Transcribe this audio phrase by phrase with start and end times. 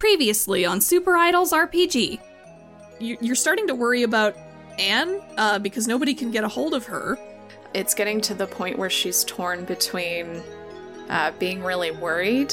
[0.00, 2.18] Previously on Super Idols RPG.
[2.98, 4.34] You- You're starting to worry about
[4.78, 7.18] Anne uh, because nobody can get a hold of her.
[7.74, 10.42] It's getting to the point where she's torn between
[11.10, 12.52] uh, being really worried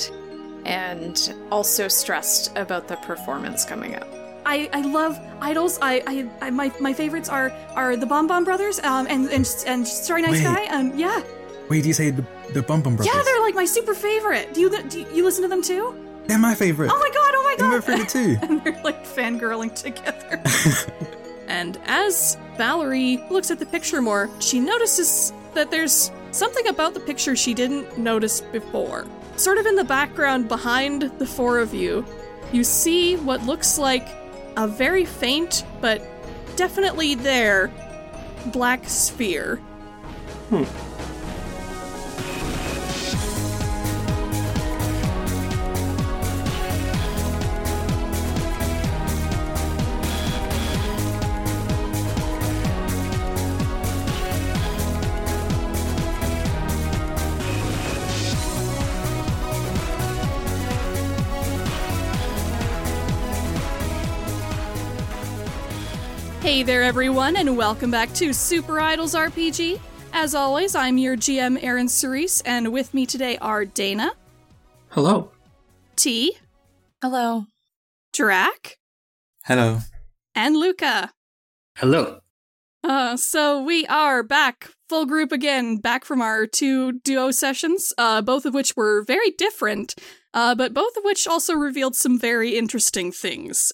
[0.65, 4.05] and also stressed about the performance coming up.
[4.45, 5.79] I, I love idols.
[5.81, 9.45] I, I, I my my favorites are are the Bomb Bomb Brothers um and and
[9.67, 10.43] and Starry Night Wait.
[10.43, 11.21] Sky um yeah
[11.69, 12.23] Wait, do you say the
[12.53, 13.13] the Bum Bum Brothers?
[13.13, 14.53] yeah they're like my super favorite.
[14.53, 15.95] Do you do you, you listen to them too?
[16.27, 16.91] They're my favorite.
[16.93, 17.35] Oh my god!
[17.59, 18.09] My They're my god!
[18.09, 18.37] too.
[18.41, 20.41] and they're like fangirling together.
[21.47, 26.99] and as Valerie looks at the picture more, she notices that there's something about the
[26.99, 29.07] picture she didn't notice before.
[29.35, 32.05] Sort of in the background behind the four of you,
[32.51, 34.07] you see what looks like
[34.55, 36.01] a very faint but
[36.55, 37.71] definitely there
[38.51, 39.61] black sphere.
[40.49, 40.65] Hey
[66.67, 69.79] there, everyone, and welcome back to Super Idols RPG.
[70.11, 74.11] As always, I'm your GM, Aaron Cerise, and with me today are Dana,
[74.89, 75.31] Hello.
[75.95, 76.35] T,
[77.01, 77.45] Hello.
[78.11, 78.77] Drac,
[79.45, 79.79] Hello.
[80.35, 81.13] and Luca.
[81.77, 82.19] Hello.
[82.83, 88.21] Uh, so we are back, full group again, back from our two duo sessions, uh,
[88.21, 89.95] both of which were very different,
[90.33, 93.71] uh, but both of which also revealed some very interesting things.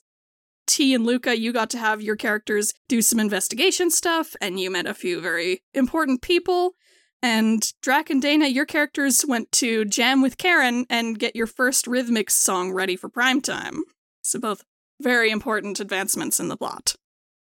[0.67, 4.71] T and Luca, you got to have your characters do some investigation stuff, and you
[4.71, 6.73] met a few very important people.
[7.21, 11.87] And Drac and Dana, your characters went to jam with Karen and get your first
[11.87, 13.77] rhythmic song ready for primetime.
[14.21, 14.63] So both
[15.01, 16.95] very important advancements in the plot.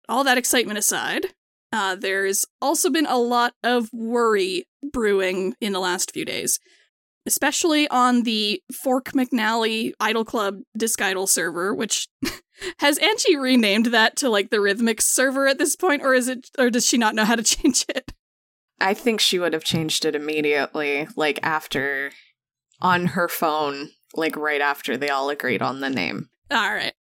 [0.08, 1.28] All that excitement aside,
[1.72, 6.60] uh, there's also been a lot of worry brewing in the last few days,
[7.28, 12.08] especially on the Fork McNally Idol Club Disc Idol server, which
[12.80, 16.50] has Angie renamed that to like the Rhythmic server at this point, or is it,
[16.58, 18.14] or does she not know how to change it?
[18.82, 22.12] I think she would have changed it immediately, like after
[22.82, 26.30] on her phone, like right after they all agreed on the name.
[26.52, 26.94] All right,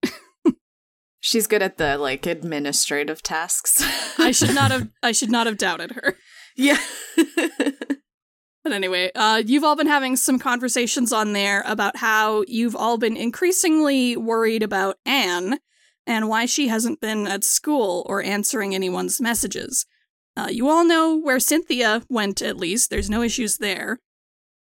[1.21, 3.83] She's good at the like administrative tasks.
[4.19, 6.17] I should not have, I should not have doubted her.
[6.55, 6.77] yeah.
[8.69, 12.99] But anyway, uh, you've all been having some conversations on there about how you've all
[12.99, 15.57] been increasingly worried about Anne
[16.05, 19.87] and why she hasn't been at school or answering anyone's messages.
[20.37, 22.91] Uh, you all know where Cynthia went, at least.
[22.91, 23.97] There's no issues there.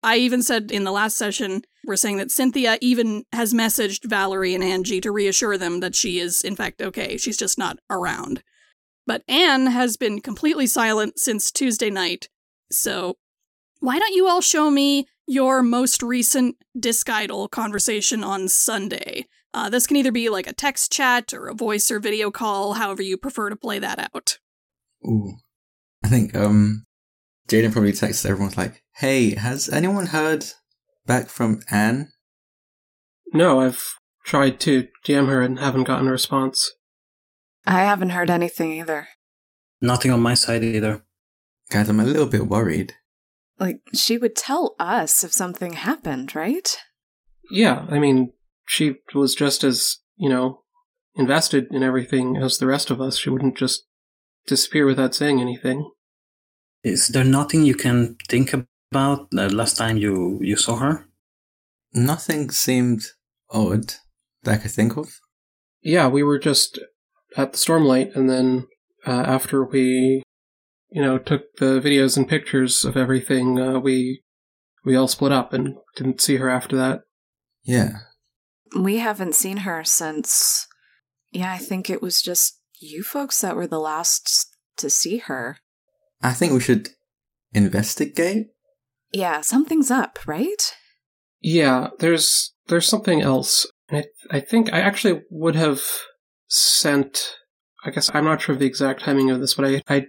[0.01, 4.55] I even said in the last session, we're saying that Cynthia even has messaged Valerie
[4.55, 7.17] and Angie to reassure them that she is, in fact, okay.
[7.17, 8.41] She's just not around.
[9.05, 12.29] But Anne has been completely silent since Tuesday night,
[12.71, 13.17] so
[13.79, 19.25] why don't you all show me your most recent Disc Idol conversation on Sunday?
[19.53, 22.73] Uh, this can either be like a text chat or a voice or video call,
[22.73, 24.37] however you prefer to play that out.
[25.05, 25.37] Ooh.
[26.03, 26.85] I think um
[27.47, 30.45] Jaden probably texts everyone's like, Hey, has anyone heard
[31.05, 32.11] back from Anne?
[33.33, 33.83] No, I've
[34.23, 36.73] tried to DM her and haven't gotten a response.
[37.65, 39.07] I haven't heard anything either.
[39.81, 41.03] Nothing on my side either.
[41.69, 42.93] Guys, I'm a little bit worried.
[43.59, 46.77] Like, she would tell us if something happened, right?
[47.49, 48.33] Yeah, I mean,
[48.67, 50.63] she was just as, you know,
[51.15, 53.17] invested in everything as the rest of us.
[53.17, 53.85] She wouldn't just
[54.45, 55.89] disappear without saying anything.
[56.83, 58.53] Is there nothing you can think
[58.91, 61.07] about the last time you, you saw her?
[61.93, 63.01] Nothing seemed
[63.49, 63.95] odd
[64.43, 65.09] that I could think of.
[65.81, 66.79] Yeah, we were just
[67.35, 68.67] at the Stormlight, and then
[69.05, 70.23] uh, after we,
[70.89, 74.23] you know, took the videos and pictures of everything, uh, we
[74.85, 77.01] we all split up and didn't see her after that.
[77.63, 77.89] Yeah.
[78.77, 80.67] We haven't seen her since.
[81.31, 85.57] Yeah, I think it was just you folks that were the last to see her.
[86.21, 86.89] I think we should
[87.53, 88.47] investigate.
[89.11, 90.73] Yeah, something's up, right?
[91.41, 93.67] Yeah, there's there's something else.
[93.91, 95.81] I I think I actually would have
[96.47, 97.35] sent.
[97.83, 100.07] I guess I'm not sure of the exact timing of this, but I I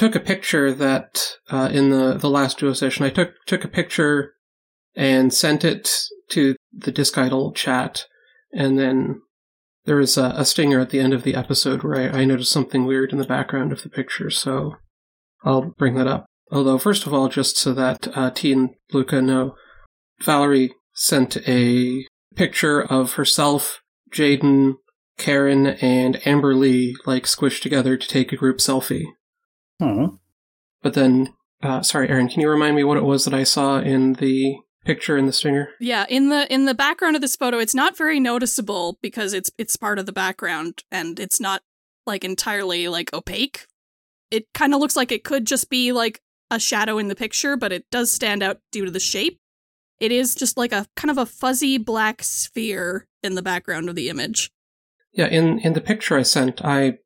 [0.00, 3.68] took a picture that uh, in the the last duo session I took took a
[3.68, 4.32] picture
[4.96, 5.90] and sent it
[6.30, 8.06] to the Disc Idol chat,
[8.50, 9.20] and then
[9.84, 12.50] there was a, a stinger at the end of the episode where I, I noticed
[12.50, 14.76] something weird in the background of the picture, so
[15.44, 16.24] I'll bring that up.
[16.50, 19.54] Although, first of all, just so that uh, T and Luca know,
[20.22, 24.76] Valerie sent a picture of herself, Jaden,
[25.18, 29.04] Karen, and Amber Lee like squished together to take a group selfie.
[29.80, 30.18] Oh,
[30.82, 33.78] But then, uh, sorry, Aaron, can you remind me what it was that I saw
[33.78, 35.70] in the picture in the stinger?
[35.80, 39.50] Yeah, in the in the background of this photo, it's not very noticeable because it's
[39.58, 41.62] it's part of the background and it's not
[42.06, 43.66] like entirely like opaque.
[44.30, 47.56] It kind of looks like it could just be like a shadow in the picture,
[47.56, 49.38] but it does stand out due to the shape.
[49.98, 53.96] It is just like a kind of a fuzzy black sphere in the background of
[53.96, 54.50] the image.
[55.12, 56.98] Yeah, in in the picture I sent, I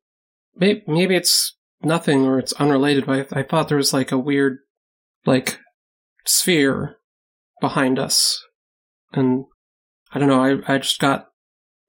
[0.55, 1.54] may, maybe it's
[1.85, 4.57] nothing or it's unrelated, but I, I thought there was like a weird,
[5.25, 5.59] like,
[6.25, 6.97] sphere
[7.61, 8.43] behind us,
[9.13, 9.45] and
[10.11, 10.43] I don't know.
[10.43, 11.27] I I just got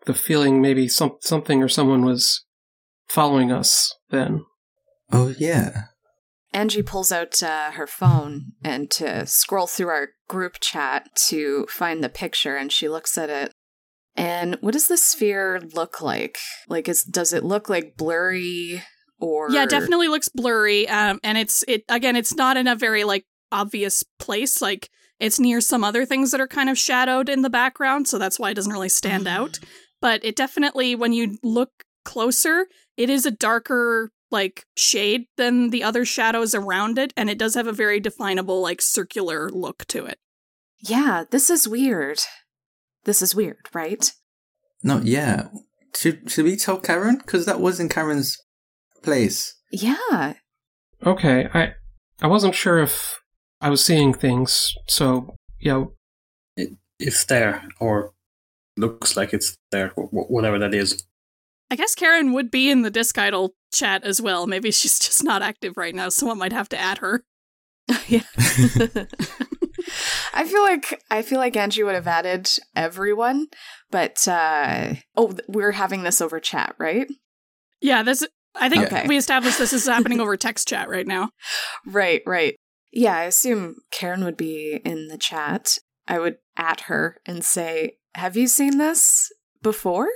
[0.04, 2.44] the feeling maybe some something or someone was
[3.08, 4.44] following us then.
[5.12, 5.84] Oh yeah.
[6.52, 12.02] Angie pulls out uh, her phone and to scroll through our group chat to find
[12.02, 13.52] the picture, and she looks at it.
[14.16, 16.38] And what does the sphere look like?
[16.68, 18.82] Like, is does it look like blurry
[19.20, 19.50] or?
[19.50, 20.88] Yeah, definitely looks blurry.
[20.88, 22.16] Um, and it's it again.
[22.16, 24.60] It's not in a very like obvious place.
[24.60, 28.18] Like it's near some other things that are kind of shadowed in the background, so
[28.18, 29.58] that's why it doesn't really stand out.
[30.00, 31.70] But it definitely, when you look
[32.04, 32.66] closer,
[32.96, 37.54] it is a darker like shade than the other shadows around it, and it does
[37.54, 40.18] have a very definable like circular look to it.
[40.80, 42.20] Yeah, this is weird.
[43.04, 44.12] This is weird, right?
[44.82, 45.48] No, yeah.
[45.94, 47.18] Should should we tell Karen?
[47.18, 48.36] Because that was in Karen's
[49.06, 49.54] place.
[49.70, 50.34] Yeah.
[51.04, 51.74] Okay, I
[52.20, 53.20] I wasn't sure if
[53.60, 55.84] I was seeing things, so yeah.
[56.98, 58.12] it's there, or
[58.76, 61.04] looks like it's there, wh- wh- whatever that is.
[61.70, 64.46] I guess Karen would be in the Disc Idol chat as well.
[64.46, 66.08] Maybe she's just not active right now.
[66.08, 67.24] Someone might have to add her.
[68.08, 68.20] yeah.
[70.34, 73.46] I feel like I feel like Angie would have added everyone,
[73.90, 77.08] but uh oh, we're having this over chat, right?
[77.80, 78.26] Yeah, this.
[78.58, 79.06] I think Okay.
[79.06, 81.30] we established this is happening over text chat right now.
[81.86, 82.56] Right, right.
[82.92, 85.78] Yeah, I assume Karen would be in the chat.
[86.08, 89.30] I would at her and say, "Have you seen this
[89.62, 90.08] before?"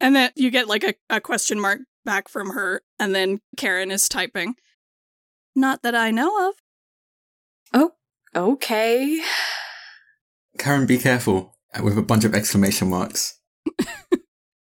[0.00, 3.90] And then you get like a, a question mark back from her, and then Karen
[3.90, 4.54] is typing.
[5.56, 6.54] Not that I know of.
[7.74, 7.92] Oh,
[8.34, 9.20] okay.
[10.58, 11.56] Karen, be careful.
[11.74, 13.38] uh, With a bunch of exclamation marks.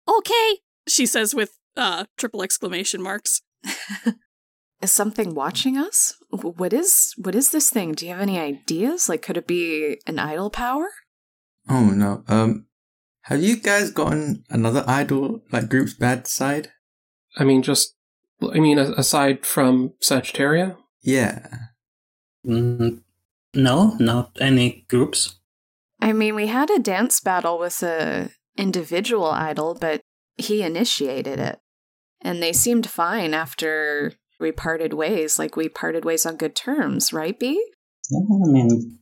[0.08, 3.42] Okay, she says with uh triple exclamation marks.
[4.82, 6.16] Is something watching us?
[6.30, 7.92] What is what is this thing?
[7.92, 9.08] Do you have any ideas?
[9.08, 10.88] Like could it be an idol power?
[11.69, 12.24] Oh no.
[12.26, 12.66] Um,
[13.22, 16.72] have you guys gotten another idol like group's bad side?
[17.36, 17.94] I mean, just
[18.52, 21.46] I mean, aside from Sagittaria, Yeah.
[22.44, 23.02] Mm,
[23.54, 25.38] no, not any groups.
[26.00, 30.00] I mean, we had a dance battle with a individual idol, but
[30.36, 31.60] he initiated it.
[32.22, 37.12] And they seemed fine after we parted ways, like we parted ways on good terms,
[37.12, 37.64] right, B?
[38.10, 38.98] Yeah, I mean,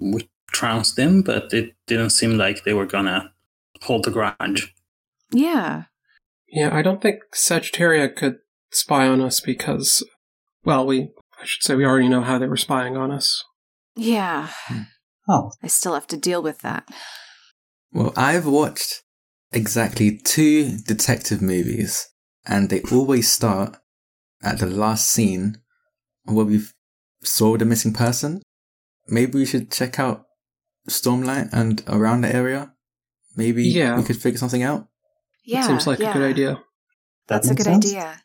[0.00, 3.32] we trounced them, but it didn't seem like they were gonna
[3.82, 4.74] hold the grudge.
[5.32, 5.84] Yeah.
[6.48, 8.38] yeah, I don't think Sagittaria could
[8.72, 10.02] spy on us because,
[10.64, 13.44] well, we I should say we already know how they were spying on us.
[13.96, 14.48] Yeah.
[14.66, 14.82] Hmm.
[15.28, 16.88] Oh, I still have to deal with that.
[17.92, 19.02] Well, I've watched
[19.52, 22.08] exactly two detective movies,
[22.46, 23.76] and they always start
[24.42, 25.58] at the last scene
[26.24, 26.62] where we
[27.22, 28.42] saw the missing person.
[29.08, 30.24] Maybe we should check out
[30.88, 32.72] Stormlight and around the area.
[33.36, 33.96] Maybe Yeah.
[33.96, 34.88] we could figure something out.
[35.44, 35.62] Yeah.
[35.62, 36.10] That seems like yeah.
[36.10, 36.62] a good idea.
[37.28, 37.86] That's a good sense.
[37.86, 38.22] idea.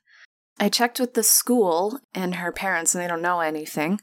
[0.59, 3.99] I checked with the school and her parents, and they don't know anything.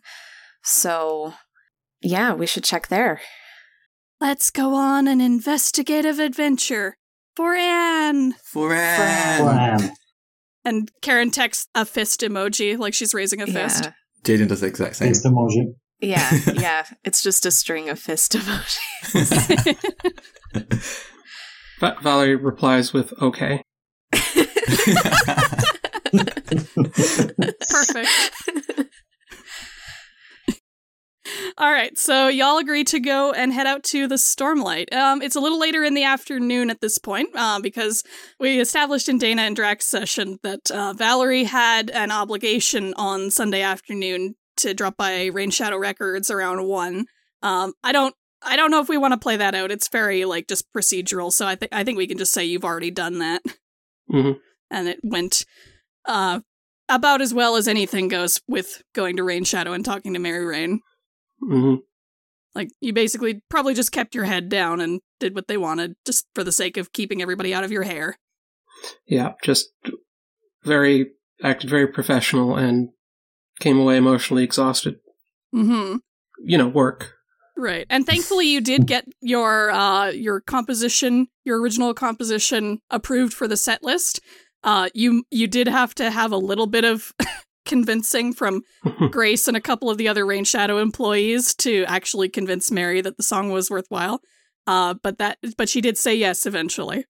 [0.63, 1.35] So,
[2.03, 3.21] yeah, we should check there.
[4.21, 6.95] Let's go on an investigative adventure
[7.35, 8.35] for Anne.
[8.45, 9.41] For Anne!
[9.41, 9.93] Plan.
[10.65, 13.85] And Karen texts a fist emoji, like she's raising a fist.
[13.85, 13.93] Yeah.
[14.25, 15.09] Jaden does the exact same.
[15.09, 15.75] Fist emoji.
[16.01, 16.85] Yeah, yeah.
[17.05, 19.77] It's just a string of fist emojis.
[21.81, 23.63] Va- Valerie replies with "Okay."
[27.73, 28.11] Perfect.
[31.63, 34.93] All right, so y'all agree to go and head out to the Stormlight.
[34.93, 38.03] Um, it's a little later in the afternoon at this point uh, because
[38.41, 43.63] we established in Dana and Drac's session that uh, Valerie had an obligation on Sunday
[43.63, 47.07] afternoon to drop by Rain Shadow Records around one.
[47.43, 49.71] Um, I don't, I don't know if we want to play that out.
[49.71, 52.65] It's very like just procedural, so I think I think we can just say you've
[52.65, 53.41] already done that,
[54.11, 54.33] hmm
[54.69, 55.45] and it went
[56.07, 56.41] uh,
[56.89, 60.45] about as well as anything goes with going to Rain Shadow and talking to Mary
[60.45, 60.81] Rain.
[61.43, 61.77] Hmm
[62.55, 66.27] Like you basically probably just kept your head down and did what they wanted just
[66.35, 68.17] for the sake of keeping everybody out of your hair.
[69.07, 69.73] Yeah, just
[70.65, 72.91] very acted very professional and
[73.61, 74.97] came away emotionally exhausted.
[75.55, 75.97] Mm-hmm.
[76.45, 77.15] You know, work.
[77.57, 77.87] Right.
[77.91, 83.57] And thankfully you did get your uh your composition, your original composition approved for the
[83.57, 84.21] set list.
[84.65, 87.13] Uh you you did have to have a little bit of
[87.65, 88.63] convincing from
[89.11, 93.17] Grace and a couple of the other Rain Shadow employees to actually convince Mary that
[93.17, 94.21] the song was worthwhile.
[94.67, 97.05] Uh but that but she did say yes eventually.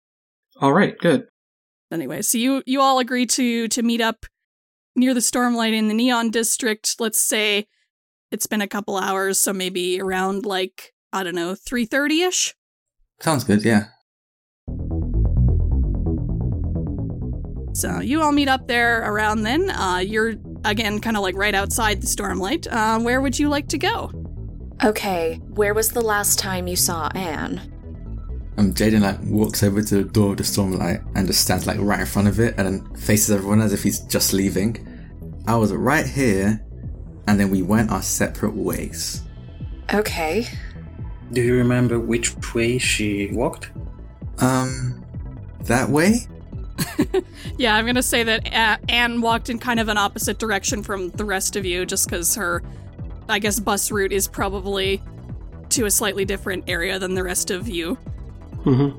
[0.60, 1.28] All right, good.
[1.92, 4.26] Anyway, so you you all agree to to meet up
[4.96, 6.96] near the Stormlight in the Neon District.
[7.00, 7.68] Let's say
[8.32, 12.56] it's been a couple hours, so maybe around like I don't know, three thirty ish.
[13.20, 13.88] Sounds good, yeah.
[17.74, 19.70] So you all meet up there around then.
[19.70, 20.36] Uh, you're
[20.66, 22.68] again kind of like right outside the Stormlight.
[22.72, 24.12] Uh, where would you like to go?
[24.84, 27.62] Okay, where was the last time you saw Anne?
[28.58, 31.80] Um, Jaden like walks over to the door of the Stormlight and just stands like
[31.80, 34.88] right in front of it and then faces everyone as if he's just leaving.
[35.48, 36.64] I was right here,
[37.28, 39.24] and then we went our separate ways.
[39.94, 40.48] Okay.
[41.32, 43.72] Do you remember which way she walked?
[44.40, 45.06] Um,
[45.62, 46.28] that way?
[47.58, 51.10] Yeah, I'm gonna say that A- Anne walked in kind of an opposite direction from
[51.10, 52.64] the rest of you, just because her,
[53.30, 55.02] I guess, bus route is probably
[55.70, 57.96] to a slightly different area than the rest of you.
[58.64, 58.90] hmm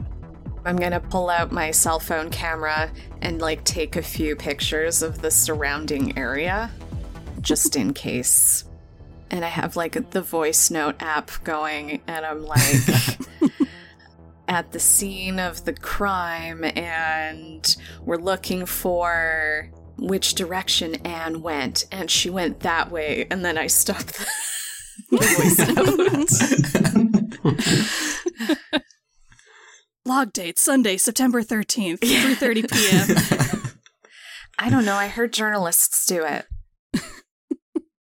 [0.65, 5.21] I'm gonna pull out my cell phone camera and like take a few pictures of
[5.21, 6.71] the surrounding area
[7.41, 8.65] just in case.
[9.31, 13.19] And I have like the voice note app going, and I'm like
[14.49, 22.11] at the scene of the crime, and we're looking for which direction Anne went, and
[22.11, 24.27] she went that way, and then I stopped the,
[25.11, 25.59] the voice
[28.63, 28.83] note.
[30.05, 33.77] Log date Sunday, September 13th, 3:30 p.m.
[34.59, 36.47] I don't know, I heard journalists do it.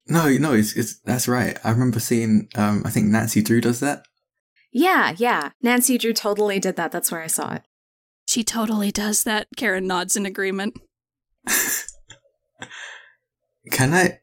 [0.06, 1.58] No, no, it's, it's that's right.
[1.64, 2.48] I remember seeing.
[2.56, 4.04] Um, I think Nancy Drew does that.
[4.74, 5.50] Yeah, yeah.
[5.62, 6.90] Nancy Drew totally did that.
[6.90, 7.62] That's where I saw it.
[8.26, 9.46] She totally does that.
[9.56, 10.74] Karen nods in agreement.
[13.70, 14.20] Can I?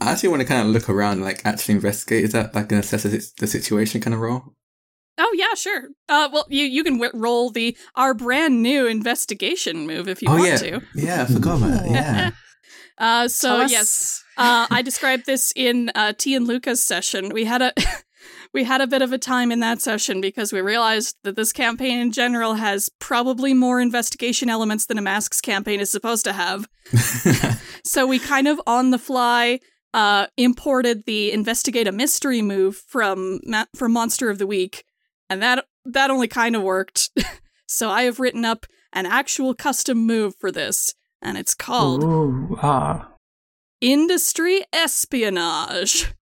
[0.00, 2.24] I actually want to kind of look around, and, like actually investigate.
[2.24, 4.54] Is that like an assess the the situation kind of role?
[5.18, 5.88] Oh yeah, sure.
[6.08, 10.28] Uh, well, you you can w- roll the our brand new investigation move if you
[10.30, 10.82] oh want yeah, to.
[10.94, 11.22] yeah.
[11.22, 11.90] I forgot about that.
[11.90, 12.30] Yeah.
[12.98, 17.30] Uh, so Tell yes, uh, I described this in uh, T and Luca's session.
[17.30, 17.72] We had a
[18.52, 21.52] we had a bit of a time in that session because we realized that this
[21.52, 26.32] campaign in general has probably more investigation elements than a masks campaign is supposed to
[26.32, 26.68] have.
[27.84, 29.60] So we kind of on the fly
[29.92, 34.84] uh, imported the investigate a mystery move from Ma- from Monster of the Week,
[35.28, 37.10] and that that only kind of worked.
[37.66, 42.56] so I have written up an actual custom move for this, and it's called Ooh,
[42.62, 43.10] ah.
[43.80, 46.14] Industry Espionage.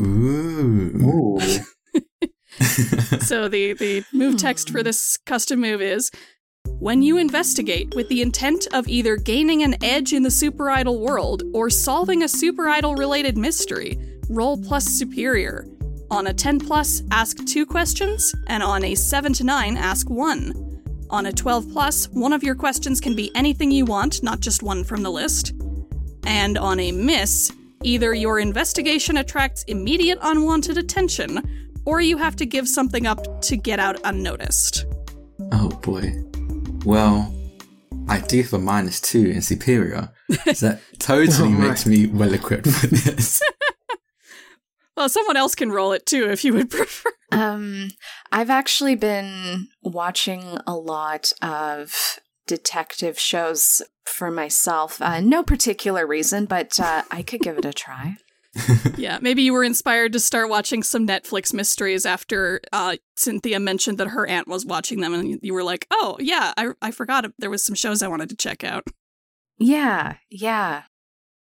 [0.00, 1.40] Ooh.
[3.20, 6.10] so the the move text for this custom move is
[6.78, 11.00] when you investigate with the intent of either gaining an edge in the super idol
[11.00, 15.66] world or solving a super idol related mystery, roll plus superior.
[16.10, 20.80] On a 10 plus, ask two questions, and on a 7 to 9, ask one.
[21.10, 24.62] On a 12 plus, one of your questions can be anything you want, not just
[24.62, 25.52] one from the list.
[26.24, 27.50] And on a miss,
[27.82, 33.56] either your investigation attracts immediate unwanted attention, or you have to give something up to
[33.56, 34.84] get out unnoticed.
[35.52, 36.12] oh boy.
[36.84, 37.34] Well,
[38.08, 40.10] I do have a minus two in superior.
[40.54, 43.40] So that totally Oh, makes me well equipped for this.
[44.96, 47.10] Well, someone else can roll it too if you would prefer.
[47.30, 47.90] Um,
[48.32, 52.18] I've actually been watching a lot of
[52.48, 55.00] detective shows for myself.
[55.00, 58.16] Uh, no particular reason, but uh, I could give it a try.
[58.96, 63.98] yeah, maybe you were inspired to start watching some Netflix mysteries after uh, Cynthia mentioned
[63.98, 67.26] that her aunt was watching them, and you were like, "Oh, yeah, I I forgot
[67.38, 68.88] there was some shows I wanted to check out."
[69.58, 70.84] Yeah, yeah.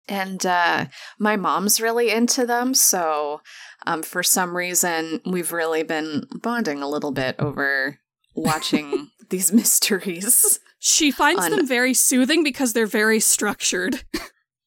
[0.09, 0.87] And uh,
[1.19, 3.41] my mom's really into them, so
[3.87, 7.99] um, for some reason, we've really been bonding a little bit over
[8.35, 10.61] watching these mysteries.
[10.79, 14.05] She finds On- them very soothing because they're very structured.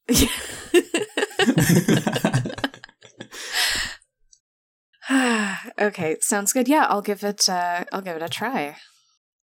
[5.80, 6.68] okay, sounds good.
[6.68, 7.48] Yeah, I'll give it.
[7.48, 8.76] Uh, I'll give it a try.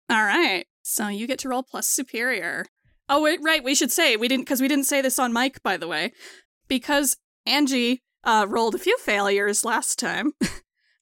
[0.09, 2.65] All right, so you get to roll plus superior.
[3.09, 3.63] Oh wait, right.
[3.63, 6.13] We should say we didn't because we didn't say this on mic, by the way,
[6.67, 10.33] because Angie uh, rolled a few failures last time.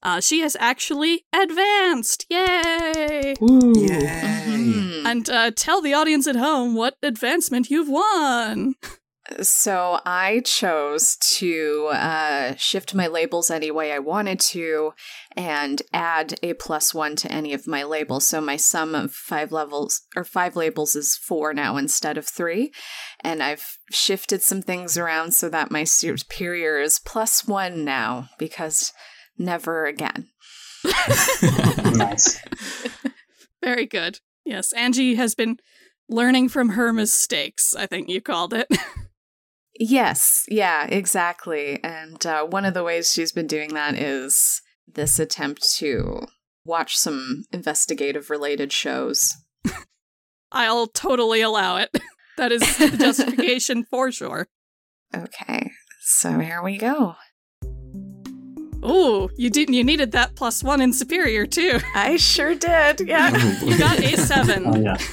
[0.04, 2.28] Uh, she has actually advanced.
[2.30, 3.34] Yay!
[3.42, 3.74] Ooh.
[3.76, 4.44] Yay!
[4.46, 4.85] Mhm.
[5.06, 8.76] And uh, tell the audience at home what advancement you've won.
[9.42, 14.94] So I chose to uh, shift my labels any way I wanted to
[15.36, 18.28] and add a plus one to any of my labels.
[18.28, 22.72] So my sum of five levels or five labels is four now instead of three.
[23.22, 28.94] And I've shifted some things around so that my superior is plus one now because
[29.40, 30.30] never again.
[31.96, 32.40] nice.
[33.64, 34.20] Very good.
[34.46, 35.58] Yes, Angie has been
[36.08, 38.68] learning from her mistakes, I think you called it.
[39.78, 41.84] Yes, yeah, exactly.
[41.84, 46.28] And uh, one of the ways she's been doing that is this attempt to
[46.64, 49.34] watch some investigative related shows.
[50.52, 51.90] I'll totally allow it.
[52.38, 54.50] That is the justification for sure.
[55.16, 55.72] Okay,
[56.02, 57.16] so here we go.
[58.86, 61.80] Ooh, you didn't you needed that plus one in superior too.
[61.96, 63.32] I sure did, yeah.
[63.34, 63.66] Oh.
[63.66, 64.64] You got a seven.
[64.68, 64.98] Oh yeah.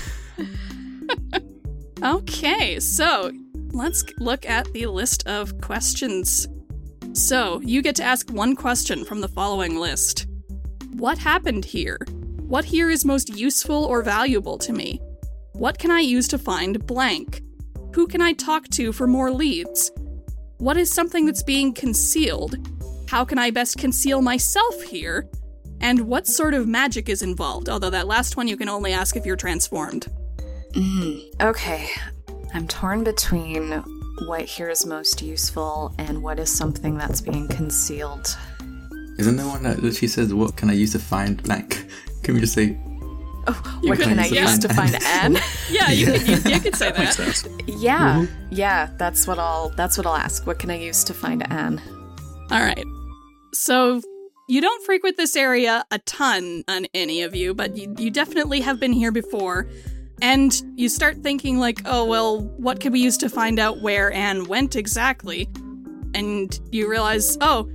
[2.05, 3.31] Okay, so
[3.71, 6.49] let's look at the list of questions.
[7.13, 10.27] So, you get to ask one question from the following list
[10.95, 11.99] What happened here?
[12.49, 15.01] What here is most useful or valuable to me?
[15.53, 17.41] What can I use to find blank?
[17.95, 19.93] Who can I talk to for more leads?
[20.59, 22.57] What is something that's being concealed?
[23.13, 25.29] How can I best conceal myself here?
[25.83, 27.69] And what sort of magic is involved?
[27.69, 30.07] Although that last one you can only ask if you're transformed.
[30.71, 31.91] Mm, okay,
[32.55, 33.85] I'm torn between
[34.29, 38.35] what here is most useful and what is something that's being concealed.
[39.19, 41.85] Isn't there one that she says, "What can I use to find blank"?
[42.23, 42.79] Can we just say,
[43.47, 45.37] Oh, what could can I use to use find to find N.
[45.37, 45.43] N?
[45.69, 47.35] Yeah, you, Can, you, you could say That makes that.
[47.35, 47.63] sense.
[47.67, 50.47] Yeah, yeah, that's what I'll that's what I'll ask.
[50.47, 51.79] What can I use to find N?
[52.51, 52.87] All right.
[53.55, 54.01] So
[54.49, 58.61] you don't frequent this area a ton on any of you, but you, you definitely
[58.61, 59.69] have been here before.
[60.21, 64.13] And you start thinking, like, oh, well, what could we use to find out where
[64.13, 65.49] Anne went exactly?
[66.15, 67.69] And you realize, oh,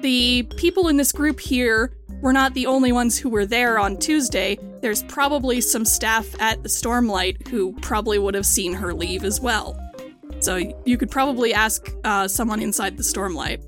[0.00, 3.98] the people in this group here were not the only ones who were there on
[3.98, 4.58] Tuesday.
[4.80, 9.40] There's probably some staff at the Stormlight who probably would have seen her leave as
[9.40, 9.78] well.
[10.40, 13.60] So you could probably ask uh, someone inside the Stormlight.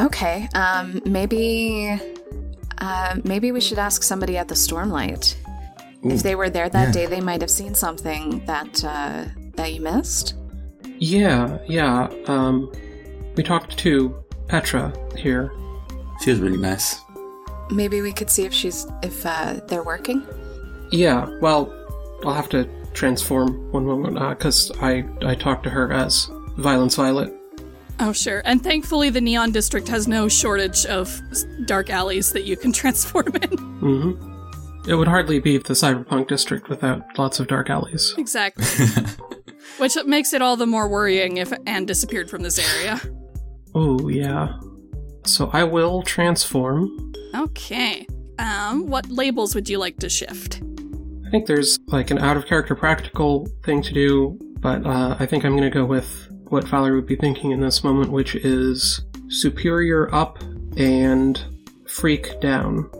[0.00, 1.98] Okay, um, maybe,
[2.78, 5.36] uh, maybe we should ask somebody at the Stormlight.
[6.04, 6.92] Ooh, If they were there that yeah.
[6.92, 10.34] day, they might have seen something that uh, that you missed.
[10.98, 12.08] Yeah, yeah.
[12.26, 12.72] Um,
[13.36, 14.14] we talked to
[14.48, 15.52] Petra here.
[16.22, 16.96] she was really nice.
[17.70, 20.26] Maybe we could see if she's if uh, they're working.
[20.90, 21.72] Yeah, well,
[22.24, 27.32] I'll have to transform one moment because I I talked to her as Violence Violet.
[28.00, 28.42] Oh, sure.
[28.44, 31.20] And thankfully, the Neon District has no shortage of
[31.66, 33.50] dark alleys that you can transform in.
[33.58, 38.14] hmm It would hardly be the Cyberpunk district without lots of dark alleys.
[38.18, 38.64] exactly.
[39.78, 43.00] Which makes it all the more worrying if Anne disappeared from this area.
[43.74, 44.58] Oh yeah.
[45.24, 47.14] So I will transform.
[47.34, 48.06] Okay.
[48.38, 50.60] Um, what labels would you like to shift?
[51.26, 55.24] I think there's like an out of character practical thing to do, but uh, I
[55.24, 58.34] think I'm going to go with what Valerie would be thinking in this moment, which
[58.34, 60.38] is superior up
[60.76, 61.42] and
[61.88, 62.90] freak down.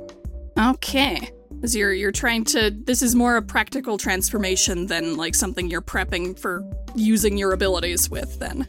[0.58, 1.30] Okay.
[1.62, 5.82] As you're you're trying to this is more a practical transformation than like something you're
[5.82, 6.64] prepping for
[6.96, 8.66] using your abilities with then.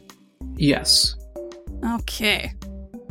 [0.56, 1.16] Yes.
[1.82, 2.52] Okay.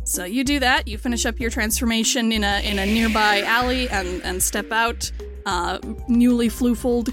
[0.06, 3.90] So you do that, you finish up your transformation in a in a nearby alley
[3.90, 5.12] and and step out,
[5.48, 7.12] uh newly floofled.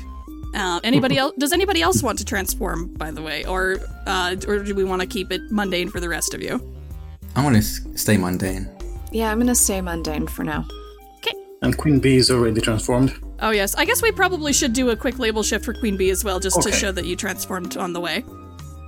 [0.55, 4.59] Uh, anybody else does anybody else want to transform by the way or uh or
[4.59, 6.55] do we want to keep it mundane for the rest of you?
[7.37, 8.69] I want to s- stay mundane.
[9.13, 10.67] Yeah, I'm gonna stay mundane for now.
[11.19, 11.37] Okay.
[11.63, 13.15] And Queen Bee is already transformed.
[13.41, 16.11] Oh yes, I guess we probably should do a quick label shift for Queen Bee
[16.11, 18.25] as well just to show that you transformed on the way.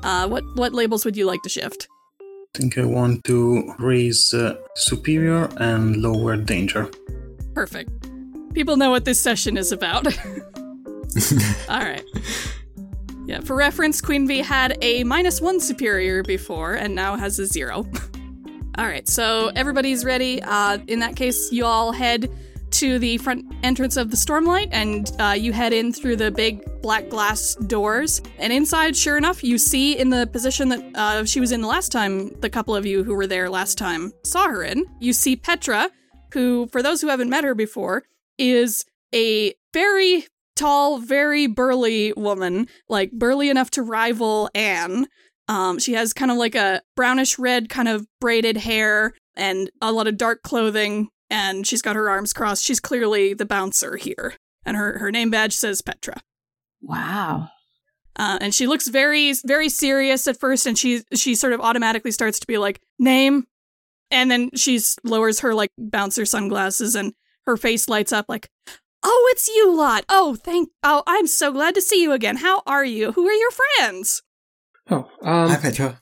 [0.02, 1.86] Uh what what labels would you like to shift?
[2.20, 6.90] I think I want to raise uh, superior and lower danger.
[7.54, 7.90] Perfect.
[8.52, 10.06] People know what this session is about.
[11.68, 12.04] All right.
[13.26, 17.46] Yeah, for reference, Queen Bee had a minus one superior before and now has a
[17.46, 17.86] zero.
[18.78, 20.42] all right, so everybody's ready.
[20.42, 22.28] Uh, in that case, you all head
[22.72, 26.64] to the front entrance of the Stormlight and uh, you head in through the big
[26.80, 28.20] black glass doors.
[28.38, 31.68] And inside, sure enough, you see in the position that uh, she was in the
[31.68, 35.12] last time, the couple of you who were there last time saw her in, you
[35.12, 35.90] see Petra,
[36.32, 38.04] who, for those who haven't met her before,
[38.38, 40.26] is a very
[40.62, 45.06] tall, very burly woman, like burly enough to rival Anne.
[45.48, 49.92] Um, she has kind of like a brownish red kind of braided hair and a
[49.92, 52.62] lot of dark clothing and she's got her arms crossed.
[52.62, 56.20] She's clearly the bouncer here, and her her name badge says Petra.
[56.82, 57.48] Wow.
[58.14, 62.10] Uh, and she looks very very serious at first, and she she sort of automatically
[62.10, 63.46] starts to be like name,
[64.10, 67.14] and then she lowers her like bouncer sunglasses, and
[67.46, 68.48] her face lights up like,
[69.02, 70.04] oh, it's you lot.
[70.08, 70.70] Oh, thank.
[70.82, 72.36] Oh, I'm so glad to see you again.
[72.38, 73.12] How are you?
[73.12, 74.22] Who are your friends?
[74.90, 76.00] Oh, um, Hi, Petra.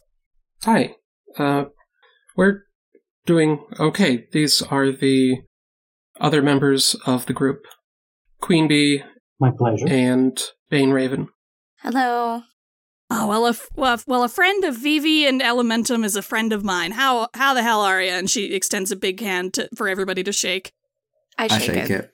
[0.64, 0.96] hi.
[1.38, 1.64] Uh,
[2.36, 2.62] we're
[3.26, 4.26] doing okay.
[4.32, 5.38] These are the
[6.20, 7.60] other members of the group:
[8.40, 9.02] Queen Bee
[9.38, 9.86] My pleasure.
[9.88, 11.28] and Bane Raven.
[11.82, 12.42] Hello.
[13.12, 16.22] Oh well, a f- well, a- well, a friend of Vivi and Elementum is a
[16.22, 16.92] friend of mine.
[16.92, 18.10] How how the hell are you?
[18.10, 20.72] And she extends a big hand to, for everybody to shake.
[21.38, 22.12] I I shake, shake it.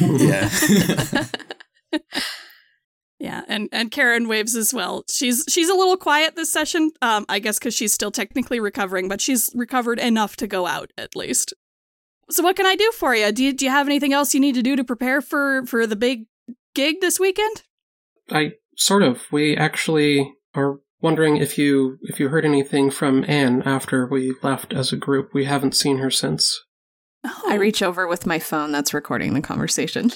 [0.00, 0.48] Yeah.
[3.20, 5.04] Yeah, and and Karen waves as well.
[5.10, 6.92] She's she's a little quiet this session.
[7.02, 10.92] Um, I guess because she's still technically recovering, but she's recovered enough to go out
[10.96, 11.52] at least.
[12.30, 13.32] So what can I do for you?
[13.32, 15.84] Do you, do you have anything else you need to do to prepare for for
[15.86, 16.26] the big
[16.74, 17.64] gig this weekend?
[18.30, 19.22] I sort of.
[19.32, 24.72] We actually are wondering if you if you heard anything from Anne after we left
[24.72, 25.30] as a group.
[25.32, 26.60] We haven't seen her since.
[27.24, 30.12] Oh, I reach over with my phone that's recording the conversation.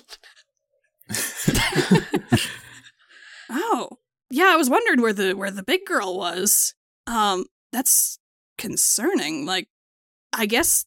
[3.53, 3.99] Oh,
[4.31, 4.51] yeah.
[4.53, 6.75] I was wondering where the where the big girl was.
[7.07, 8.18] Um, that's
[8.59, 9.47] concerning.
[9.47, 9.68] Like,
[10.33, 10.87] I guess.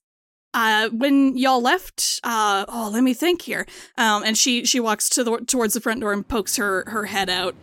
[0.53, 3.67] Uh, when y'all left, uh, oh, let me think here.
[3.97, 7.07] Um, and she she walks to the towards the front door and pokes her her
[7.07, 7.55] head out,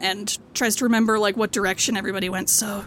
[0.00, 2.50] and tries to remember like what direction everybody went.
[2.50, 2.84] So,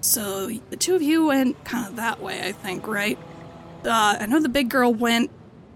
[0.00, 3.18] so the two of you went kind of that way, I think, right?
[3.84, 5.30] Uh, I know the big girl went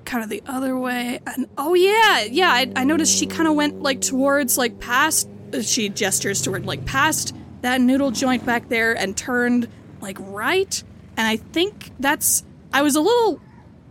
[0.05, 1.21] kind of the other way.
[1.27, 5.29] And oh yeah, yeah, I, I noticed she kind of went like towards like past.
[5.63, 9.69] She gestures toward like past that noodle joint back there and turned
[10.01, 10.83] like right.
[11.17, 12.45] And I think that's.
[12.73, 13.41] I was a little.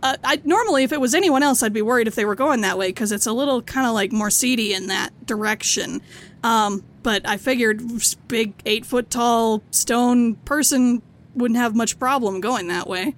[0.02, 2.62] Uh, I normally if it was anyone else, I'd be worried if they were going
[2.62, 6.00] that way because it's a little kind of like more seedy in that direction.
[6.42, 7.82] Um, but I figured
[8.28, 11.02] big eight foot tall stone person
[11.34, 13.14] wouldn't have much problem going that way.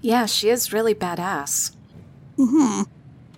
[0.00, 1.74] yeah, she is really badass.
[2.36, 2.82] Hmm.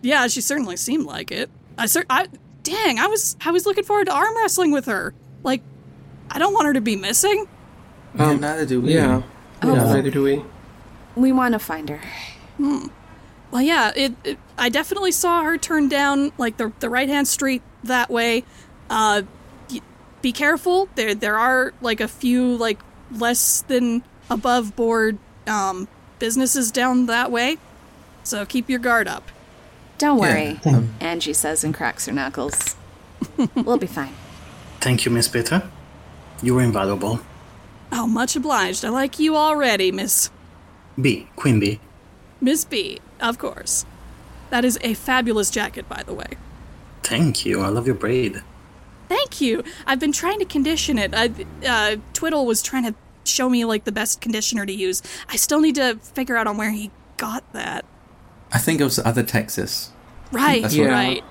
[0.02, 1.50] Yeah, she certainly seemed like it.
[1.78, 2.28] I cer- I
[2.62, 5.14] dang, I was I was looking forward to arm wrestling with her.
[5.42, 5.62] Like,
[6.30, 7.46] I don't want her to be missing.
[8.14, 8.94] Yeah, Um, neither do we.
[8.94, 9.22] Yeah.
[9.62, 9.74] Oh.
[9.74, 10.42] Yeah, neither do we.
[11.16, 12.00] We want to find her.
[12.58, 17.28] Well, yeah, it, it I definitely saw her turn down like the the right hand
[17.28, 18.44] street that way.
[18.90, 19.22] Uh,
[19.70, 19.80] y-
[20.22, 20.88] be careful.
[20.94, 22.78] There there are like a few like
[23.12, 25.86] less than above board um
[26.18, 27.58] businesses down that way.
[28.24, 29.30] So keep your guard up.
[29.98, 32.74] Don't worry, um, Angie says and cracks her knuckles.
[33.54, 34.12] we'll be fine.
[34.80, 35.70] Thank you, Miss Petra.
[36.42, 37.20] You were invaluable.
[37.92, 38.84] Oh, much obliged.
[38.84, 40.30] I like you already, Miss
[41.00, 41.78] B, Queen Bee.
[42.44, 43.86] Miss B, of course.
[44.50, 46.26] That is a fabulous jacket, by the way.
[47.02, 47.62] Thank you.
[47.62, 48.42] I love your braid.
[49.08, 49.64] Thank you.
[49.86, 51.14] I've been trying to condition it.
[51.14, 51.30] I,
[51.66, 55.02] uh, Twiddle was trying to show me like the best conditioner to use.
[55.30, 57.86] I still need to figure out on where he got that.
[58.52, 59.90] I think it was the other Texas.
[60.30, 61.24] Right, That's what- right.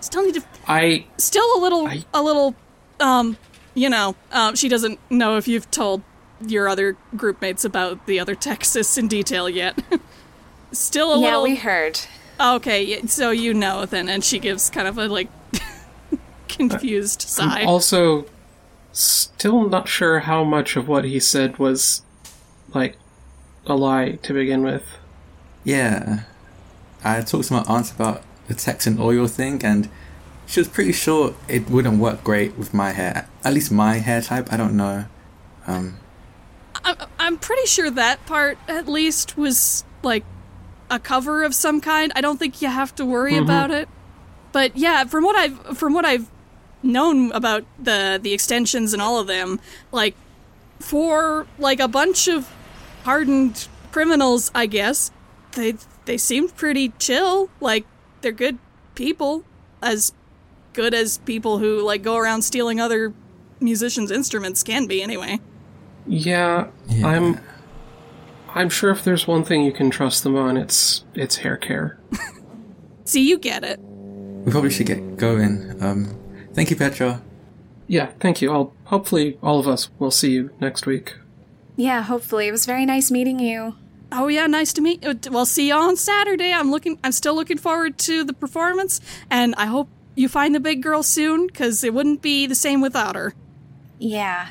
[0.00, 0.42] Still need to.
[0.66, 2.54] I Still a little, I- a little.
[2.98, 3.36] Um,
[3.74, 6.02] you know, um, she doesn't know if you've told
[6.46, 9.78] your other group mates about the other Texas in detail yet.
[10.76, 11.42] Still a yeah, little.
[11.44, 12.00] we heard.
[12.38, 15.28] Okay, so you know then, and she gives kind of a like
[16.48, 17.62] confused sigh.
[17.62, 18.26] I'm also
[18.92, 22.02] still not sure how much of what he said was
[22.74, 22.96] like
[23.66, 24.84] a lie to begin with.
[25.64, 26.20] Yeah.
[27.02, 29.88] I talked to my aunt about the Texan oil thing, and
[30.46, 33.28] she was pretty sure it wouldn't work great with my hair.
[33.44, 35.06] At least my hair type, I don't know.
[35.66, 35.98] Um,
[36.84, 40.24] I'm, I'm pretty sure that part at least was like
[40.90, 42.12] a cover of some kind.
[42.14, 43.44] I don't think you have to worry mm-hmm.
[43.44, 43.88] about it.
[44.52, 46.30] But yeah, from what I've from what I've
[46.82, 49.60] known about the the extensions and all of them,
[49.92, 50.14] like
[50.78, 52.50] for like a bunch of
[53.04, 55.10] hardened criminals, I guess
[55.52, 57.50] they they seemed pretty chill.
[57.60, 57.84] Like
[58.20, 58.58] they're good
[58.94, 59.44] people,
[59.82, 60.12] as
[60.72, 63.12] good as people who like go around stealing other
[63.60, 65.02] musicians' instruments can be.
[65.02, 65.40] Anyway.
[66.06, 67.06] Yeah, Yeah.
[67.08, 67.40] I'm.
[68.56, 71.98] I'm sure if there's one thing you can trust them on, it's it's hair care.
[73.04, 73.78] See, you get it.
[73.80, 75.76] we probably should get going.
[75.82, 76.16] Um,
[76.54, 77.22] thank you, Petra.
[77.86, 78.52] Yeah, thank you.
[78.52, 81.14] I'll hopefully all of us will see you next week.
[81.76, 82.48] Yeah, hopefully.
[82.48, 83.76] It was very nice meeting you.
[84.10, 85.04] Oh yeah, nice to meet.
[85.04, 85.14] you.
[85.30, 86.52] Well, see you on Saturday.
[86.52, 86.98] I'm looking.
[87.04, 91.02] I'm still looking forward to the performance, and I hope you find the big girl
[91.02, 93.34] soon, because it wouldn't be the same without her.
[93.98, 94.48] Yeah.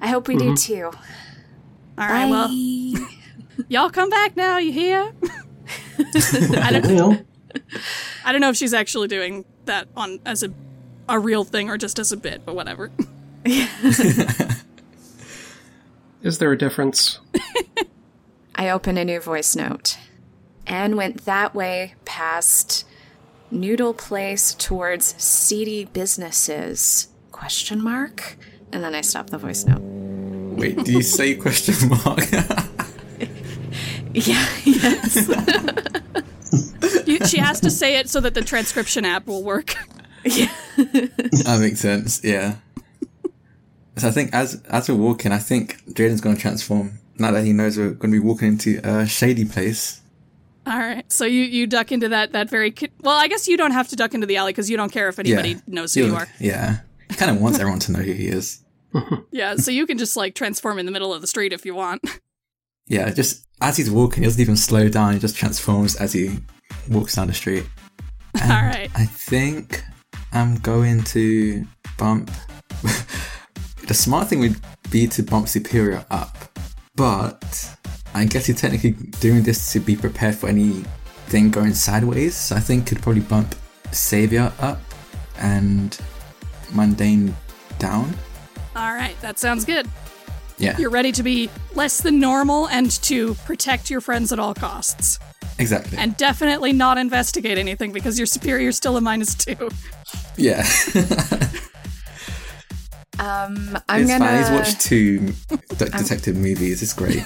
[0.00, 0.92] I hope we do too.
[1.98, 2.97] All right, well, Bye.
[3.68, 4.58] Y'all come back now.
[4.58, 5.12] You hear?
[5.98, 6.94] I don't.
[6.94, 7.20] Well,
[8.24, 10.52] I don't know if she's actually doing that on as a
[11.08, 12.90] a real thing or just as a bit, but whatever.
[16.22, 17.18] Is there a difference?
[18.54, 19.96] I open a new voice note
[20.66, 22.84] and went that way past
[23.50, 27.08] Noodle Place towards seedy businesses.
[27.30, 28.36] Question mark?
[28.72, 29.80] And then I stop the voice note.
[29.80, 32.28] Wait, do you say question mark?
[34.26, 35.28] Yeah, yes.
[37.06, 39.74] You, she has to say it so that the transcription app will work.
[40.24, 40.50] Yeah.
[40.76, 42.22] that makes sense.
[42.24, 42.56] Yeah.
[43.96, 46.98] So I think as as we're walking, I think Jaden's going to transform.
[47.18, 50.00] Now that he knows we're going to be walking into a shady place.
[50.66, 53.16] All right, so you you duck into that that very ki- well.
[53.16, 55.18] I guess you don't have to duck into the alley because you don't care if
[55.18, 55.60] anybody yeah.
[55.66, 56.28] knows who you He'll- are.
[56.38, 56.78] Yeah.
[57.08, 58.60] He kind of wants everyone to know who he is.
[59.30, 61.74] Yeah, so you can just like transform in the middle of the street if you
[61.74, 62.02] want.
[62.88, 65.14] Yeah, just as he's walking, he doesn't even slow down.
[65.14, 66.38] He just transforms as he
[66.90, 67.66] walks down the street.
[68.42, 68.90] All right.
[68.94, 69.82] I think
[70.32, 71.66] I'm going to
[71.98, 72.30] bump.
[73.86, 74.56] the smart thing would
[74.90, 76.36] be to bump Superior up,
[76.94, 77.76] but
[78.14, 82.34] I guess he's technically doing this to be prepared for anything going sideways.
[82.34, 83.54] So I think could probably bump
[83.92, 84.80] Savior up
[85.38, 85.98] and
[86.72, 87.34] Mundane
[87.78, 88.14] down.
[88.76, 89.88] All right, that sounds good.
[90.58, 94.54] Yeah, You're ready to be less than normal and to protect your friends at all
[94.54, 95.18] costs.
[95.58, 95.96] exactly.
[95.98, 99.68] And definitely not investigate anything because your superior's still a minus two.
[100.36, 100.66] yeah,
[103.20, 104.24] Um, I'm it's gonna.
[104.24, 104.38] fine.
[104.38, 105.32] He's watched two
[105.76, 106.82] de- detective movies.
[106.82, 107.24] It's great.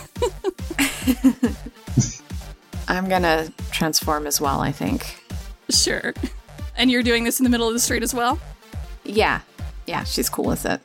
[2.88, 4.60] I'm gonna transform as well.
[4.60, 5.18] I think.
[5.70, 6.14] Sure.
[6.76, 8.38] And you're doing this in the middle of the street as well?
[9.04, 9.40] Yeah,
[9.86, 10.04] yeah.
[10.04, 10.80] She's cool with it.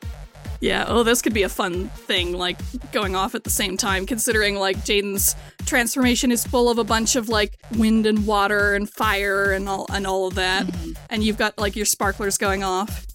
[0.60, 2.58] Yeah, oh, this could be a fun thing, like
[2.92, 7.16] going off at the same time, considering like Jaden's transformation is full of a bunch
[7.16, 10.66] of like wind and water and fire and all and all of that,
[11.10, 13.06] and you've got like your sparklers going off.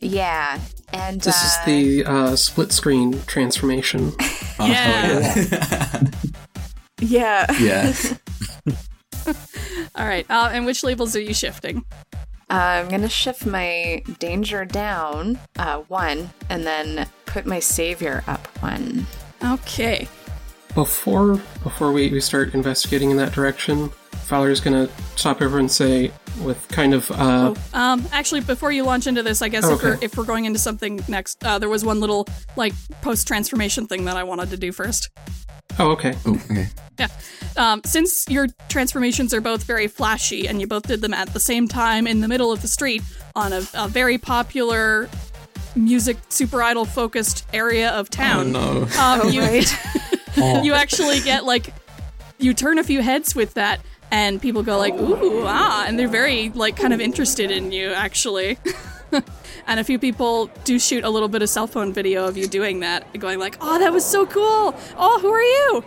[0.00, 0.58] Yeah,
[0.92, 4.12] and This uh, is the uh, split screen transformation.
[4.58, 5.34] Oh, Yeah.
[7.00, 7.46] yeah.
[7.60, 7.92] yeah.
[9.96, 11.84] All right, uh, and which labels are you shifting?
[12.48, 18.46] Uh, I'm gonna shift my danger down uh, one, and then put my savior up
[18.62, 19.06] one.
[19.44, 20.08] Okay.
[20.74, 26.12] Before before we, we start investigating in that direction, Fowler's gonna stop over and say,
[26.42, 29.82] with kind of uh, Um, actually, before you launch into this, I guess Oh, if,
[29.82, 33.86] we're, if we're going into something next, uh, there was one little like post transformation
[33.86, 35.10] thing that I wanted to do first.
[35.78, 36.66] Oh okay, Oh, okay.
[36.98, 37.08] Yeah.
[37.58, 41.40] Um, since your transformations are both very flashy and you both did them at the
[41.40, 43.02] same time in the middle of the street
[43.34, 45.08] on a, a very popular
[45.74, 48.88] music super idol focused area of Oh town, no.
[48.98, 49.42] um, you,
[50.38, 51.72] oh, you actually get like,
[52.38, 56.08] you turn a few heads with that and people go like, ooh, ah, and they're
[56.08, 58.58] very like kind of interested in you actually.
[59.68, 62.46] And a few people do shoot a little bit of cell phone video of you
[62.46, 64.74] doing that, going like, "Oh, that was so cool!
[64.96, 65.84] Oh, who are you?"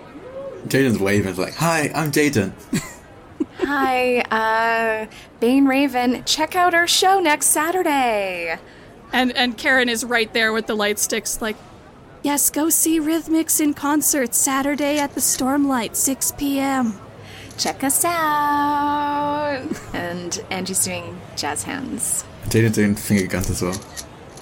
[0.68, 1.30] Jaden's waving.
[1.30, 2.52] It's like, "Hi, I'm Jaden."
[3.60, 5.06] Hi, uh,
[5.40, 6.24] Bane Raven.
[6.26, 8.58] Check out our show next Saturday.
[9.14, 11.56] And and Karen is right there with the light sticks, like,
[12.22, 17.00] yes, go see Rhythmics in concert Saturday at the Stormlight, 6 p.m.
[17.58, 19.64] Check us out.
[19.94, 22.24] and Angie's doing jazz hands.
[22.48, 23.80] Jaden's doing finger guns as well.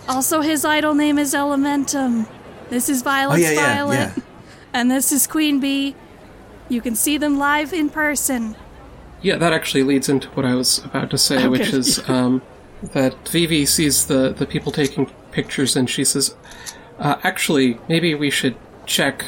[0.07, 2.27] Also, his idol name is Elementum.
[2.69, 4.23] This is Violet's Oh, yeah, yeah, Violet, yeah.
[4.73, 5.95] and this is Queen Bee.
[6.69, 8.55] You can see them live in person.
[9.21, 12.41] yeah, that actually leads into what I was about to say, which is um,
[12.93, 16.35] that Vivi sees the the people taking pictures and she says,
[16.99, 18.55] uh, "Actually, maybe we should
[18.85, 19.25] check."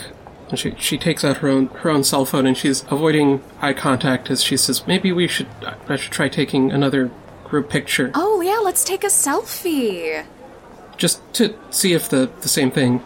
[0.50, 3.74] And she she takes out her own her own cell phone and she's avoiding eye
[3.74, 5.48] contact as she says, "Maybe we should
[5.88, 7.10] I should try taking another
[7.50, 10.26] group picture Oh, yeah, let's take a selfie.
[10.98, 13.02] just to see if the the same thing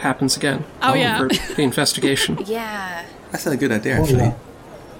[0.00, 1.18] happens again." Oh, yeah.
[1.18, 2.38] for the investigation.
[2.46, 3.04] Yeah.
[3.30, 4.18] That's a good idea, oh, actually.
[4.18, 4.34] yeah.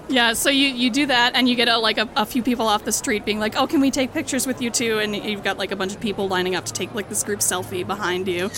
[0.09, 2.67] Yeah, so you, you do that, and you get a, like a, a few people
[2.67, 5.45] off the street being like, "Oh, can we take pictures with you too?" And you've
[5.45, 8.27] got like a bunch of people lining up to take like this group selfie behind
[8.29, 8.51] you.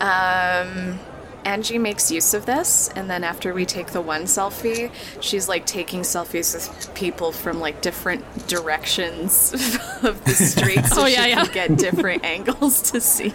[0.00, 0.98] Um,
[1.44, 5.64] Angie makes use of this, and then after we take the one selfie, she's like
[5.66, 9.52] taking selfies with people from like different directions
[10.02, 11.44] of the street, so Oh, she yeah, yeah.
[11.44, 13.32] can get different angles to see.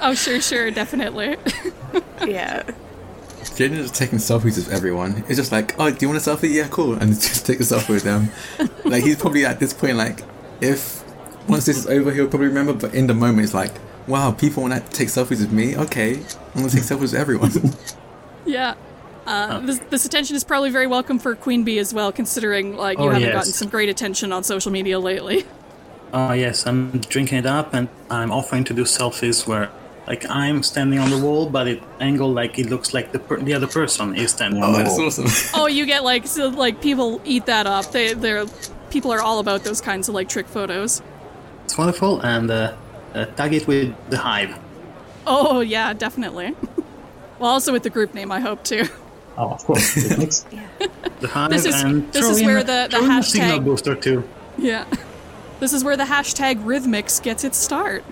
[0.00, 1.36] Oh, sure, sure, definitely.
[2.26, 2.62] Yeah.
[3.42, 5.24] Jaden is taking selfies with everyone.
[5.28, 6.52] It's just like, oh, do you want a selfie?
[6.54, 6.94] Yeah, cool.
[6.94, 8.30] And just take a selfie with them.
[8.84, 10.20] like, he's probably at this point, like,
[10.60, 11.04] if
[11.48, 13.72] once this is over, he'll probably remember, but in the moment, it's like,
[14.06, 15.76] wow, people want to take selfies with me.
[15.76, 16.22] Okay,
[16.54, 17.50] I'm gonna take selfies with everyone.
[18.44, 18.74] Yeah.
[19.24, 22.98] Uh, this, this attention is probably very welcome for Queen Bee as well, considering like
[22.98, 23.32] you Oh, haven't yes.
[23.34, 25.46] gotten some great attention on social media lately.
[26.12, 29.70] Oh yes, I'm drinking it up and I'm offering to do selfies where
[30.08, 33.38] like I'm standing on the wall, but it angled like it looks like the per-
[33.38, 35.06] the other person is standing on oh, the that's wall.
[35.06, 35.50] awesome.
[35.60, 37.92] oh, you get like so, like people eat that up.
[37.92, 38.46] They they're
[38.90, 41.00] people are all about those kinds of like trick photos.
[41.64, 42.74] It's wonderful, and uh,
[43.14, 44.58] uh, tag it with the hive.
[45.26, 46.54] Oh yeah, definitely.
[47.38, 48.84] well, also with the group name, I hope too.
[49.36, 49.96] Oh, of course.
[49.96, 50.40] It makes
[51.20, 53.94] The hive This is- and this is where the- the throw in signal hashtag- booster
[53.94, 54.28] too.
[54.58, 54.84] Yeah.
[55.60, 58.04] This is where the hashtag Rhythmix gets its start.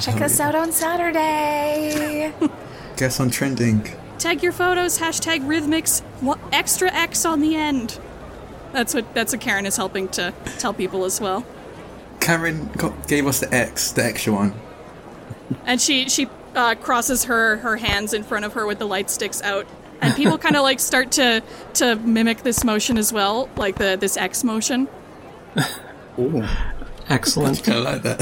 [0.00, 2.32] Check us oh, out on Saturday.
[2.98, 3.88] Guess on trending.
[4.18, 7.98] Tag your photos, hashtag Rhythmix, what, extra X on the end.
[8.72, 11.46] That's what that's what Karen is helping to tell people as well.
[12.20, 14.52] Karen got, gave us the X, the extra one.
[15.64, 19.10] And she she uh, crosses her her hands in front of her with the light
[19.10, 19.66] sticks out,
[20.00, 21.42] and people kind of like start to
[21.74, 24.88] to mimic this motion as well, like the this X motion.
[26.18, 26.44] Ooh.
[27.08, 27.66] Excellent.
[27.68, 28.18] I like that.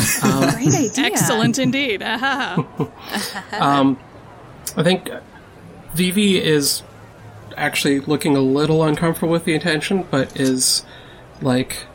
[0.55, 1.05] Great idea.
[1.05, 2.03] Excellent indeed.
[2.03, 3.99] Um,
[4.77, 5.11] I think
[5.95, 6.83] Vivi is
[7.57, 10.85] actually looking a little uncomfortable with the attention, but is
[11.43, 11.87] like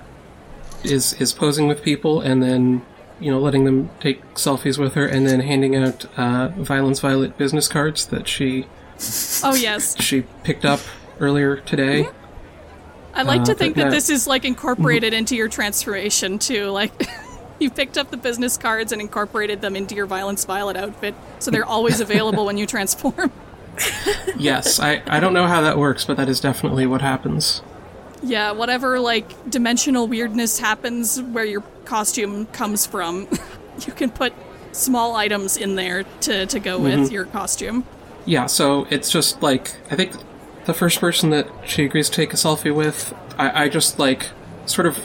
[0.84, 2.84] is is posing with people and then
[3.22, 7.38] you know letting them take selfies with her and then handing out uh, Violence Violet
[7.38, 8.68] business cards that she
[9.44, 10.80] oh yes, she picked up
[11.20, 12.10] earlier today.
[13.14, 16.68] I like to Uh, think but that this is like incorporated into your transformation too.
[16.68, 16.92] Like
[17.60, 21.52] you picked up the business cards and incorporated them into your Violence Violet outfit, so
[21.52, 23.32] they're always available when you transform.
[24.38, 27.62] yes, I I don't know how that works, but that is definitely what happens.
[28.24, 33.28] Yeah, whatever like dimensional weirdness happens where your costume comes from,
[33.86, 34.32] you can put
[34.72, 37.84] small items in there to, to go with your costume.
[38.26, 40.14] Yeah, so it's just like I think
[40.64, 44.30] the first person that she agrees to take a selfie with, I, I just like
[44.66, 44.98] sort of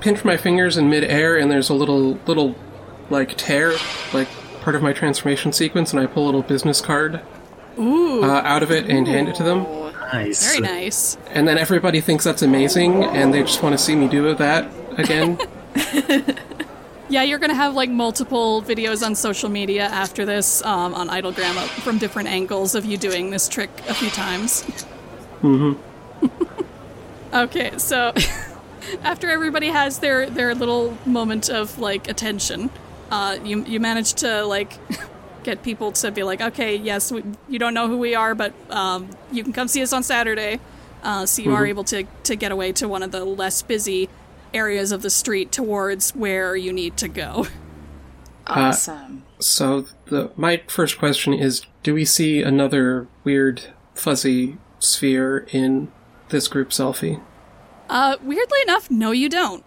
[0.00, 2.54] pinch my fingers in midair, and there's a little little
[3.08, 3.72] like tear,
[4.12, 4.28] like
[4.60, 7.22] part of my transformation sequence, and I pull a little business card
[7.78, 9.62] Ooh, uh, out of it and hand it to them,
[10.12, 10.44] Nice.
[10.46, 11.16] very nice.
[11.30, 14.70] and then everybody thinks that's amazing, and they just want to see me do that
[14.98, 15.38] again.
[17.08, 21.56] Yeah, you're gonna have like multiple videos on social media after this um, on Idlegram
[21.56, 24.62] uh, from different angles of you doing this trick a few times.
[25.42, 25.74] Mm-hmm.
[27.34, 28.14] okay, so
[29.02, 32.70] after everybody has their their little moment of like attention,
[33.10, 34.78] uh, you you manage to like
[35.42, 38.54] get people to be like, okay, yes, we, you don't know who we are, but
[38.70, 40.58] um, you can come see us on Saturday.
[41.02, 44.08] Uh, so you are able to to get away to one of the less busy
[44.54, 47.46] areas of the street towards where you need to go.
[48.46, 49.24] Awesome.
[49.38, 55.90] so the my first question is: Do we see another weird fuzzy sphere in
[56.28, 57.22] this group selfie?
[57.88, 59.64] Uh, weirdly enough, no, you don't.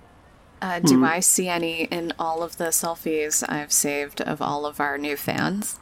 [0.61, 4.79] Uh, do I see any in all of the selfies I've saved of all of
[4.79, 5.79] our new fans?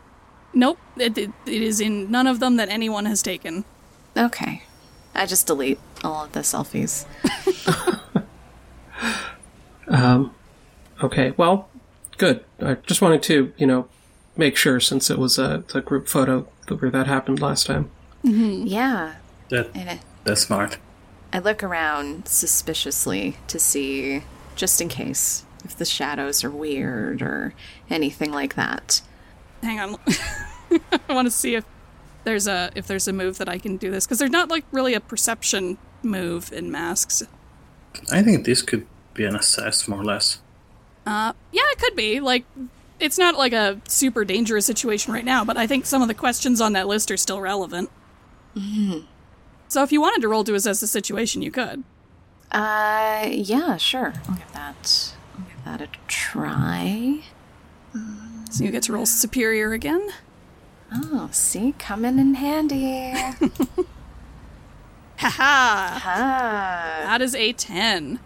[0.54, 3.64] Nope, it, it, it is in none of them that anyone has taken.
[4.18, 4.64] Okay.
[5.14, 7.06] I just delete all of the selfies.
[9.88, 10.34] Um,
[11.04, 11.70] okay, well,
[12.18, 12.44] good.
[12.62, 13.88] I just wanted to, you know,
[14.36, 17.90] make sure since it was a, a group photo that where that happened last time.
[18.24, 18.68] Mm-hmm.
[18.68, 19.16] Yeah.
[19.50, 20.78] That, I- that's smart.
[21.32, 24.24] I look around suspiciously to see,
[24.56, 27.54] just in case, if the shadows are weird or
[27.90, 29.02] anything like that.
[29.62, 29.98] Hang on,
[30.72, 31.66] I want to see if
[32.24, 34.64] there's a if there's a move that I can do this because there's not like
[34.72, 37.22] really a perception move in masks.
[38.12, 40.40] I think this could be an assess more or less.
[41.06, 42.46] Uh, yeah, it could be like
[43.00, 46.14] it's not like a super dangerous situation right now, but I think some of the
[46.14, 47.90] questions on that list are still relevant.
[49.68, 51.84] So if you wanted to roll to assess the situation, you could.
[52.52, 54.14] Uh, yeah, sure.
[54.30, 55.14] I'll give that.
[55.38, 57.22] I'll give that a try.
[58.50, 60.10] So you get to roll superior again.
[60.94, 63.14] Oh, see, coming in handy.
[65.18, 66.00] Haha!
[66.00, 67.04] Ha.
[67.06, 68.20] That is a 10.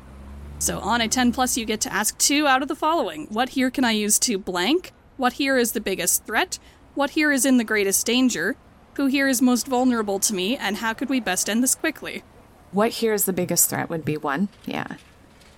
[0.60, 3.50] So on a 10 plus, you get to ask two out of the following What
[3.50, 4.92] here can I use to blank?
[5.18, 6.60] What here is the biggest threat?
[6.96, 8.56] What here is in the greatest danger?
[8.96, 10.58] Who here is most vulnerable to me?
[10.58, 12.24] And how could we best end this quickly?
[12.72, 14.50] what here is the biggest threat would be one.
[14.66, 14.96] Yeah.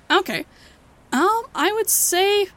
[0.09, 0.45] Okay.
[1.11, 2.47] Um, I would say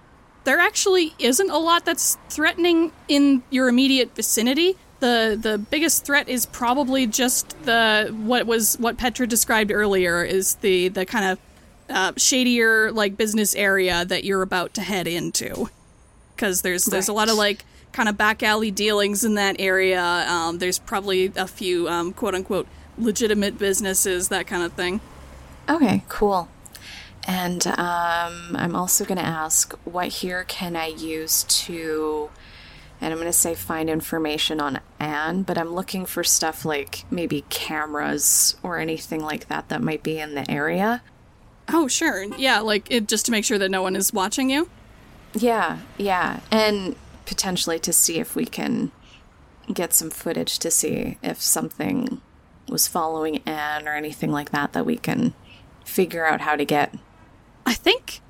[0.44, 4.76] there actually isn't a lot that's threatening in your immediate vicinity.
[5.00, 10.54] The the biggest threat is probably just the what was what Petra described earlier is
[10.56, 11.38] the the kind of
[11.90, 15.68] uh, shadier like business area that you're about to head into.
[16.34, 20.02] because there's there's a lot of like kind of back alley dealings in that area.
[20.02, 22.66] Um, there's probably a few um, quote unquote
[22.98, 25.00] legitimate businesses, that kind of thing.
[25.68, 26.48] Okay, cool.
[27.26, 32.28] And um, I'm also going to ask what here can I use to,
[33.00, 37.04] and I'm going to say find information on Anne, but I'm looking for stuff like
[37.10, 41.02] maybe cameras or anything like that that might be in the area.
[41.68, 44.68] Oh sure, yeah, like it just to make sure that no one is watching you.
[45.34, 46.40] Yeah, yeah.
[46.50, 48.92] And potentially to see if we can
[49.72, 52.20] get some footage to see if something
[52.68, 55.34] was following Anne or anything like that that we can
[55.84, 56.94] figure out how to get.
[57.66, 58.20] I think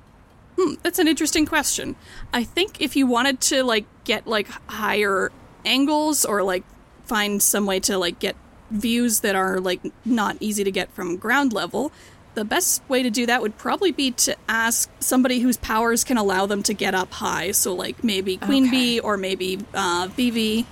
[0.57, 1.95] hmm, that's an interesting question.
[2.33, 5.31] I think if you wanted to like get like higher
[5.65, 6.63] angles or like
[7.05, 8.35] find some way to like get
[8.71, 11.91] views that are like not easy to get from ground level,
[12.35, 16.17] the best way to do that would probably be to ask somebody whose powers can
[16.17, 17.51] allow them to get up high.
[17.51, 20.65] So like maybe Queen Bee or maybe uh, BV.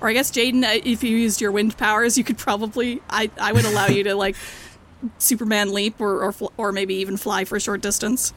[0.00, 3.00] Or I guess Jaden, uh, if you used your wind powers, you could probably.
[3.08, 4.36] I I would allow you to like
[5.18, 8.32] Superman leap or or, or maybe even fly for a short distance.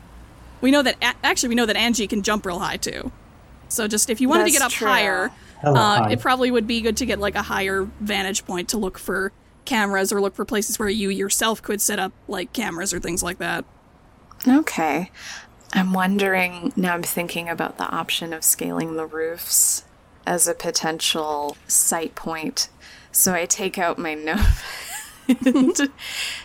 [0.61, 3.11] We know that actually we know that Angie can jump real high too.
[3.67, 4.87] So just if you wanted to get up true.
[4.87, 6.11] higher, Hella uh, high.
[6.11, 9.31] it probably would be good to get like a higher vantage point to look for
[9.65, 13.23] cameras or look for places where you yourself could set up like cameras or things
[13.23, 13.65] like that.
[14.47, 15.11] Okay.
[15.73, 19.83] I'm wondering now I'm thinking about the option of scaling the roofs
[20.25, 22.69] as a potential sight point.
[23.11, 24.13] So I take out my
[25.35, 25.89] note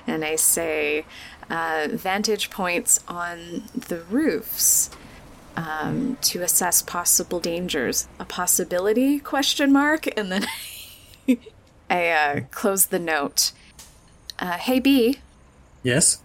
[0.06, 1.04] and I say
[1.50, 4.88] uh, vantage points on the roofs
[5.56, 8.08] um, to assess possible dangers.
[8.18, 10.46] A possibility question mark and then
[11.90, 13.52] I uh, close the note.
[14.38, 15.18] Uh, hey B,
[15.82, 16.20] Yes?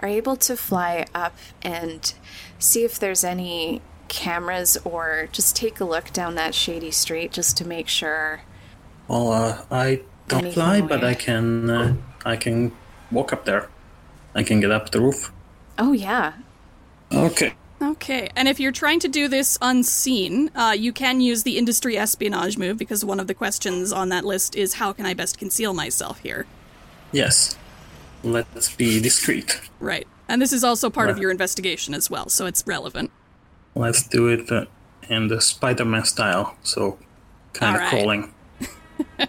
[0.00, 2.14] are you able to fly up and
[2.58, 7.56] see if there's any cameras or just take a look down that shady street just
[7.58, 8.40] to make sure
[9.08, 11.04] Well, uh, I don't fly, but?
[11.04, 11.68] I can.
[11.70, 12.72] Uh, I can
[13.10, 13.68] walk up there.
[14.34, 15.32] I can get up the roof.
[15.78, 16.32] oh yeah
[17.12, 17.54] Okay.
[17.82, 21.98] Okay, and if you're trying to do this unseen, uh, you can use the industry
[21.98, 25.38] espionage move because one of the questions on that list is how can I best
[25.38, 26.46] conceal myself here?
[27.12, 27.56] Yes.
[28.22, 29.60] Let's be discreet.
[29.80, 30.06] Right.
[30.28, 33.10] And this is also part of your investigation as well, so it's relevant.
[33.74, 34.64] Let's do it uh,
[35.10, 36.56] in the Spider-Man style.
[36.62, 36.98] So,
[37.52, 37.90] kind of Alright.
[37.90, 38.34] crawling.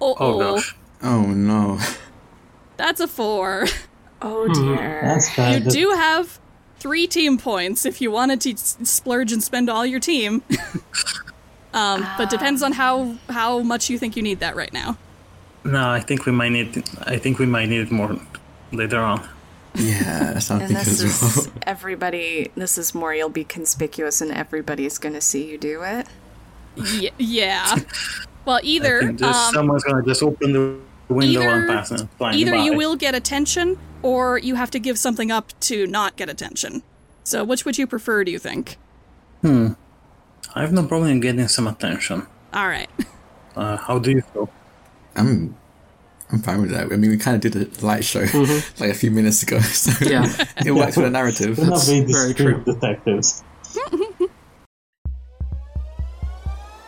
[0.00, 0.74] Oh, Oh gosh.
[1.02, 1.78] Oh no.
[2.80, 3.66] That's a four.
[4.22, 6.38] oh dear That's You do have
[6.78, 10.42] three team points if you wanted to splurge and spend all your team.
[11.74, 14.96] um, but depends on how how much you think you need that right now.
[15.64, 16.84] No, I think we might need.
[17.02, 18.18] I think we might need it more
[18.72, 19.28] later on.
[19.74, 21.30] Yeah, that's and this as well.
[21.30, 26.08] is everybody this is more you'll be conspicuous and everybody's gonna see you do it
[26.76, 27.76] Y- yeah.
[28.44, 30.78] Well, either just um, someone's gonna just open the
[31.14, 32.64] window either- and pass either by.
[32.64, 36.82] you will get attention or you have to give something up to not get attention.
[37.24, 38.24] So, which would you prefer?
[38.24, 38.76] Do you think?
[39.42, 39.72] Hmm.
[40.54, 42.26] I have no problem in getting some attention.
[42.54, 42.88] All right.
[43.56, 44.48] Uh, how do you feel?
[45.16, 45.56] I'm
[46.30, 46.92] I'm fine with that.
[46.92, 48.20] I mean, we kind of did a light show
[48.78, 50.32] like a few minutes ago, so Yeah.
[50.64, 51.58] it works for the narrative.
[51.58, 52.62] We're not being very true.
[52.64, 53.42] detectives.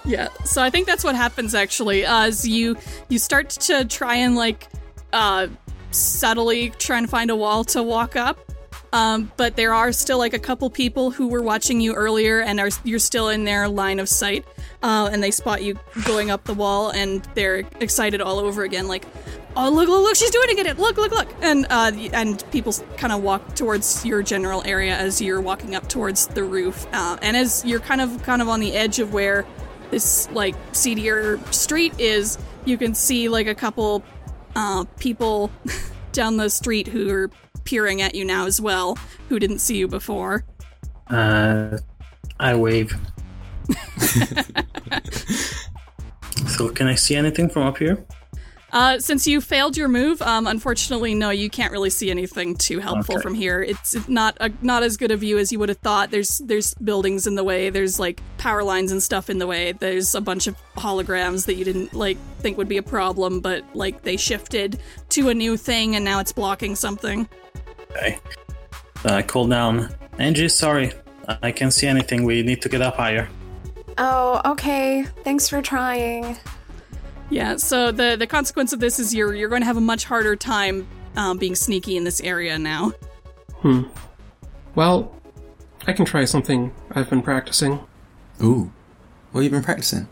[0.05, 2.05] Yeah, so I think that's what happens actually.
[2.05, 2.76] Uh, you
[3.09, 4.68] you start to try and like
[5.12, 5.46] uh,
[5.92, 8.38] subtly try and find a wall to walk up,
[8.92, 12.59] um, but there are still like a couple people who were watching you earlier and
[12.59, 14.44] are you're still in their line of sight,
[14.82, 18.88] uh, and they spot you going up the wall and they're excited all over again,
[18.88, 19.05] like,
[19.57, 20.61] oh look look look she's doing it!
[20.61, 21.28] Again look look look!
[21.42, 25.88] And uh, and people kind of walk towards your general area as you're walking up
[25.88, 29.12] towards the roof, uh, and as you're kind of kind of on the edge of
[29.12, 29.46] where
[29.93, 34.03] this like seedier street is, you can see like a couple
[34.57, 35.53] uh, people
[36.12, 37.30] down the street who are
[37.64, 40.45] peering at you now as well, who didn't see you before.
[41.09, 41.78] Uh,
[42.40, 42.93] I wave.
[46.49, 48.05] so, can I see anything from up here?
[48.72, 52.78] Uh, since you failed your move, um, unfortunately, no, you can't really see anything too
[52.78, 53.22] helpful Okay.
[53.22, 53.60] from here.
[53.62, 56.10] It's not a, not as good a view as you would have thought.
[56.10, 57.68] There's there's buildings in the way.
[57.68, 59.72] There's like power lines and stuff in the way.
[59.72, 63.62] There's a bunch of holograms that you didn't like think would be a problem, but
[63.74, 67.28] like they shifted to a new thing and now it's blocking something.
[67.90, 68.18] Okay.
[69.04, 69.94] Uh, I call down.
[70.18, 70.92] Angie, sorry.
[71.42, 72.24] I can't see anything.
[72.24, 73.28] We need to get up higher.
[73.98, 76.38] oh okay thanks for trying
[77.32, 80.04] Yeah, so the the consequence of this is you're you're going to have a much
[80.04, 82.92] harder time um, being sneaky in this area now.
[83.60, 83.84] Hmm.
[84.74, 85.16] Well,
[85.86, 87.80] I can try something I've been practicing.
[88.42, 88.70] Ooh.
[89.30, 90.08] What have you been practicing?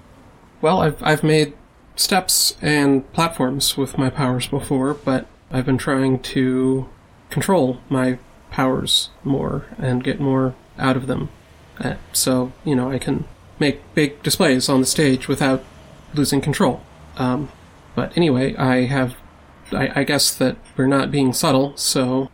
[0.62, 1.52] Well, I've I've made
[1.94, 6.88] steps and platforms with my powers before, but I've been trying to
[7.28, 8.18] control my
[8.50, 11.28] powers more and get more out of them.
[11.78, 13.26] Uh, so, you know, I can
[13.58, 15.62] make big displays on the stage without
[16.14, 16.80] losing control.
[17.20, 17.50] Um,
[17.94, 19.14] but anyway, I have.
[19.72, 22.30] I, I guess that we're not being subtle, so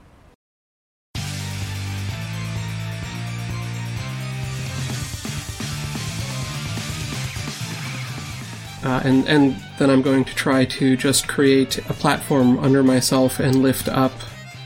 [8.84, 13.40] Uh, and and then I'm going to try to just create a platform under myself
[13.40, 14.12] and lift up.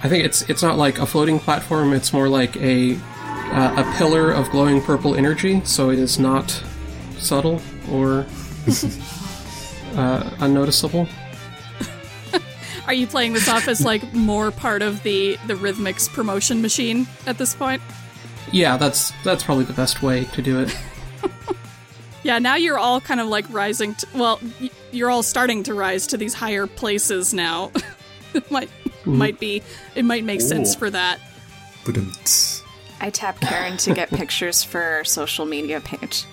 [0.02, 1.94] I think it's it's not like a floating platform.
[1.94, 5.62] It's more like a uh, a pillar of glowing purple energy.
[5.64, 6.62] So it is not
[7.18, 8.26] subtle or
[9.96, 11.08] uh, unnoticeable.
[12.86, 17.06] Are you playing this off as like more part of the the Rhythmix promotion machine
[17.26, 17.82] at this point?
[18.52, 20.76] Yeah, that's that's probably the best way to do it.
[22.22, 24.40] Yeah, now you're all kind of like rising to, well,
[24.92, 27.72] you're all starting to rise to these higher places now.
[28.34, 28.68] it might
[29.06, 29.62] might be
[29.94, 31.18] it might make sense for that.
[33.00, 36.26] I tap Karen to get pictures for our social media page.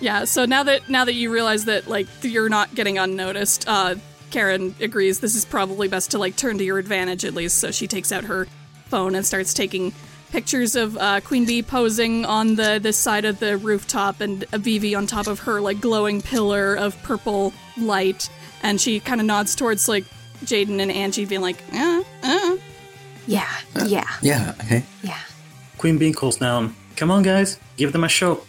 [0.00, 3.96] Yeah, so now that now that you realize that like you're not getting unnoticed, uh
[4.30, 7.70] Karen agrees this is probably best to like turn to your advantage at least, so
[7.70, 8.46] she takes out her
[8.86, 9.92] phone and starts taking
[10.30, 14.58] pictures of uh, Queen Bee posing on the this side of the rooftop and a
[14.58, 18.28] Vivi on top of her like glowing pillar of purple light,
[18.62, 20.04] and she kind of nods towards like
[20.44, 22.56] Jaden and Angie, being like, uh, uh.
[23.26, 23.48] Yeah,
[23.84, 24.84] yeah, Yeah, okay.
[25.02, 25.18] yeah.
[25.76, 26.74] Queen Bee calls down.
[26.96, 28.40] Come on, guys, give them a show.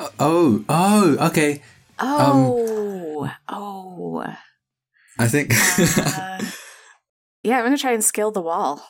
[0.00, 1.62] Oh, oh, okay.
[1.98, 4.24] Oh, oh.
[5.18, 5.52] I think.
[5.54, 6.42] Uh,
[7.44, 8.84] yeah, I'm gonna try and scale the wall.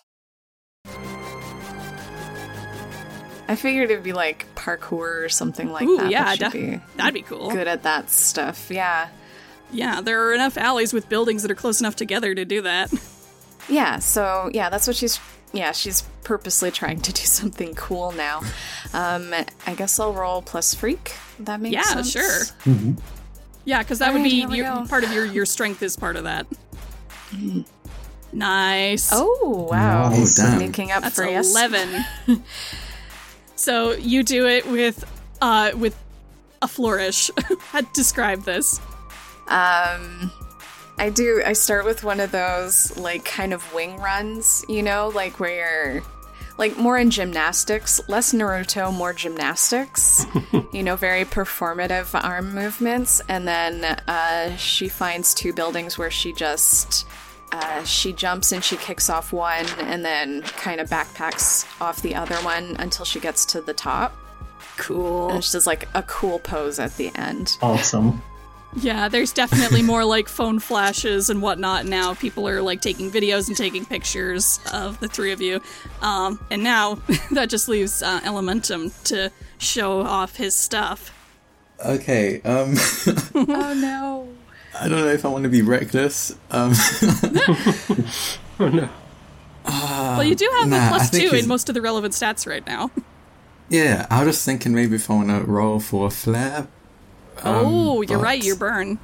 [3.47, 6.11] I figured it'd be like parkour or something like Ooh, that.
[6.11, 7.51] yeah, that should def- be that'd be cool.
[7.51, 8.71] good at that stuff.
[8.71, 9.09] Yeah,
[9.71, 12.91] Yeah, there are enough alleys with buildings that are close enough together to do that.
[13.69, 13.99] yeah.
[13.99, 15.21] So yeah, that's what she's.
[15.55, 18.43] Yeah, she's purposely trying to do something cool now.
[18.93, 19.33] Um,
[19.67, 21.15] I guess I'll roll plus freak.
[21.41, 22.15] That makes sense.
[22.15, 22.49] Yeah, sense.
[22.57, 22.73] sure.
[22.75, 22.93] Mm-hmm.
[23.65, 26.25] Yeah, because that would Alright, be your, part of your your strength is part of
[26.25, 26.47] that.
[28.33, 29.11] Nice.
[29.13, 30.59] Oh wow, Oh, damn.
[30.59, 32.05] making up that's for eleven.
[33.57, 35.05] so you do it with
[35.41, 35.97] uh with
[36.63, 37.31] a flourish.
[37.71, 38.81] How to describe this?
[39.49, 40.31] Um,
[40.99, 41.43] I do.
[41.45, 45.95] I start with one of those like kind of wing runs, you know, like where
[45.95, 46.03] you're
[46.57, 50.25] like more in gymnastics, less Naruto, more gymnastics.
[50.73, 56.33] you know, very performative arm movements, and then uh, she finds two buildings where she
[56.33, 57.07] just.
[57.53, 62.13] Uh, she jumps and she kicks off one and then kind of backpacks off the
[62.13, 64.13] other one until she gets to the top.
[64.77, 65.31] Cool.
[65.31, 67.57] And she does like a cool pose at the end.
[67.63, 68.21] Awesome.
[68.77, 72.15] Yeah, there's definitely more like phone flashes and whatnot now.
[72.15, 75.61] People are like taking videos and taking pictures of the three of you.
[76.03, 76.95] Um, and now
[77.33, 81.13] that just leaves uh, Elementum to show off his stuff.
[81.85, 82.75] okay, um.
[83.35, 84.29] oh no.
[84.81, 86.33] I don't know if I want to be reckless.
[86.51, 86.73] Um.
[88.61, 88.89] Oh no.
[89.65, 92.15] well, you do have nah, a I plus think two in most of the relevant
[92.15, 92.91] stats right now.
[93.69, 96.11] yeah, I was just thinking maybe if I want to roll for a
[97.45, 97.63] flare.
[97.65, 98.99] oh, you're but- right, you burn.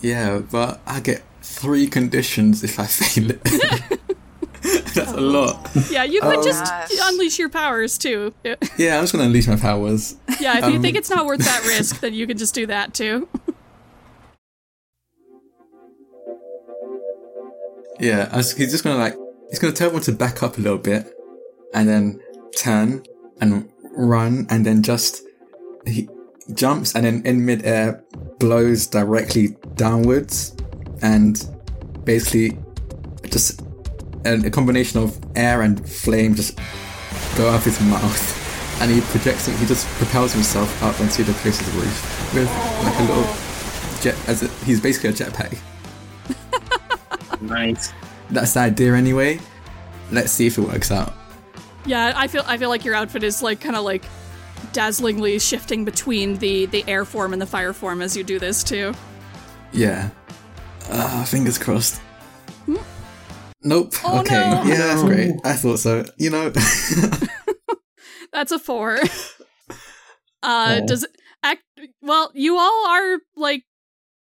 [0.00, 3.42] Yeah, but I get three conditions if I fail it.
[4.94, 5.68] That's a lot.
[5.90, 6.44] Yeah, you could Oh.
[6.44, 6.90] just Gosh.
[7.02, 8.32] unleash your powers too.
[8.44, 10.16] Yeah, Yeah, I'm just gonna unleash my powers.
[10.40, 12.66] Yeah, if you Um, think it's not worth that risk, then you can just do
[12.66, 13.28] that too.
[18.00, 19.16] Yeah, he's just gonna like
[19.50, 21.12] he's gonna tell everyone to back up a little bit,
[21.72, 22.20] and then
[22.56, 23.04] turn
[23.40, 25.22] and run, and then just
[25.86, 26.08] he
[26.52, 28.04] jumps and then in midair
[28.38, 30.54] blows directly downwards,
[31.02, 31.48] and
[32.04, 32.58] basically
[33.30, 33.62] just
[34.24, 36.58] a, a combination of air and flame just
[37.36, 39.56] go out of his mouth, and he projects it.
[39.56, 42.48] He just propels himself up onto the place's roof with
[42.84, 43.34] like a little
[44.00, 44.28] jet.
[44.28, 45.58] As a, he's basically a jetpack.
[47.40, 47.92] Nice.
[48.30, 49.38] That's the idea anyway.
[50.10, 51.12] Let's see if it works out.
[51.86, 54.04] Yeah, I feel I feel like your outfit is like kind of like
[54.72, 58.62] dazzlingly shifting between the the air form and the fire form as you do this
[58.64, 58.92] too.
[59.72, 60.10] Yeah.
[60.88, 62.00] Uh, fingers crossed.
[63.62, 63.94] Nope.
[64.04, 64.34] Oh, okay.
[64.34, 64.62] no.
[64.64, 65.32] Yeah, that's great.
[65.44, 66.04] I thought so.
[66.18, 66.52] You know.
[68.32, 68.98] That's a four.
[70.42, 70.86] uh, Oh.
[70.86, 71.10] does it
[71.42, 71.62] act?
[72.02, 73.62] Well, you all are like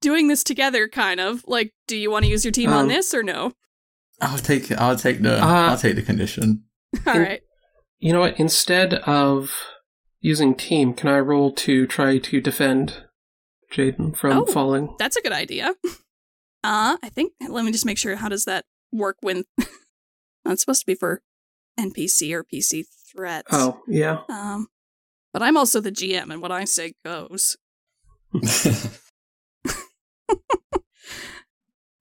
[0.02, 1.44] doing this together, kind of.
[1.48, 3.54] Like, do you want to use your team on Um, this or no?
[4.22, 4.72] I'll take.
[4.74, 5.42] I'll take the.
[5.42, 6.66] Uh, I'll take the condition.
[7.08, 7.42] All in- right.
[8.00, 8.40] You know what?
[8.40, 9.52] Instead of
[10.24, 13.04] using team, can I roll to try to defend
[13.72, 14.46] Jaden from Oh.
[14.46, 14.96] falling?
[14.98, 15.76] That's a good idea.
[16.66, 18.16] Uh, I think, let me just make sure.
[18.16, 18.64] How does that
[18.94, 19.44] work when
[20.46, 21.22] that's supposed to be for
[21.78, 23.50] NPC or PC threats?
[23.52, 24.20] Oh, yeah.
[24.30, 24.68] Um,
[25.34, 27.58] but I'm also the GM, and what I say goes.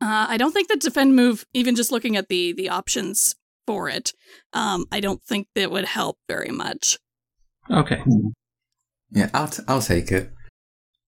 [0.01, 3.37] Uh, I don't think the defend move, even just looking at the the options
[3.69, 4.13] for it,
[4.53, 6.99] um, I don't think that would help very much.
[7.71, 8.03] Okay.
[9.11, 10.31] yeah, I'll, t- I'll take it.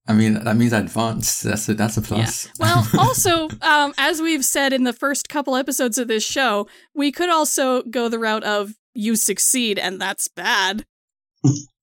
[0.07, 1.45] I mean, that means advanced.
[1.45, 2.49] That's a, that's a plus.
[2.59, 7.11] Well, also, um, as we've said in the first couple episodes of this show, we
[7.11, 10.85] could also go the route of you succeed, and that's bad.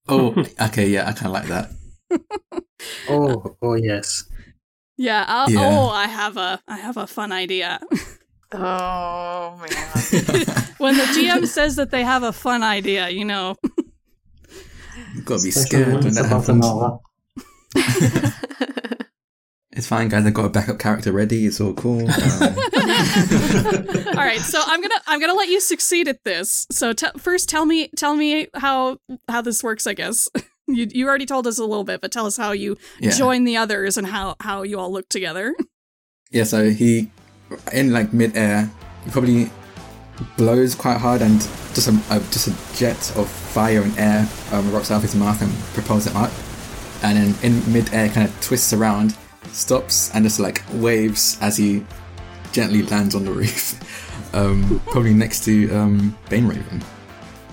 [0.07, 1.71] oh, okay, yeah, I kind of like that.
[3.07, 4.23] Oh, oh yes.
[4.97, 5.23] Yeah.
[5.27, 5.69] I'll, Yeah.
[5.69, 7.79] Oh, I have a I have a fun idea.
[8.53, 9.69] Oh man.
[10.77, 13.55] when the GM says that they have a fun idea, you know.
[15.15, 16.65] You've got to be Especially scared when when it's that happens.
[19.73, 20.25] It's fine, guys.
[20.25, 21.45] I've got a backup character ready.
[21.45, 22.07] It's all cool.
[22.41, 22.57] Um,
[24.17, 26.67] All right, so I'm gonna I'm gonna let you succeed at this.
[26.71, 28.97] So t- first, tell me tell me how
[29.27, 29.87] how this works.
[29.87, 30.29] I guess
[30.67, 33.11] you you already told us a little bit, but tell us how you yeah.
[33.11, 35.55] join the others and how how you all look together.
[36.31, 37.11] Yeah, so he,
[37.73, 38.69] in like midair,
[39.05, 39.49] he probably
[40.37, 41.39] blows quite hard and
[41.73, 44.19] just a, a just a jet of fire and air
[44.51, 46.31] um, erupts out of his mouth and propels it up.
[47.03, 49.17] And then in mid-air, kind of twists around,
[49.51, 51.83] stops, and just like waves as he
[52.51, 56.83] gently lands on the roof, um, probably next to um, Bane Raven.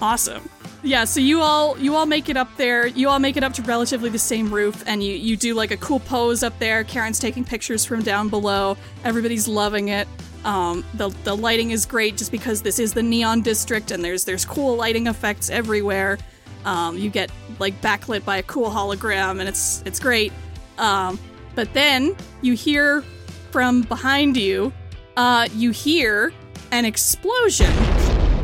[0.03, 0.49] Awesome.
[0.83, 2.87] Yeah, so you all you all make it up there.
[2.87, 5.73] You all make it up to relatively the same roof, and you you do like
[5.73, 6.85] a cool pose up there.
[6.85, 8.77] Karen's taking pictures from down below.
[9.05, 10.07] Everybody's loving it.
[10.45, 14.25] Um, the the lighting is great just because this is the neon district, and there's
[14.25, 16.17] there's cool lighting effects everywhere.
[16.65, 20.33] Um, you get like backlit by a cool hologram, and it's it's great.
[20.79, 21.19] Um,
[21.57, 23.03] but then you hear
[23.51, 24.73] from behind you,
[25.17, 26.33] uh, you hear
[26.71, 27.73] an explosion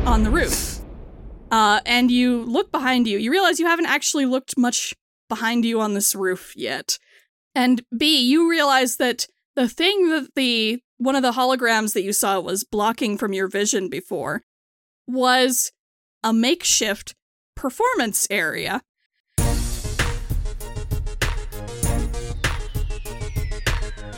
[0.05, 0.74] on the roof.
[1.51, 3.17] Uh, and you look behind you.
[3.17, 4.93] You realize you haven't actually looked much
[5.29, 6.97] behind you on this roof yet.
[7.53, 12.13] And B, you realize that the thing that the one of the holograms that you
[12.13, 14.43] saw was blocking from your vision before
[15.07, 15.71] was
[16.23, 17.15] a makeshift
[17.55, 18.81] performance area.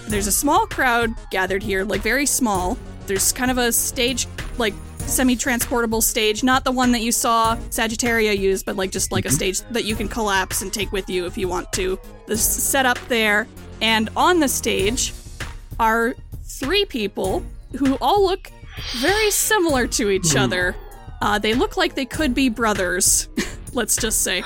[0.07, 2.77] There's a small crowd gathered here, like very small.
[3.07, 4.25] There's kind of a stage,
[4.57, 4.73] like
[5.07, 9.31] semi-transportable stage, not the one that you saw Sagittaria use, but like just like a
[9.31, 11.99] stage that you can collapse and take with you if you want to.
[12.27, 13.47] This set up there,
[13.81, 15.13] and on the stage
[15.79, 17.43] are three people
[17.77, 18.51] who all look
[18.97, 20.75] very similar to each other.
[21.21, 23.27] Uh, they look like they could be brothers,
[23.73, 24.43] let's just say.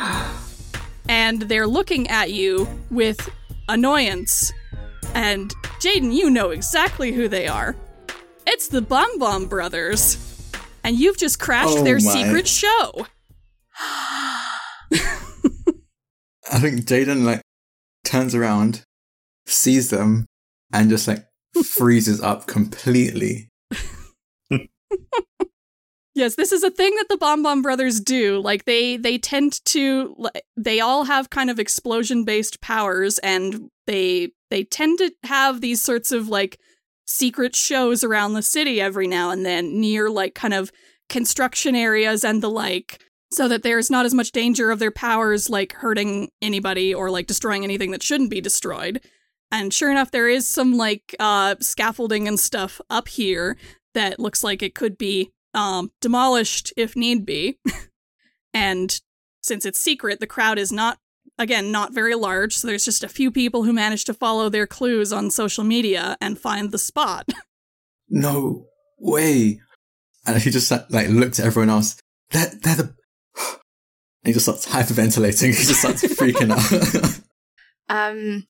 [1.09, 3.30] And they're looking at you with
[3.68, 4.53] annoyance.
[5.14, 7.76] And Jaden, you know exactly who they are.
[8.47, 10.30] It's the Bum Bum Brothers.
[10.84, 12.11] And you've just crashed Oh their my.
[12.11, 13.05] secret show.
[16.51, 17.41] I think Jaden like
[18.03, 18.84] turns around,
[19.45, 20.25] sees them,
[20.73, 21.25] and just like
[21.63, 23.49] freezes up completely.
[26.13, 28.41] Yes, this is a thing that the Bomb Bomb Brothers do.
[28.41, 30.13] Like they they tend to
[30.57, 35.82] they all have kind of explosion based powers and they they tend to have these
[35.82, 36.59] sorts of like
[37.12, 40.72] secret shows around the city every now and then near like kind of
[41.09, 45.49] construction areas and the like so that there's not as much danger of their powers
[45.49, 49.01] like hurting anybody or like destroying anything that shouldn't be destroyed.
[49.51, 53.57] And sure enough there is some like uh scaffolding and stuff up here
[53.93, 57.57] that looks like it could be um, demolished if need be.
[58.53, 58.99] and
[59.41, 60.99] since it's secret, the crowd is not,
[61.42, 62.56] again, not very large.
[62.56, 66.16] So there's just a few people who manage to follow their clues on social media
[66.22, 67.30] and find the spot.
[68.14, 68.66] No
[69.00, 69.62] way.
[70.26, 71.98] And he just sat, like looked at everyone else.
[72.32, 72.84] They're, they're the.
[72.84, 72.94] And
[74.26, 75.48] he just starts hyperventilating.
[75.58, 77.20] He just starts freaking out.
[77.89, 78.48] Um,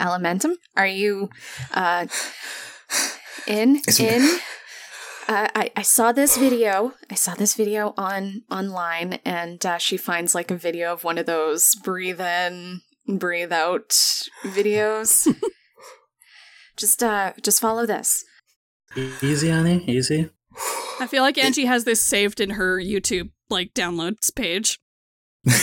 [0.00, 1.28] Elementum, are you
[1.72, 2.06] uh
[3.46, 4.38] in It's- in?
[5.30, 6.94] Uh, I I saw this video.
[7.08, 11.18] I saw this video on online, and uh, she finds like a video of one
[11.18, 13.90] of those breathe in, breathe out
[14.42, 15.32] videos.
[16.76, 18.24] just uh, just follow this.
[18.96, 19.84] Easy, Annie.
[19.86, 20.30] Easy.
[20.98, 24.80] I feel like Angie has this saved in her YouTube like downloads page.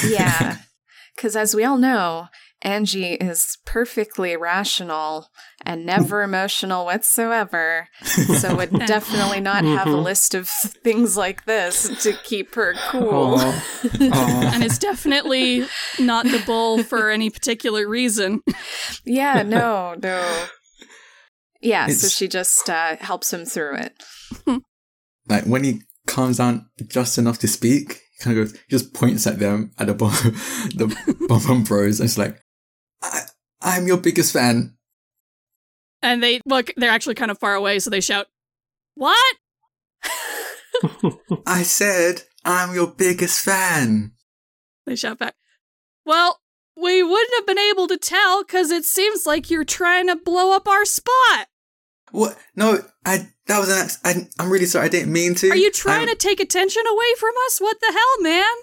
[0.07, 0.59] Yeah,
[1.17, 2.29] because as we all know,
[2.63, 5.27] Angie is perfectly rational
[5.65, 10.03] and never emotional whatsoever, so would definitely not have a Mhm.
[10.03, 13.35] list of things like this to keep her cool.
[13.37, 13.63] Aw.
[14.01, 14.51] Aw.
[14.53, 15.65] and is definitely
[15.99, 18.41] not the bull for any particular reason.
[19.05, 20.45] Yeah, no, no.
[21.61, 23.93] Yeah, so she just uh, helps him through it.
[25.27, 28.93] Like when he calms down just enough to speak, he kind of goes, he just
[28.93, 30.31] points at them at the bottom,
[30.75, 32.39] the bottom bros, and it's like, I,
[33.61, 34.75] I'm your biggest fan.
[36.01, 38.27] And they look, they're actually kind of far away, so they shout,
[38.95, 39.35] What?
[41.45, 44.11] I said, I'm your biggest fan.
[44.85, 45.35] They shout back,
[46.05, 46.39] Well,
[46.75, 50.55] we wouldn't have been able to tell because it seems like you're trying to blow
[50.55, 51.47] up our spot.
[52.11, 52.37] What?
[52.55, 53.29] No, I.
[53.47, 53.85] That was an.
[53.85, 54.85] Ac- I, I'm really sorry.
[54.85, 55.49] I didn't mean to.
[55.49, 57.59] Are you trying I'm- to take attention away from us?
[57.59, 58.53] What the hell, man?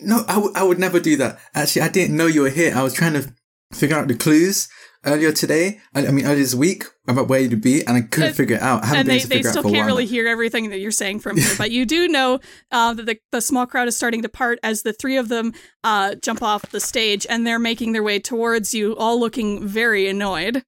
[0.00, 1.38] No, I, w- I would never do that.
[1.54, 2.74] Actually, I didn't know you were here.
[2.74, 3.32] I was trying to
[3.74, 4.68] figure out the clues
[5.04, 5.80] earlier today.
[5.94, 8.56] I, I mean, earlier this week about where you'd be, and I couldn't Uh, figure
[8.56, 8.84] it out.
[8.84, 9.86] I and they, they still out for a can't while.
[9.86, 12.40] really hear everything that you're saying from here, but you do know
[12.72, 15.52] uh, that the, the small crowd is starting to part as the three of them
[15.84, 20.08] uh, jump off the stage and they're making their way towards you, all looking very
[20.08, 20.62] annoyed.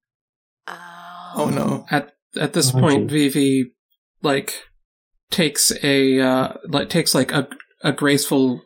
[0.67, 1.85] Oh no!
[1.91, 3.33] at at this Oh, point, geez.
[3.33, 3.71] Vivi
[4.21, 4.63] like
[5.31, 7.47] takes a uh, like takes like a
[7.83, 8.61] a graceful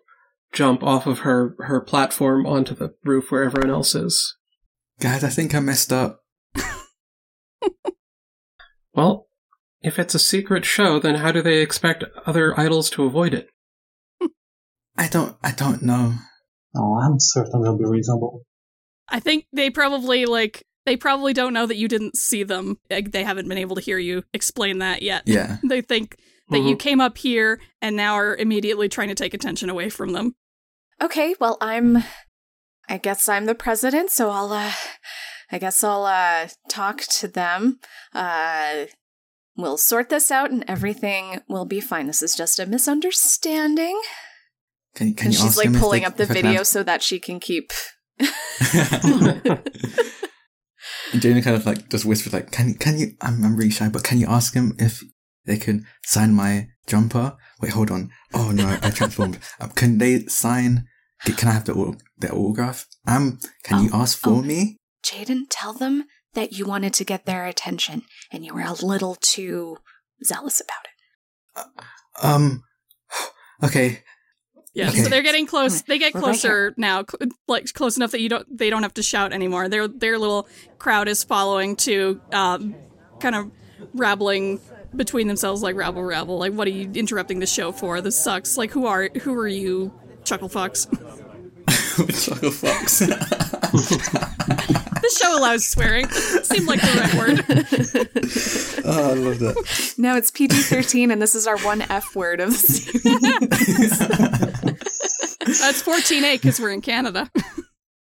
[0.54, 4.36] jump off of her her platform onto the roof where everyone else is.
[5.00, 6.20] Guys, I think I messed up.
[8.94, 9.28] Well,
[9.82, 13.48] if it's a secret show, then how do they expect other idols to avoid it?
[14.98, 15.38] I don't.
[15.42, 16.16] I don't know.
[16.76, 18.42] Oh, I'm certain they'll be reasonable.
[19.08, 22.80] I think they probably like they probably don't know that you didn't see them.
[22.90, 25.24] Like, they haven't been able to hear you explain that yet.
[25.26, 25.58] Yeah.
[25.64, 26.18] They think
[26.50, 26.80] that you Mhm.
[26.80, 30.36] came up here and now are immediately trying to take attention away from them.
[31.02, 32.04] Okay, well, I'm.
[32.90, 34.52] I guess I'm the president, so I'll.
[34.54, 34.72] uh
[35.54, 37.80] I guess I'll uh talk to them.
[38.14, 38.86] Uh
[39.58, 42.08] We'll sort this out, and everything will be fine.
[42.08, 44.00] This is just a misunderstanding.
[44.96, 45.14] Can?
[45.14, 46.84] Can And you she's like pulling they- up the if I can video have- so
[46.84, 47.72] that she can keep.
[48.20, 49.62] and
[51.20, 53.08] Jane kind of like just whispers like, "Can can you?
[53.22, 55.04] I'm, I'm really shy, but can you ask him if
[55.46, 57.36] they can sign my jumper?
[57.62, 58.10] Wait, hold on.
[58.34, 59.38] Oh no, I transformed.
[59.60, 60.88] um, can they sign?
[61.26, 62.88] Can can I have the the autograph?
[63.08, 64.42] Um, can you ask for oh.
[64.42, 64.78] me?
[65.04, 69.16] Jaden, tell them that you wanted to get their attention, and you were a little
[69.16, 69.78] too
[70.24, 71.84] zealous about it.
[72.24, 72.64] Um,
[73.64, 74.04] okay.
[74.74, 75.04] Yeah, Okay.
[75.04, 75.82] so they're getting close.
[75.82, 78.46] They get We're right closer now, cl- like close enough that you don't.
[78.58, 79.68] They don't have to shout anymore.
[79.68, 80.48] Their their little
[80.78, 82.76] crowd is following to, um,
[83.20, 83.52] kind of
[83.94, 84.62] rabbling
[84.96, 86.38] between themselves, like rabble rabble.
[86.38, 88.00] Like, what are you interrupting the show for?
[88.00, 88.58] This sucks.
[88.58, 89.94] Like, who are who are you,
[90.24, 90.86] Chuckle Fox?
[91.68, 93.00] Chuckle Fox.
[95.02, 96.08] this show allows swearing.
[96.10, 97.46] Seemed like the right word.
[98.86, 99.94] oh, I love that.
[99.98, 104.00] No, it's PG 13, and this is our one F word of the series.
[105.60, 107.30] That's 14A because we're in Canada.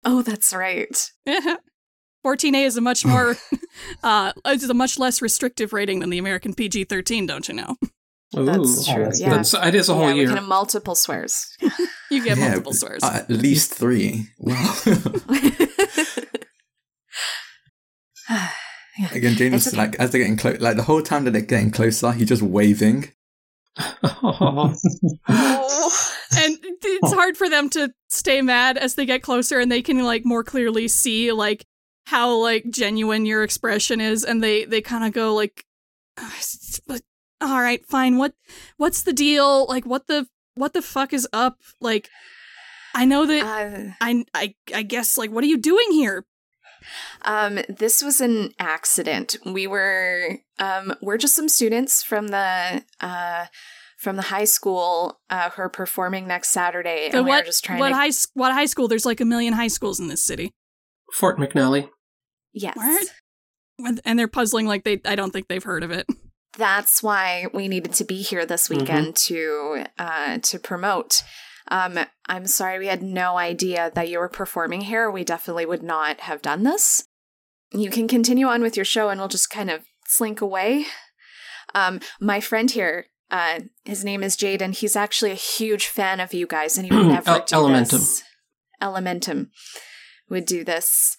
[0.03, 1.11] oh, that's right.
[2.26, 3.36] 14A is a much more,
[4.03, 7.28] uh, it's a much less restrictive rating than the American PG-13.
[7.28, 7.76] Don't you know?
[8.34, 9.03] That's true.
[9.03, 9.30] that's yeah.
[9.30, 10.30] That's it is a whole yeah, we year.
[10.30, 11.55] can have multiple swears.
[12.12, 13.03] You get Yeah, multiple swears.
[13.03, 14.28] uh, at least three.
[14.38, 14.76] Wow.
[19.12, 19.78] Again, James, It's was okay.
[19.78, 22.41] like, as they're getting close, like the whole time that they're getting closer, he's just
[22.41, 23.12] waving.
[24.03, 24.74] oh.
[26.38, 30.01] and it's hard for them to stay mad as they get closer and they can
[30.03, 31.66] like more clearly see like
[32.06, 35.66] how like genuine your expression is and they they kind of go like
[37.41, 38.34] all right fine what
[38.78, 40.26] what's the deal like what the
[40.56, 42.10] what the fuck is up like
[42.93, 46.26] i know that Uh, I, I i guess like what are you doing here
[47.24, 49.38] Um, this was an accident.
[49.43, 53.45] We were um, we're just some students from the uh,
[53.97, 57.47] from the high school uh, who are performing next Saturday, So and we what were
[57.47, 60.10] just trying what to high what high school there's like a million high schools in
[60.10, 60.51] this city
[61.14, 61.89] Fort McNally.
[62.53, 62.76] yes.
[62.76, 63.08] What?
[63.80, 66.06] and, and they're puzzling like they i don't think they've heard of it
[66.58, 71.22] That's why we needed to be here this weekend to uh, to promote.
[71.70, 75.10] Um, I'm sorry we had no idea that you were performing here.
[75.10, 77.06] We definitely would not have done this.
[77.74, 80.86] You can continue on with your show, and we'll just kind of slink away.
[81.74, 84.78] Um, my friend here, uh, his name is Jaden.
[84.78, 87.89] He's actually a huge fan of you guys, and he would never El- do Elementum.
[87.91, 88.24] this.
[88.82, 89.49] Elementum
[90.30, 91.18] would do this.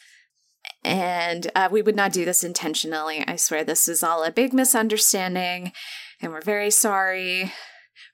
[0.87, 3.25] And uh, we would not do this intentionally.
[3.27, 5.73] I swear this is all a big misunderstanding,
[6.23, 7.53] and we're very sorry.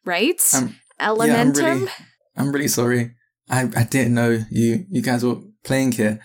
[0.07, 0.41] Right?
[0.55, 1.63] Um, Yeah, I'm Elementum?
[1.65, 1.91] really,
[2.37, 3.15] I'm really sorry.
[3.51, 6.21] I, I didn't know you, you guys were playing here.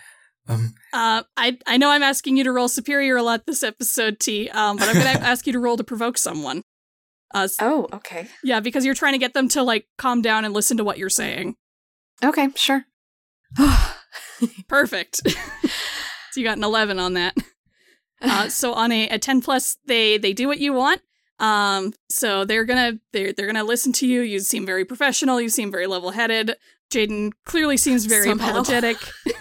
[0.47, 4.17] Um, Uh, I I know I'm asking you to roll superior a lot this episode,
[4.21, 4.49] T.
[4.49, 6.61] Um, but I'm gonna ask you to roll to provoke someone.
[7.33, 8.29] Uh, Oh, okay.
[8.41, 10.97] yeah, because you're trying to get them to like calm down and listen to what
[10.97, 11.55] you're saying.
[12.23, 12.85] Okay, sure.
[14.69, 15.21] Perfect.
[16.37, 17.35] so you got an 11 on that.
[18.19, 21.03] Uh, so on a, a 10 plus, they they do what you want.
[21.37, 24.21] Um, so they're gonna they're they're gonna listen to you.
[24.21, 25.39] You seem very professional.
[25.39, 26.55] You seem very level headed.
[26.91, 28.47] Jaden clearly seems very Somehow.
[28.47, 28.97] apologetic.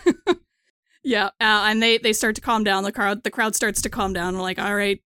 [1.03, 2.85] yeah, uh, and they they start to calm down.
[2.85, 4.35] The crowd the crowd starts to calm down.
[4.35, 5.01] We're like, all right,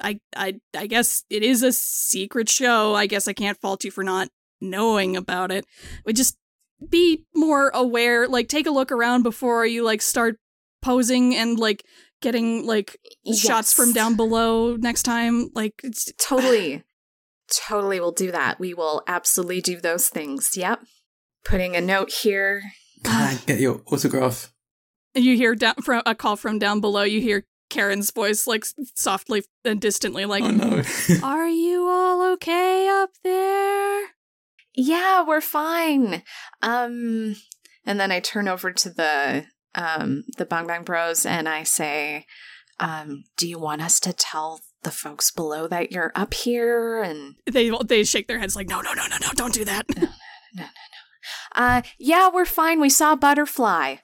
[0.00, 2.94] I I I guess it is a secret show.
[2.94, 4.28] I guess I can't fault you for not
[4.60, 5.66] knowing about it.
[6.04, 6.38] We just
[6.88, 8.28] be more aware.
[8.28, 10.38] Like, take a look around before you like start
[10.86, 11.84] posing and like
[12.22, 12.96] getting like
[13.34, 15.50] shots from down below next time.
[15.54, 16.84] Like, it's Totally.
[17.68, 18.58] totally will do that.
[18.58, 20.56] We will absolutely do those things.
[20.56, 20.80] Yep.
[21.44, 22.62] Putting a note here.
[23.04, 24.52] can I get your autograph?
[25.14, 27.02] you hear down from a call from down below.
[27.02, 28.64] You hear Karen's voice like
[28.94, 30.82] softly and distantly, like, oh no.
[31.22, 34.00] "Are you all okay up there?"
[34.74, 36.22] Yeah, we're fine.
[36.62, 37.36] Um
[37.86, 39.46] and then I turn over to the
[39.76, 42.26] um the Bang Bang Bros and I say,
[42.80, 47.36] um, do you want us to tell the folks below that you're up here and
[47.50, 49.28] They they shake their heads like, "No, no, no, no, no!
[49.34, 50.08] Don't do that." No, no, no,
[50.54, 50.64] no.
[50.64, 50.66] no.
[51.54, 52.80] uh yeah, we're fine.
[52.80, 53.96] We saw a butterfly.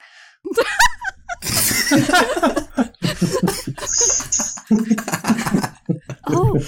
[6.27, 6.59] oh,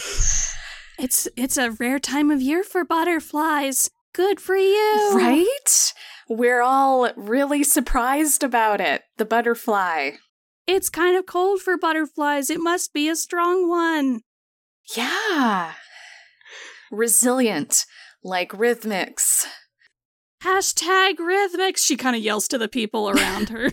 [0.98, 3.90] it's it's a rare time of year for butterflies.
[4.14, 5.94] Good for you, Right?
[6.28, 9.04] We're all really surprised about it.
[9.18, 10.12] The butterfly.
[10.68, 12.50] It's kind of cold for butterflies.
[12.50, 14.22] It must be a strong one.
[14.96, 15.74] Yeah.
[16.92, 17.86] Resilient,
[18.24, 19.46] like Rhythmix.
[20.44, 21.78] Hashtag Rhythmix.
[21.78, 23.70] She kind of yells to the people around her.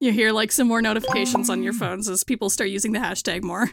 [0.00, 3.42] you hear like some more notifications on your phones as people start using the hashtag
[3.42, 3.70] more.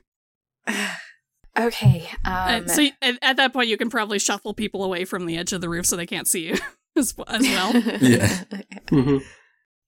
[1.57, 2.07] Okay.
[2.25, 5.37] Uh, Um, so at, at that point, you can probably shuffle people away from the
[5.37, 6.57] edge of the roof so they can't see you
[6.95, 7.73] as, as well.
[8.01, 8.43] Yeah.
[8.89, 9.17] hmm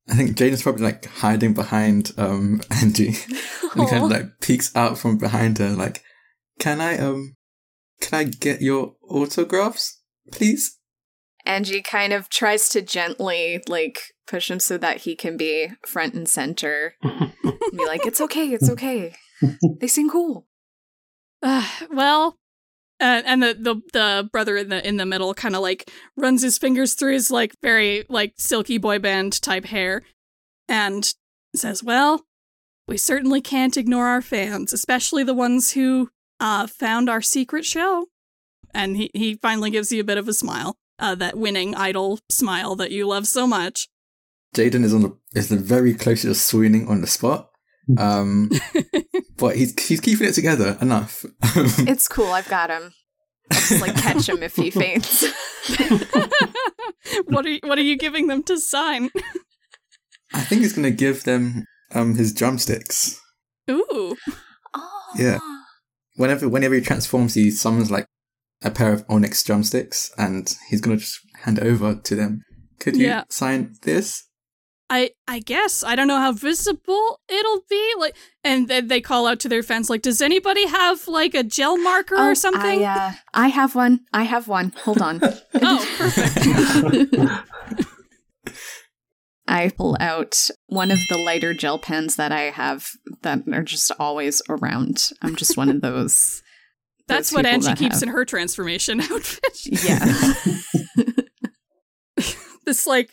[0.08, 3.08] I think Jaden's probably like hiding behind um Angie.
[3.74, 6.04] And he kind of like peeks out from behind her, like,
[6.60, 7.36] "Can I um,
[8.02, 10.00] can I get your autographs,
[10.32, 10.78] please?"
[11.44, 16.14] Angie kind of tries to gently like push him so that he can be front
[16.14, 16.94] and center.
[17.02, 19.16] be like, it's okay, it's okay.
[19.80, 20.48] They seem cool.
[21.46, 22.38] Uh, well,
[23.00, 26.42] uh, and the, the the brother in the in the middle kind of like runs
[26.42, 30.02] his fingers through his like very like silky boy band type hair,
[30.68, 31.14] and
[31.56, 32.26] says, "Well,
[32.88, 38.08] we certainly can't ignore our fans, especially the ones who uh found our secret show."
[38.74, 42.20] And he he finally gives you a bit of a smile, uh, that winning idol
[42.30, 43.88] smile that you love so much.
[44.56, 47.52] Jaden is on the is the very closest swooning on the spot.
[47.98, 48.50] Um,
[49.38, 51.26] but he's he's keeping it together enough.
[51.88, 52.94] It's cool, I've got him.
[53.52, 55.24] I'll just like catch him if he faints.
[57.26, 59.10] what are you, what are you giving them to sign?
[60.34, 63.20] I think he's gonna give them um his drumsticks.
[63.70, 64.16] Ooh,
[64.74, 65.02] oh.
[65.18, 65.40] Yeah.
[66.16, 68.06] Whenever whenever he transforms, he summons like
[68.64, 72.42] a pair of onyx drumsticks, and he's gonna just hand over to them.
[72.80, 73.24] Could you Yeah.
[73.30, 74.24] sign this?
[74.90, 77.94] I I guess I don't know how visible it'll be.
[77.98, 81.44] Like, and then they call out to their fans, like, "Does anybody have like a
[81.44, 84.02] gel marker Oh, or something?" I, uh, I have one.
[84.14, 84.74] I have one.
[84.84, 85.20] Hold on.
[85.62, 87.16] oh, perfect.
[89.48, 90.36] I pull out
[90.68, 92.88] one of the lighter gel pens that I have
[93.22, 94.98] that are just always around.
[95.22, 96.42] I'm just one of those.
[97.08, 99.58] That's those what Angie that keeps have- in her transformation outfit.
[99.66, 100.24] Yeah.
[102.66, 103.12] this like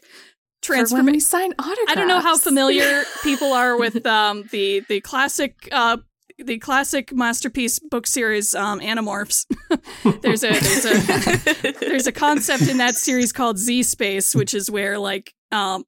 [0.62, 1.20] For when we transformation.
[1.20, 1.84] sign autographs.
[1.88, 5.98] I don't know how familiar people are with um the the classic uh
[6.38, 9.46] the classic masterpiece book series um Animorphs.
[10.22, 14.70] there's a there's a there's a concept in that series called Z space, which is
[14.70, 15.84] where like um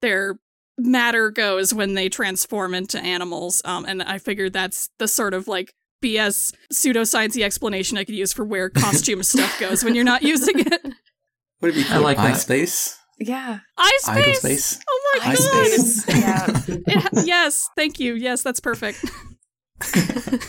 [0.00, 0.38] their
[0.78, 3.60] matter goes when they transform into animals.
[3.64, 8.32] Um, and I figured that's the sort of like BS pseudosciencey explanation I could use
[8.32, 10.80] for where costume stuff goes when you're not using it.
[11.60, 12.96] Would it be I called like that.
[13.20, 13.26] iSpace?
[13.28, 13.58] Yeah.
[13.76, 14.64] Eye Idle space.
[14.64, 14.84] space?
[14.88, 15.80] Oh my Eye god!
[15.80, 16.08] space.
[16.08, 16.62] yeah.
[16.86, 18.14] It ha- yes, thank you.
[18.14, 19.04] Yes, that's perfect.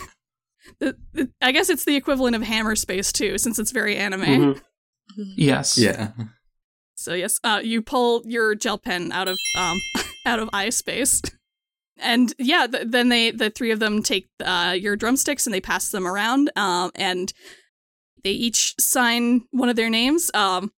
[0.78, 4.22] The- the- I guess it's the equivalent of hammer space too, since it's very anime.
[4.24, 4.62] Mhm.
[5.36, 5.76] Yes.
[5.76, 6.12] Yeah.
[6.94, 9.78] So yes, uh, you pull your gel pen out of um
[10.26, 11.20] out of eye space,
[11.98, 15.60] and yeah, th- then they the three of them take uh, your drumsticks and they
[15.60, 17.32] pass them around, um, and
[18.24, 20.72] they each sign one of their names, um,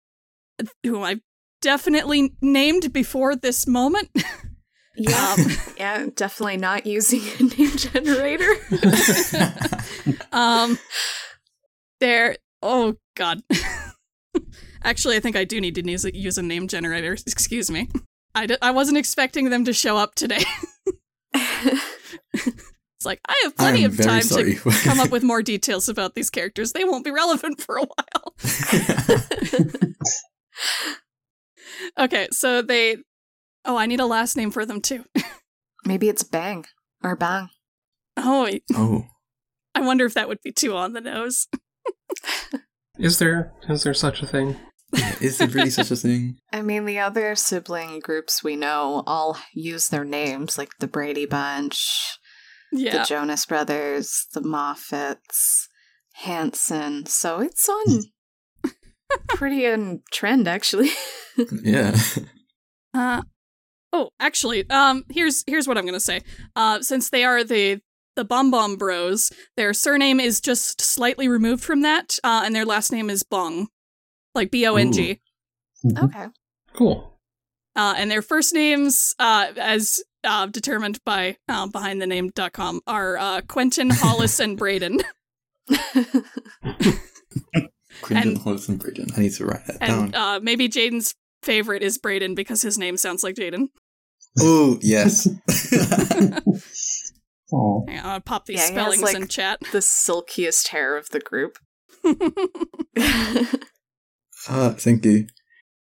[0.85, 1.21] who I
[1.63, 4.11] definitely named before this moment.
[4.95, 5.37] Yeah,
[5.79, 8.51] yeah, definitely not using a name generator.
[10.33, 10.79] um,
[11.99, 12.37] there.
[12.61, 13.41] Oh God.
[14.85, 17.15] Actually, I think I do need to use a, use a name generator.
[17.27, 17.89] Excuse me.
[18.35, 20.45] I d- I wasn't expecting them to show up today.
[21.35, 24.57] it's like I have plenty I'm of time sorry.
[24.57, 26.73] to come up with more details about these characters.
[26.73, 28.35] They won't be relevant for a while.
[31.99, 32.97] Okay, so they.
[33.65, 35.05] Oh, I need a last name for them too.
[35.85, 36.65] Maybe it's Bang
[37.03, 37.49] or Bang.
[38.17, 39.05] Oh, oh,
[39.75, 41.49] I wonder if that would be too on the nose.
[42.99, 44.57] Is there is there such a thing?
[45.21, 46.37] is there really such a thing?
[46.53, 51.25] I mean, the other sibling groups we know all use their names, like the Brady
[51.25, 52.19] Bunch,
[52.71, 52.99] Yeah.
[52.99, 55.69] the Jonas Brothers, the Moffats,
[56.17, 57.07] Hanson.
[57.07, 58.01] So it's on hmm.
[59.29, 60.91] Pretty in trend, actually.
[61.63, 61.97] Yeah.
[62.95, 63.23] Uh,
[63.95, 66.21] oh, actually, um, here's here's what I'm gonna say.
[66.55, 67.81] Uh, since they are the
[68.17, 72.67] the Bomb Bomb Bros, their surname is just slightly removed from that, uh, and their
[72.67, 73.69] last name is Bong,
[74.35, 75.21] like B O N G.
[75.87, 76.05] Mhm.
[76.05, 76.27] okay.
[76.75, 77.19] Cool.
[77.75, 83.89] Uh, and their first names, uh, as uh, determined by uh, BehindTheName.com, are uh, Quentin,
[83.89, 85.01] Hollis, and Braden.
[88.03, 89.09] Quentin And- Hollis and Braden.
[89.17, 90.37] I need to write that And down.
[90.37, 93.69] uh, maybe Jaden's favorite is Braden because his name sounds like Jaden.
[94.41, 95.29] oh, yes.
[97.55, 99.61] Oh, Hang on, I'll pop these Yeah, he has, spellings like- in chat.
[99.73, 101.59] the silkiest hair of the group.
[104.49, 105.27] Ah, thank you.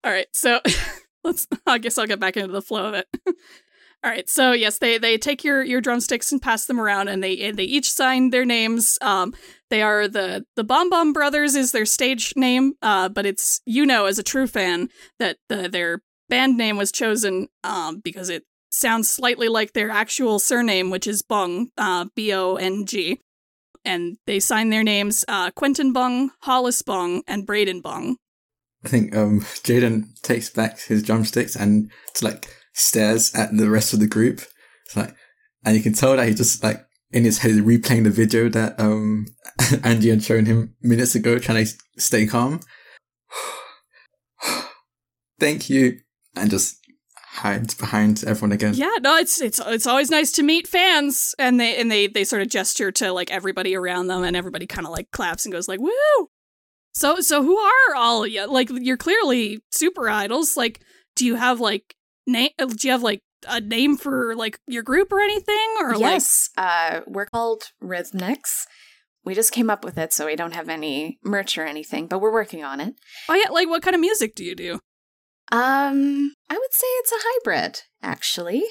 [0.05, 0.61] All right, so
[1.23, 1.47] let's.
[1.65, 3.07] I guess I'll get back into the flow of it.
[4.03, 7.23] All right, so yes, they they take your your drumsticks and pass them around, and
[7.23, 8.97] they they each sign their names.
[9.01, 9.33] Um,
[9.69, 13.85] they are the the Bomb Bomb Brothers is their stage name, uh, but it's you
[13.85, 14.89] know as a true fan
[15.19, 20.39] that the, their band name was chosen um because it sounds slightly like their actual
[20.39, 23.19] surname, which is Bong, uh, B O N G.
[23.83, 28.17] And they sign their names uh, Quentin Bong, Hollis Bong, and Braden Bong.
[28.83, 33.93] I think um, Jaden takes back his drumsticks and it's like stares at the rest
[33.93, 34.41] of the group.
[34.85, 35.15] It's like,
[35.65, 38.79] and you can tell that he just like in his head replaying the video that
[38.79, 39.25] um
[39.83, 42.61] Angie had shown him minutes ago, trying to stay calm.
[45.39, 45.99] Thank you,
[46.35, 46.77] and just
[47.37, 48.73] hides behind everyone again.
[48.73, 52.23] Yeah, no, it's it's it's always nice to meet fans, and they and they they
[52.23, 55.53] sort of gesture to like everybody around them, and everybody kind of like claps and
[55.53, 56.29] goes like "woo."
[56.93, 58.21] So so who are all?
[58.51, 60.57] Like you're clearly super idols.
[60.57, 60.81] Like,
[61.15, 61.95] do you have like
[62.27, 62.49] name?
[62.57, 65.75] Do you have like a name for like your group or anything?
[65.79, 68.65] Or like yes, uh, we're called Rhythmix.
[69.23, 72.19] We just came up with it, so we don't have any merch or anything, but
[72.19, 72.95] we're working on it.
[73.27, 74.79] oh yeah, like what kind of music do you do?
[75.51, 78.63] Um, I would say it's a hybrid, actually.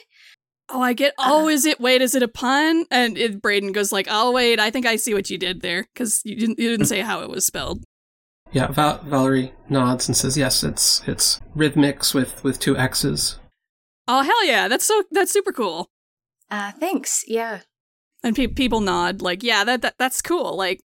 [0.69, 1.15] Oh, I get.
[1.19, 1.81] Oh, is it?
[1.81, 2.87] Wait, is it a pun?
[2.91, 5.87] And it, Braden goes like, "Oh, wait, I think I see what you did there
[5.95, 7.85] because you didn't you didn't say how it was spelled."
[8.53, 13.39] Yeah, Val- Valerie nods and says, "Yes, it's it's Rhythmix with with two X's."
[14.09, 15.91] Oh hell yeah, that's so that's super cool.
[16.51, 17.25] Uh, thanks.
[17.27, 17.61] Yeah.
[18.23, 20.57] And pe- people nod, like, yeah, that, that that's cool.
[20.57, 20.81] Like,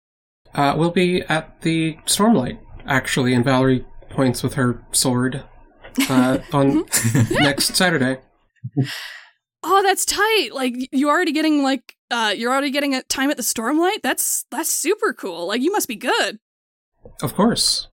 [0.55, 5.45] Uh, we'll be at the Stormlight actually, and Valerie points with her sword
[6.09, 6.85] uh, on
[7.31, 8.19] next Saturday.
[9.63, 10.51] oh, that's tight.
[10.53, 14.03] Like, you're already getting like, uh, you're already getting a time at the Stormlight.
[14.03, 15.47] That's that's super cool.
[15.49, 16.39] Like, you must be good.
[17.23, 17.89] Of course.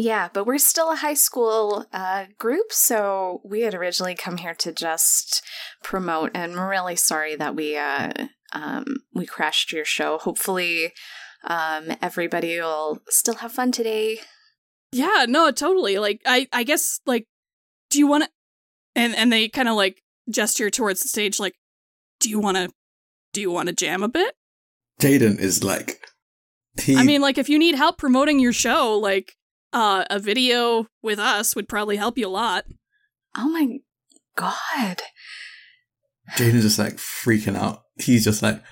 [0.00, 4.54] Yeah, but we're still a high school uh, group, so we had originally come here
[4.54, 5.42] to just
[5.82, 8.12] promote, and we're really sorry that we uh,
[8.52, 10.18] um, we crashed your show.
[10.18, 10.92] Hopefully,
[11.42, 14.20] um, everybody will still have fun today.
[14.92, 15.98] Yeah, no, totally.
[15.98, 17.26] Like, I I guess like,
[17.90, 18.30] do you want to?
[18.94, 21.56] And and they kind of like gesture towards the stage, like,
[22.20, 22.70] do you want to?
[23.32, 24.36] Do you want to jam a bit?
[25.00, 25.98] Jaden is like,
[26.80, 26.96] he.
[26.96, 29.34] I mean, like, if you need help promoting your show, like,
[29.72, 32.64] uh, a video with us would probably help you a lot.
[33.36, 33.78] Oh my
[34.36, 35.02] god!
[36.36, 37.82] Jaden's just like freaking out.
[37.96, 38.62] He's just like,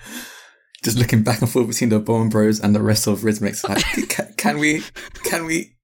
[0.83, 3.67] just looking back and forth between the Bone Bros and the rest of Rhythmix.
[3.67, 4.83] Like, can, can we?
[5.23, 5.75] Can we?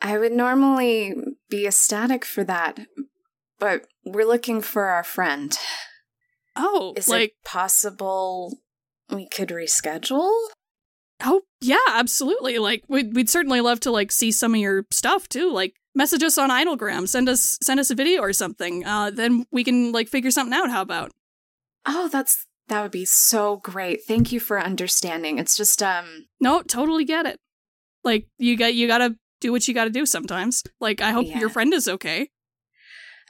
[0.00, 1.14] I would normally
[1.50, 2.78] be ecstatic for that,
[3.58, 5.56] but we're looking for our friend.
[6.56, 8.58] Oh, Is like, it possible
[9.10, 10.32] we could reschedule?
[11.20, 12.58] Oh yeah, absolutely.
[12.58, 15.50] Like we'd we'd certainly love to like see some of your stuff too.
[15.52, 18.84] Like message us on Idolgram, send us send us a video or something.
[18.84, 20.70] Uh, then we can like figure something out.
[20.70, 21.12] How about?
[21.86, 24.00] Oh, that's that would be so great.
[24.06, 25.38] Thank you for understanding.
[25.38, 27.40] It's just um No, totally get it.
[28.04, 30.64] Like you got you gotta do what you got to do sometimes.
[30.80, 31.38] Like, I hope Yeah.
[31.38, 32.30] your friend is okay.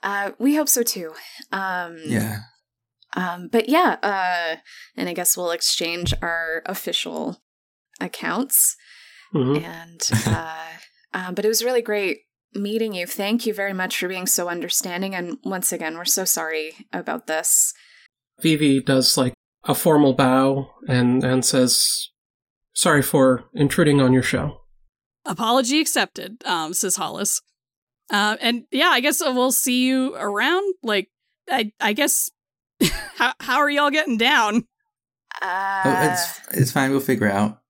[0.02, 1.12] Uh, we hope so too.
[1.52, 2.38] Um, Yeah.
[3.14, 4.56] Um, but yeah, uh,
[4.96, 7.42] and I guess we'll exchange our official
[8.00, 8.76] accounts.
[9.34, 9.62] Mhm.
[9.62, 10.66] And uh,
[11.14, 12.20] uh, but it was really great
[12.54, 13.06] meeting you.
[13.06, 15.14] Thank you very much for being so understanding.
[15.14, 17.72] And once again, we're so sorry about this.
[18.40, 19.34] Vivi does like
[19.64, 22.08] a formal bow and and says,
[22.74, 24.62] "Sorry for intruding on your show."
[25.24, 27.42] Apology accepted, um, says Hollis.
[28.10, 30.74] Uh, and yeah, I guess we'll see you around.
[30.82, 31.10] Like,
[31.50, 32.30] I, I guess,
[33.16, 34.64] how, how are y'all getting down?
[35.42, 36.90] Uh, oh, it's it's fine.
[36.90, 37.60] We'll figure out.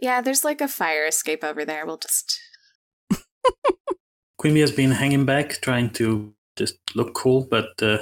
[0.00, 1.86] Yeah, there's like a fire escape over there.
[1.86, 2.40] We'll just.
[4.38, 7.98] Quimby has been hanging back, trying to just look cool, but uh,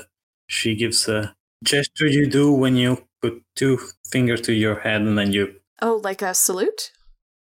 [0.47, 1.35] she gives a
[1.65, 3.79] gesture you do when you put two
[4.11, 6.91] fingers to your head and then you, Oh, like a salute?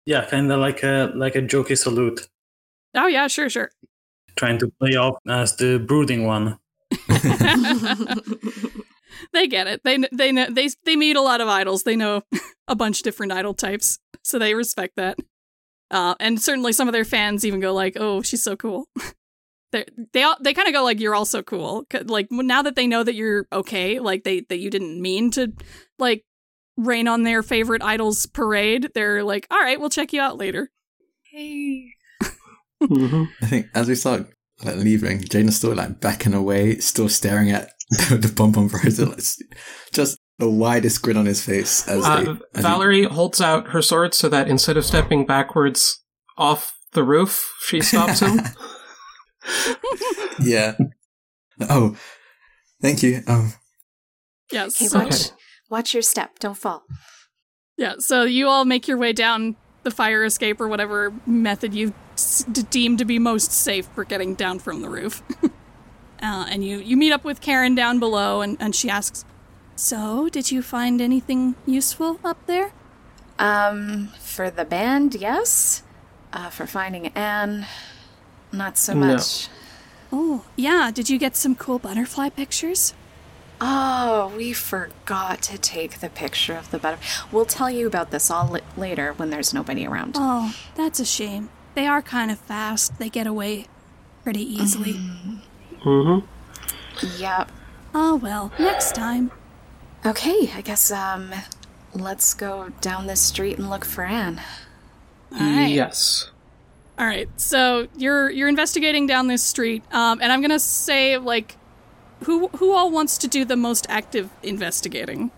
[0.04, 2.28] yeah, kind of like a like a jokey salute,
[2.94, 3.70] Oh yeah, sure, sure.
[4.36, 6.58] trying to play off as the brooding one.
[9.32, 9.80] they get it.
[9.84, 11.82] They they know they they meet a lot of idols.
[11.82, 12.22] They know
[12.68, 15.18] a bunch of different idol types, so they respect that.
[15.90, 18.86] Uh, and certainly some of their fans even go like, "Oh, she's so cool."
[19.72, 22.62] They're, they all they kind of go like, "You're all so cool." 'Cause, Like now
[22.62, 25.52] that they know that you're okay, like they that you didn't mean to
[25.98, 26.24] like
[26.76, 28.90] rain on their favorite idols parade.
[28.94, 30.70] They're like, "All right, we'll check you out later."
[31.30, 31.94] hey.
[32.82, 34.26] hmm I think as we start
[34.64, 37.70] like leaving, Jaden's still like backing away, still staring at
[38.10, 39.20] the pom pom frozen, like,
[39.92, 42.30] just the widest grin on his face as Uh, they.
[42.30, 46.00] as he- Valerie holds out her sword so that instead of stepping backwards
[46.36, 48.40] off the roof, she stops him.
[50.40, 50.74] yeah.
[51.68, 51.96] Oh,
[52.80, 53.22] thank you.
[53.26, 53.52] Um,
[54.50, 54.78] Yes.
[54.78, 55.34] Hey, watch, Okay.
[55.70, 56.38] watch your step.
[56.38, 56.82] Don't fall.
[57.78, 61.94] Yeah, so you all make your way down the fire escape or whatever method you
[62.12, 65.22] s- d- deem to be most safe for getting down from the roof.
[66.22, 69.24] uh, and you, you meet up with Karen down below, and, and she asks,
[69.76, 72.72] So, did you find anything useful up there?
[73.38, 75.82] Um, for the band, yes.
[76.32, 77.66] Uh, for finding Anne,
[78.52, 79.06] not so No.
[79.14, 79.48] much.
[80.12, 82.94] Oh, yeah, did you get some cool butterfly pictures?
[83.60, 87.28] Oh, we forgot to take the picture of the butterfly.
[87.30, 90.16] We'll tell you about this all li- later when there's nobody around.
[90.18, 91.48] Oh, that's a shame.
[91.74, 93.66] They are kind of fast, they get away
[94.24, 95.00] pretty easily.
[95.82, 96.18] Hmm
[97.18, 97.50] Yep.
[97.94, 99.30] Oh, well, next time.
[100.04, 101.32] Okay, I guess um,
[101.94, 104.40] let's go down this street and look for Anne.
[105.32, 105.70] All right.
[105.70, 106.30] Yes.
[106.98, 111.56] All right, so you're you're investigating down this street, um, and I'm gonna say like,
[112.24, 115.30] who who all wants to do the most active investigating?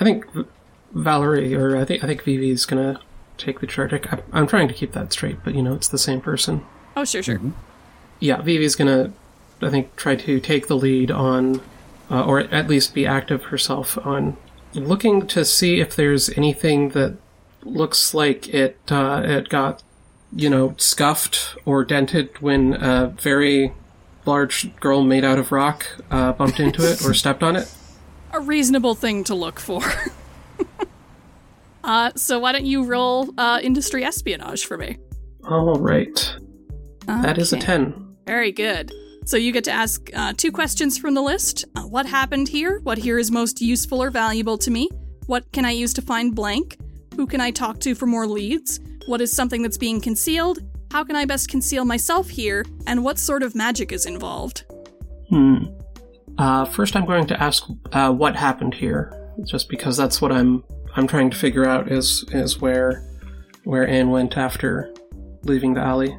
[0.00, 0.26] I think
[0.92, 3.00] Valerie, or I think I think Vivi's gonna
[3.38, 3.92] take the charge.
[3.94, 6.66] I, I'm trying to keep that straight, but you know, it's the same person.
[6.96, 7.40] Oh, sure, sure.
[8.18, 9.12] Yeah, Vivi's gonna,
[9.62, 11.60] I think, try to take the lead on,
[12.10, 14.36] uh, or at least be active herself on
[14.74, 17.16] looking to see if there's anything that
[17.62, 19.82] looks like it uh, it got,
[20.34, 23.72] you know, scuffed or dented when a very
[24.26, 27.72] large girl made out of rock uh, bumped into it or stepped on it.
[28.32, 29.82] A reasonable thing to look for.
[31.84, 34.98] uh, so why don't you roll uh, industry espionage for me?
[35.48, 36.36] All right,
[37.06, 38.14] that is a ten.
[38.26, 38.92] Very good.
[39.24, 41.64] So you get to ask uh, two questions from the list.
[41.76, 42.80] Uh, what happened here?
[42.82, 44.88] What here is most useful or valuable to me?
[45.26, 46.78] What can I use to find blank?
[47.16, 48.80] Who can I talk to for more leads?
[49.06, 50.58] What is something that's being concealed?
[50.90, 52.64] How can I best conceal myself here?
[52.86, 54.64] And what sort of magic is involved?
[55.28, 55.66] Hmm.
[56.38, 59.12] Uh, first, I'm going to ask uh, what happened here,
[59.44, 60.64] just because that's what I'm
[60.96, 63.06] I'm trying to figure out is is where
[63.64, 64.92] where Anne went after
[65.42, 66.18] leaving the alley.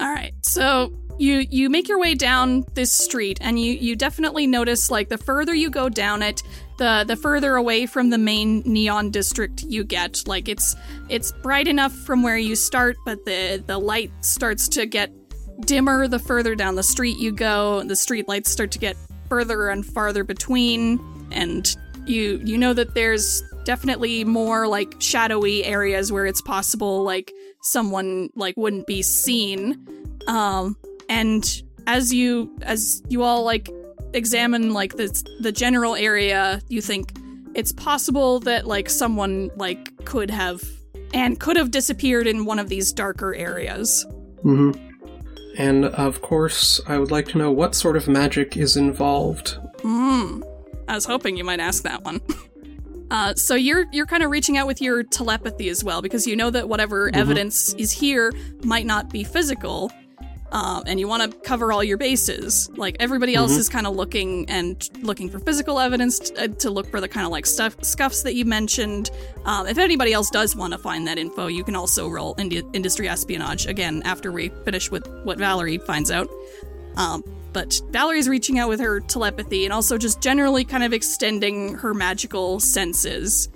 [0.00, 0.34] All right.
[0.42, 5.08] So you you make your way down this street and you you definitely notice like
[5.08, 6.42] the further you go down it,
[6.78, 10.26] the the further away from the main neon district you get.
[10.26, 10.74] Like it's
[11.08, 15.12] it's bright enough from where you start, but the the light starts to get
[15.60, 17.82] dimmer the further down the street you go.
[17.84, 18.96] The street lights start to get
[19.28, 21.00] further and farther between
[21.30, 21.76] and
[22.06, 27.32] you you know that there's definitely more like shadowy areas where it's possible like
[27.62, 29.86] someone like wouldn't be seen
[30.26, 30.76] um
[31.08, 33.68] and as you as you all like
[34.12, 35.08] examine like the
[35.40, 37.12] the general area you think
[37.54, 40.62] it's possible that like someone like could have
[41.12, 44.06] and could have disappeared in one of these darker areas
[44.42, 44.70] hmm
[45.56, 49.56] And of course, I would like to know what sort of magic is involved.
[49.82, 50.42] Hmm.
[50.88, 52.20] I was hoping you might ask that one.
[53.10, 56.34] Uh, so you're you're kind of reaching out with your telepathy as well because you
[56.34, 57.16] know that whatever Mhm.
[57.16, 58.32] evidence is here
[58.64, 59.92] might not be physical,
[60.54, 62.70] um, and you want to cover all your bases.
[62.76, 63.58] Like everybody else Mhm.
[63.58, 67.08] is kind of looking and looking for physical evidence t- uh, to look for the
[67.08, 69.10] kind of like stuff scuffs that you mentioned.
[69.44, 72.62] Um, if anybody else does want to find that info, you can also roll indi-
[72.72, 76.30] industry espionage again after we finish with what Valerie finds out.
[76.96, 81.74] Um, but Valerie's reaching out with her telepathy and also just generally kind of extending
[81.74, 83.48] her magical senses.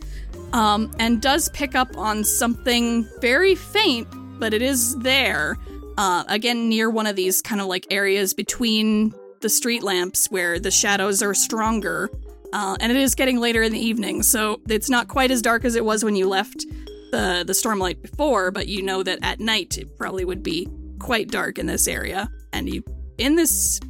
[0.53, 4.09] Um, and does pick up on something very faint,
[4.41, 5.59] but it is there.
[5.99, 10.61] Uh, again, near one of these kind of like areas between the street lamps where
[10.61, 12.09] the shadows are stronger.
[12.53, 15.65] Uh, and it is getting later in the evening, so it's not quite as dark
[15.65, 16.65] as it was when you left
[17.11, 20.69] the the stormlight before, but you know that at night it probably would be
[21.01, 22.31] quite dark in this area.
[22.53, 22.85] And you
[23.19, 23.81] in this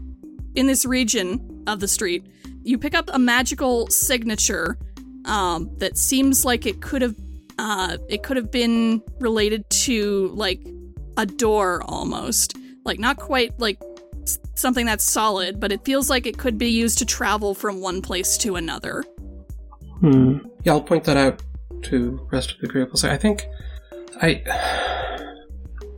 [0.55, 2.27] in this region of the street,
[2.63, 4.79] you pick up a magical signature
[5.27, 7.15] um, that seems like it could have
[7.59, 10.67] uh, it could have been related to like
[11.19, 13.79] a door almost, like not quite like
[14.55, 18.01] something that's solid, but it feels like it could be used to travel from one
[18.01, 19.05] place to another.
[20.01, 20.39] Hmm.
[20.65, 21.43] Yeah, I'll point that out
[21.83, 22.91] to rest of the group.
[22.91, 23.47] I'll say, I think
[24.23, 24.43] I.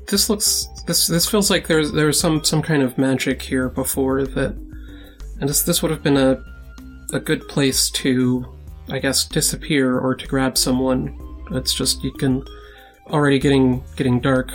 [0.08, 0.66] This looks.
[0.86, 4.52] This this feels like there's there's some some kind of magic here before that,
[5.38, 6.42] and this this would have been a
[7.12, 8.46] a good place to,
[8.88, 11.16] I guess, disappear or to grab someone.
[11.52, 12.44] It's just you can
[13.08, 14.50] already getting getting dark.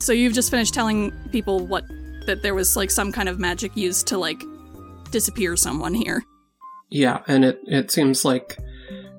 [0.00, 1.84] So you've just finished telling people what
[2.26, 4.42] that there was like some kind of magic used to like
[5.10, 6.24] disappear someone here.
[6.90, 8.58] Yeah, and it it seems like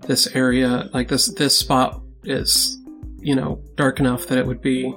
[0.01, 2.79] this area, like this this spot, is
[3.19, 4.93] you know dark enough that it would be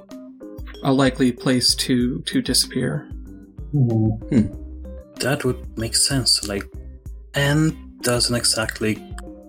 [0.82, 3.08] a likely place to to disappear.
[3.72, 4.46] Hmm.
[5.20, 6.46] That would make sense.
[6.48, 6.64] Like,
[7.34, 9.02] and doesn't exactly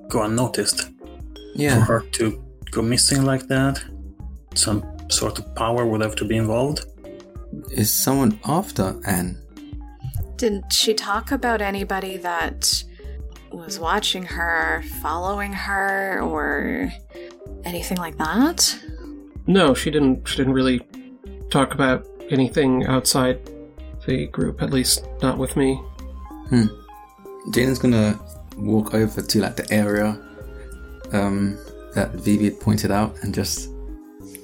[0.10, 0.92] go unnoticed.
[1.56, 3.82] Yeah, For her to go missing like that,
[4.56, 6.86] some sort of power would have to be involved.
[7.72, 9.42] Is someone after Anne?
[10.36, 12.84] Didn't she talk about anybody that
[13.52, 16.92] was watching her, following her, or
[17.64, 18.78] anything like that?
[19.48, 20.28] No, she didn't.
[20.28, 20.82] She didn't really
[21.50, 23.40] talk about anything outside
[24.06, 24.62] the group.
[24.62, 25.76] At least not with me.
[26.50, 26.66] Hmm.
[27.52, 28.20] Jaden's gonna
[28.58, 30.20] walk over to like the area
[31.14, 31.58] um,
[31.94, 33.70] that Vivi pointed out and just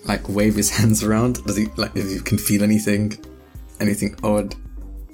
[0.06, 1.44] like wave his hands around.
[1.46, 3.18] Does he like if you can feel anything,
[3.80, 4.56] anything odd?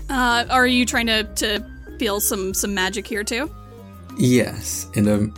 [0.09, 1.65] Uh, are you trying to to
[1.99, 3.49] feel some some magic here too?
[4.17, 5.33] Yes, in um,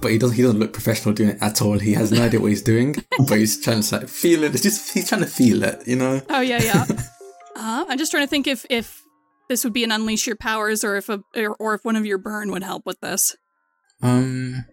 [0.00, 0.36] but he doesn't.
[0.36, 1.78] He doesn't look professional doing it at all.
[1.78, 4.54] He has no idea what he's doing, but he's trying to like feel it.
[4.54, 6.20] It's just he's trying to feel it, you know.
[6.28, 6.86] Oh yeah, yeah.
[7.56, 9.02] uh, I'm just trying to think if if
[9.48, 12.06] this would be an unleash your powers, or if a or, or if one of
[12.06, 13.36] your burn would help with this.
[14.02, 14.64] Um,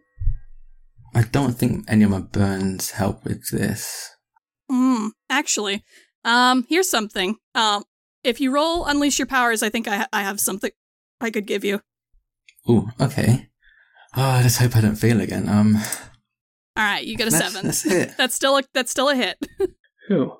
[1.15, 4.09] I don't think any of my burns help with this.
[4.69, 5.07] Hmm.
[5.29, 5.83] Actually,
[6.23, 7.37] um, here's something.
[7.55, 7.83] Um,
[8.23, 10.71] if you roll unleash your powers, I think I I have something
[11.21, 11.81] I could give you.
[12.69, 13.49] Ooh, okay.
[14.15, 15.47] Oh, I just hope I don't fail again.
[15.47, 15.77] Um,
[16.75, 17.65] All right, you get a that's, seven.
[17.65, 18.17] That's it.
[18.17, 19.37] That's still a that's still a hit.
[20.07, 20.31] Who?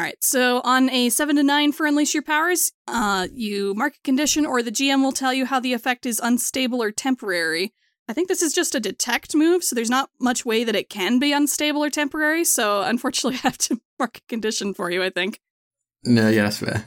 [0.00, 3.94] All right, so on a seven to nine for Unleash Your Powers, uh, you mark
[3.96, 7.74] a condition, or the GM will tell you how the effect is unstable or temporary.
[8.08, 10.88] I think this is just a detect move, so there's not much way that it
[10.90, 12.44] can be unstable or temporary.
[12.44, 15.02] So unfortunately, I have to mark a condition for you.
[15.02, 15.40] I think.
[16.04, 16.86] No, yeah, that's fair.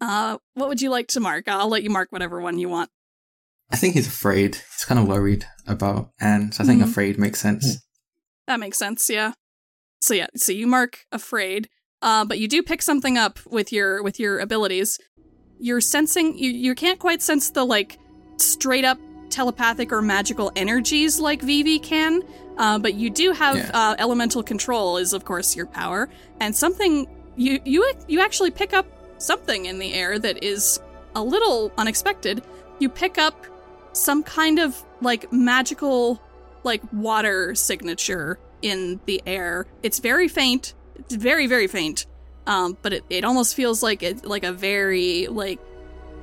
[0.00, 1.48] Uh, what would you like to mark?
[1.48, 2.90] I'll let you mark whatever one you want.
[3.70, 4.54] I think he's afraid.
[4.56, 6.88] He's kind of worried about Anne, so I think Mhm.
[6.88, 7.78] afraid makes sense.
[8.46, 9.10] That makes sense.
[9.10, 9.32] Yeah.
[10.00, 11.68] So yeah, so you mark afraid,
[12.00, 14.98] uh, but you do pick something up with your with your abilities.
[15.60, 17.98] You're sensing you you can't quite sense the like
[18.38, 18.98] straight up
[19.30, 22.22] telepathic or magical energies like Vivi can,
[22.56, 23.70] uh, but you do have Yeah.
[23.72, 26.08] uh, elemental control is of course your power,
[26.40, 27.06] and something
[27.36, 28.86] you you you actually pick up
[29.18, 30.80] something in the air that is
[31.14, 32.42] a little unexpected.
[32.78, 33.46] You pick up
[33.92, 36.20] some kind of like magical
[36.64, 39.66] like water signature in the air.
[39.82, 40.74] It's very faint.
[40.96, 42.06] It's very very faint.
[42.46, 45.60] Um, but it, it almost feels like it like a very like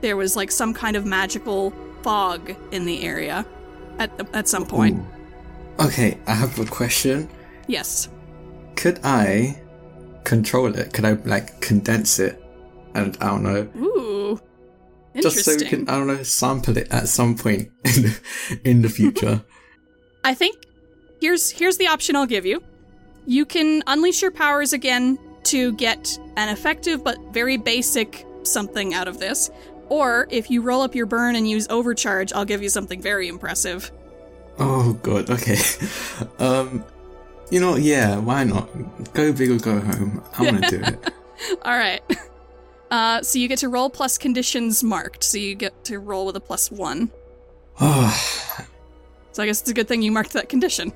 [0.02, 1.72] there was like some kind of magical
[2.06, 3.44] fog in the area
[3.98, 4.99] at at some point.
[4.99, 5.86] Ooh.
[5.86, 7.27] Okay, I have a question.
[7.68, 8.10] Yes.
[8.76, 9.60] Could I
[10.23, 10.94] control it?
[10.94, 12.41] Could I like condense it?
[12.94, 14.40] And I don't know, Ooh.
[15.15, 15.22] Interesting.
[15.22, 15.80] Just so Interesting.
[15.80, 18.19] we can I don't know sample it at some point in the,
[18.64, 19.44] in the future.
[20.23, 20.56] I think
[21.22, 22.61] here's here's the option I'll give you.
[23.26, 29.07] You can unleash your powers again to get an effective but very basic something out
[29.07, 29.49] of this.
[29.90, 33.28] Or if you roll up your burn and use overcharge, I'll give you something very
[33.28, 33.91] impressive.
[34.57, 35.57] Oh god, okay.
[36.40, 36.84] um
[37.52, 38.68] you know, yeah, why not?
[39.14, 40.24] Go big or go home.
[40.38, 41.14] I wanna do it.
[41.64, 42.02] All right.
[42.90, 45.24] Uh, so you get to roll plus conditions marked.
[45.24, 47.12] So you get to roll with a plus one.
[47.80, 48.68] Oh
[49.32, 50.94] So I guess it's a good thing you marked that condition.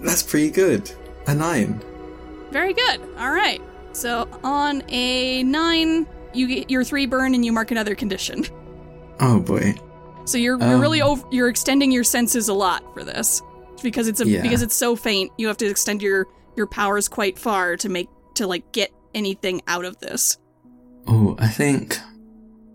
[0.00, 0.90] that's pretty good.
[1.26, 1.82] A nine.
[2.52, 3.00] Very good.
[3.18, 3.60] All right.
[3.92, 8.44] So on a nine, you get your three burn and you mark another condition.
[9.20, 9.74] Oh boy.
[10.24, 11.10] So you're you're really Um.
[11.10, 13.42] over, you're extending your senses a lot for this
[13.82, 14.42] because it's a Yeah.
[14.42, 15.32] because it's so faint.
[15.38, 16.26] You have to extend your
[16.56, 20.38] your powers quite far to make to like get anything out of this.
[21.06, 21.98] Oh, I think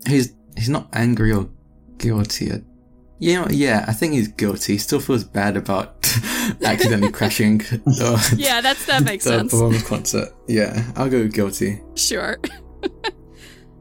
[0.06, 1.48] he's he's not angry or
[1.98, 2.50] guilty.
[3.18, 4.74] You know, yeah, I think he's guilty.
[4.74, 5.96] He still feels bad about
[6.62, 7.58] accidentally crashing.
[7.86, 9.52] The, Yeah, that's that makes the sense.
[9.52, 10.28] performance concert.
[10.48, 11.80] Yeah, I'll go guilty.
[11.94, 12.36] Sure.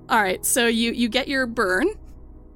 [0.10, 0.46] All right.
[0.46, 1.88] So you you get your burn.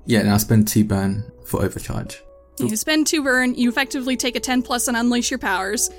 [0.06, 2.22] Yeah, and I'll spend two burn for overcharge.
[2.58, 3.56] You spend two burn.
[3.56, 5.90] You effectively take a ten plus and unleash your powers.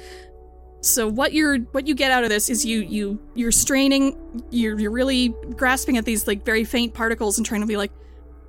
[0.83, 4.43] So what you're what you get out of this is you you you're straining.
[4.51, 7.93] You're you're really grasping at these like very faint particles and trying to be like,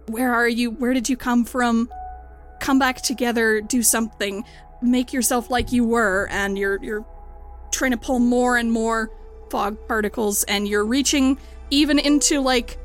[0.07, 0.72] where are you?
[0.72, 1.90] Where did you come from?
[2.60, 3.61] Come back together.
[3.61, 4.44] Do something.
[4.82, 6.28] Make yourself like you were.
[6.30, 7.06] And you're you're
[7.72, 9.11] trying to pull more and more
[9.49, 11.38] fog particles, and you're reaching
[11.69, 12.78] even into like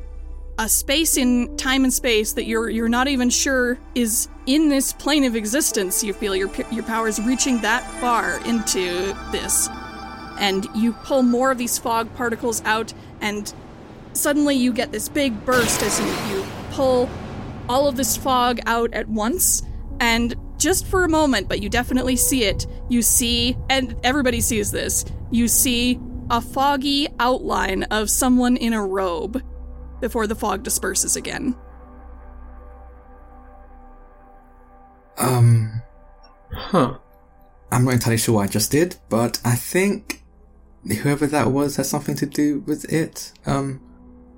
[0.58, 4.92] a space in time and space that you're you're not even sure is in this
[4.92, 6.02] plane of existence.
[6.02, 9.68] You feel your your powers reaching that far into this,
[10.38, 13.52] and you pull more of these fog particles out, and
[14.12, 17.08] suddenly you get this big burst as you, you pull
[17.68, 19.62] all of this fog out at once,
[20.00, 22.66] and just for a moment, but you definitely see it.
[22.88, 25.04] You see, and everybody sees this.
[25.30, 26.00] You see
[26.30, 29.42] a foggy outline of someone in a robe
[30.00, 31.56] before the fog disperses again.
[35.18, 35.82] Um,
[36.52, 36.98] Huh.
[37.70, 40.22] I'm not entirely sure what I just did, but I think
[41.02, 43.32] whoever that was has something to do with it.
[43.44, 43.80] Um,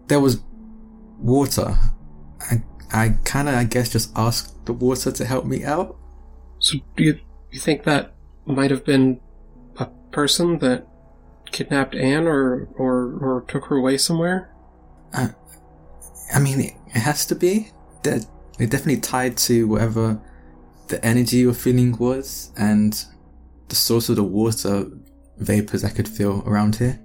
[0.09, 0.41] there was
[1.19, 1.79] water.
[2.41, 2.63] I,
[2.93, 5.97] I kind of, I guess, just asked the water to help me out.
[6.59, 7.21] So do you
[7.51, 8.15] you think that
[8.45, 9.21] might have been
[9.77, 10.87] a person that
[11.51, 14.51] kidnapped Anne or or or took her away somewhere?
[15.13, 15.31] I
[16.39, 17.71] mean, it, it has to be.
[18.03, 18.21] They're,
[18.57, 20.21] they're definitely tied to whatever
[20.89, 23.05] the energy you're feeling was and
[23.69, 24.87] the source of the water
[25.39, 26.99] vapors I could feel around here.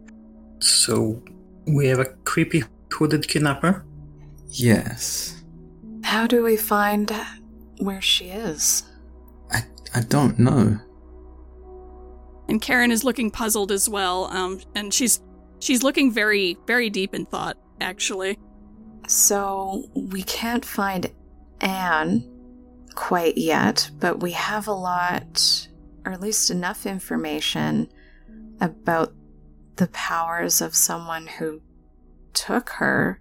[0.60, 1.22] So
[1.68, 3.86] we have a creepy hooded kidnapper.
[4.48, 5.44] Yes.
[6.04, 7.12] How do we find
[7.80, 8.84] where she is?
[9.52, 9.64] I,
[9.94, 10.80] I don't know.
[12.50, 14.26] And Karen is looking puzzled as well.
[14.26, 15.22] Um, and she's
[15.60, 17.58] she's looking very very deep in thought.
[17.82, 18.38] Actually,
[19.08, 21.12] So we can't find
[21.62, 22.30] Anne
[22.96, 25.68] quite yet, but we have a lot,
[26.06, 27.90] or at least enough information
[28.62, 29.14] about
[29.76, 31.62] the powers of someone who
[32.34, 33.20] took her.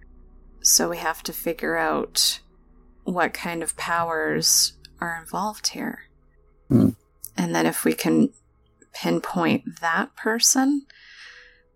[0.61, 2.39] So we have to figure out
[3.03, 6.03] what kind of powers are involved here.
[6.69, 6.89] Hmm.
[7.35, 8.29] And then if we can
[8.93, 10.85] pinpoint that person,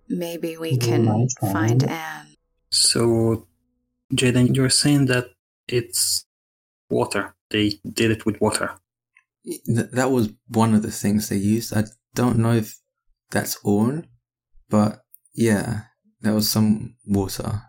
[0.08, 2.36] maybe we can find Anne.
[2.70, 3.48] So,
[4.14, 5.26] Jaden, you're saying that
[5.68, 6.26] it's
[6.90, 7.36] water.
[7.50, 8.76] They did it with water.
[9.66, 11.76] That was one of the things they used.
[11.76, 11.86] I
[12.16, 12.78] don't know if
[13.32, 14.02] that's all,
[14.70, 15.04] but
[15.34, 15.82] yeah,
[16.22, 17.62] there was some water.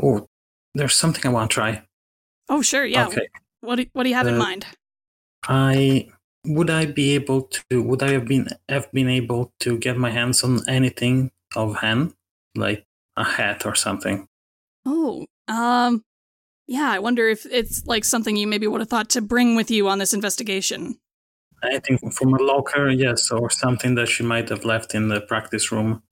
[0.00, 0.26] Oh,
[0.74, 1.82] there's something I want to try.
[2.48, 3.06] oh sure, yeah.
[3.08, 3.28] Okay.
[3.60, 4.66] What do, what do you have in Uh, mind?
[5.48, 6.08] I
[6.46, 7.82] would I be able to?
[7.82, 12.14] Would I have been have been able to get my hands on anything of hand,
[12.54, 12.86] like
[13.16, 14.28] a hat or something?
[14.86, 16.04] Oh, um,
[16.66, 16.90] yeah.
[16.90, 19.88] I wonder if it's like something you maybe would have thought to bring with you
[19.88, 20.98] on this investigation.
[21.62, 25.70] Anything from a locker, yes, or something that she might have left in the practice
[25.70, 26.02] room.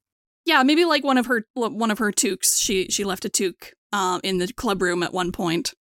[0.44, 2.58] Yeah, maybe like one of her one of her toques.
[2.58, 5.74] She she left a toque um in the club room at one point.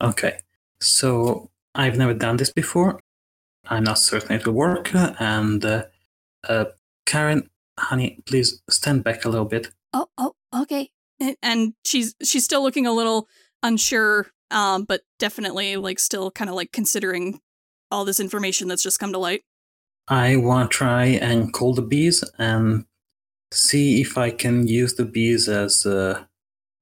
[0.00, 0.40] Okay,
[0.80, 3.00] so I've never done this before.
[3.66, 4.90] I'm not certain it will work.
[4.94, 5.84] And uh,
[6.48, 6.66] uh,
[7.06, 9.70] Karen, honey, please stand back a little bit.
[9.92, 10.90] Oh, oh, okay.
[11.20, 13.28] And, and she's she's still looking a little
[13.62, 17.40] unsure, um, but definitely like still kind of like considering
[17.90, 19.42] all this information that's just come to light.
[20.08, 22.84] I want to try and call the bees and
[23.52, 26.24] see if I can use the bees as uh,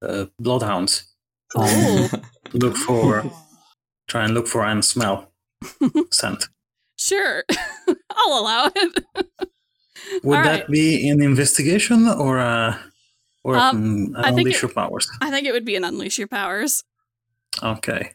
[0.02, 1.04] uh, bloodhounds.
[1.54, 2.10] Oh.
[2.52, 3.24] Look for,
[4.08, 5.32] try and look for and smell
[6.10, 6.48] scent.
[6.98, 7.44] Sure,
[8.10, 9.04] I'll allow it.
[10.24, 10.68] Would All that right.
[10.68, 12.78] be an investigation or a,
[13.46, 15.08] or Um, I think unleash it- your powers?
[15.20, 16.82] I think it would be an unleash your powers.
[17.62, 18.12] Okay.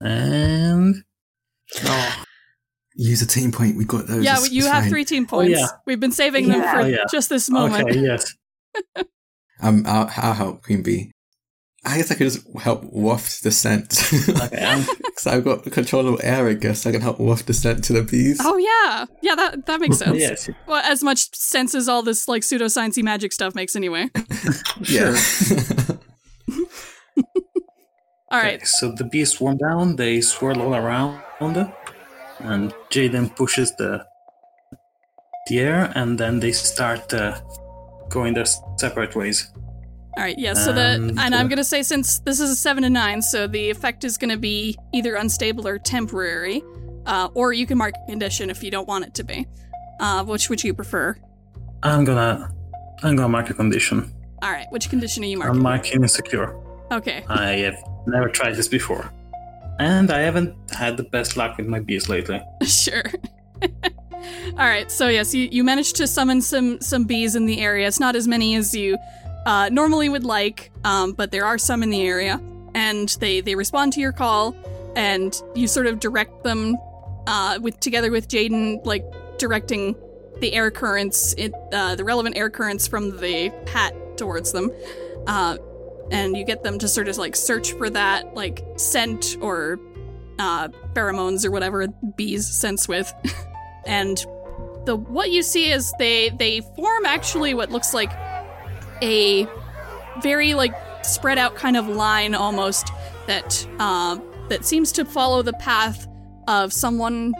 [0.00, 1.04] And
[1.84, 2.22] oh,
[2.96, 3.76] use a team point.
[3.76, 4.24] We got those.
[4.24, 4.90] yeah, It's- you it's have fine.
[4.90, 5.58] three team points.
[5.58, 5.66] yeah.
[5.86, 7.04] We've been saving them for Oh, yeah.
[7.10, 7.88] just this moment.
[7.88, 8.34] Okay, yes.
[9.62, 11.12] Um, I'll, I'll help Quimby.
[11.86, 14.12] I guess I could just help waft the scent.
[14.28, 16.84] Okay, I'm, Because I've got control of air, I guess.
[16.84, 18.38] I can help waft the scent to the bees.
[18.42, 20.18] Oh yeah, yeah, that that makes sense.
[20.18, 20.50] yes.
[20.66, 24.10] Well, as much sense as all this like pseudosciencey magic stuff makes anyway.
[24.80, 25.16] yeah.
[28.30, 28.56] all right.
[28.56, 34.04] Okay, so the bees swarm down, they swirl all around, and Jaden pushes the
[35.46, 37.40] the air, and then they start uh,
[38.10, 38.46] going their
[38.76, 39.50] separate ways.
[40.16, 40.54] All right, yeah.
[40.54, 43.20] So the And, and I'm uh, gonna say since this is a seven to nine,
[43.20, 46.62] so the effect is gonna be either unstable or temporary,
[47.04, 49.46] uh, or you can mark a condition if you don't want it to be.
[50.00, 51.16] Uh, which would you prefer?
[51.82, 52.50] I'm gonna
[53.02, 54.10] I'm gonna mark a condition.
[54.42, 55.56] All right, which condition are you marking?
[55.56, 56.00] I'm marking?
[56.00, 56.56] marking insecure.
[56.90, 57.76] okay, I have
[58.06, 59.12] never tried this before.
[59.78, 62.40] And I haven't had the best luck with my bees lately.
[62.62, 63.04] sure.
[63.62, 67.86] All right, so yes, you, you managed to summon some some bees in the area.
[67.86, 68.96] It's not as many as you
[69.46, 72.40] uh, normally would like, um, but there are some in the area,
[72.74, 74.56] and they they respond to your call,
[74.96, 76.76] and you sort of direct them
[77.28, 79.04] uh, with together with Jaden, like
[79.38, 79.94] directing
[80.40, 84.72] the air currents, it, uh, the relevant air currents from the hat towards them,
[85.28, 85.56] uh,
[86.10, 89.78] and you get them to sort of like search for that like scent or
[90.40, 91.86] uh, pheromones or whatever
[92.16, 93.12] bees sense with,
[93.86, 94.26] and
[94.86, 98.10] the what you see is they they form actually what looks like
[99.02, 99.46] a
[100.22, 100.74] very like
[101.04, 102.90] spread out kind of line almost
[103.26, 104.18] that uh,
[104.48, 106.06] that seems to follow the path
[106.48, 107.32] of someone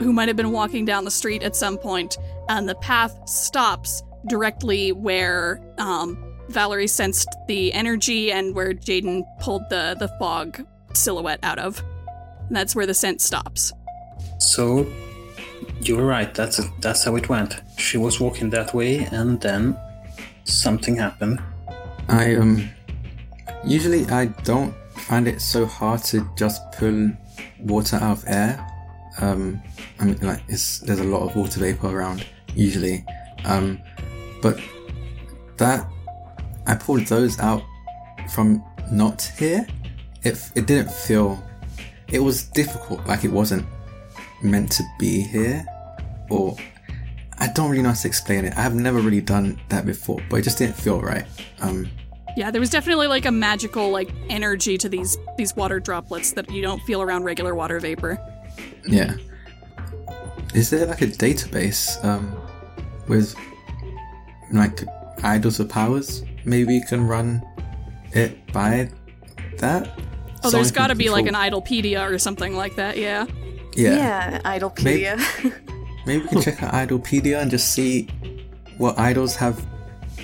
[0.00, 2.18] who might have been walking down the street at some point,
[2.48, 9.68] and the path stops directly where um, Valerie sensed the energy and where Jaden pulled
[9.70, 11.82] the the fog silhouette out of.
[12.48, 13.72] And that's where the scent stops.
[14.38, 14.86] So
[15.82, 17.54] you were right, that's that's how it went.
[17.78, 19.76] She was walking that way and then
[20.44, 21.40] something happened.
[22.08, 22.68] I um
[23.64, 27.10] usually I don't find it so hard to just pull
[27.60, 28.66] water out of air.
[29.20, 29.60] Um,
[29.98, 33.04] I mean, like it's there's a lot of water vapor around usually,
[33.44, 33.80] um,
[34.40, 34.58] but
[35.56, 35.88] that
[36.66, 37.62] I pulled those out
[38.32, 39.66] from not here.
[40.22, 41.42] It it didn't feel.
[42.08, 43.06] It was difficult.
[43.06, 43.66] Like it wasn't
[44.42, 45.64] meant to be here,
[46.28, 46.56] or
[47.40, 48.52] I don't really know how to explain it.
[48.56, 51.24] I've never really done that before, but it just didn't feel right.
[51.60, 51.88] Um,
[52.36, 56.50] Yeah, there was definitely like a magical like energy to these these water droplets that
[56.50, 58.18] you don't feel around regular water vapor.
[58.86, 59.14] Yeah.
[60.54, 62.34] Is there like a database um,
[63.08, 63.34] with
[64.52, 64.82] like
[65.22, 66.22] idols of powers?
[66.44, 67.42] Maybe you can run
[68.12, 68.90] it by
[69.58, 69.88] that.
[70.42, 72.76] Oh, So there's I can got to be like an control- idolpedia or something like
[72.76, 72.96] that.
[72.96, 73.26] Yeah.
[73.76, 73.94] Yeah.
[73.96, 75.16] Yeah, Idolpedia.
[75.44, 75.54] Maybe
[76.06, 78.08] we can check out Idolpedia and just see
[78.78, 79.64] what idols have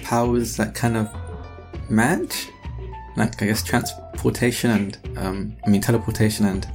[0.03, 1.09] powers that kind of
[1.91, 2.49] match.
[3.17, 6.67] Like I guess transportation and um, I mean teleportation and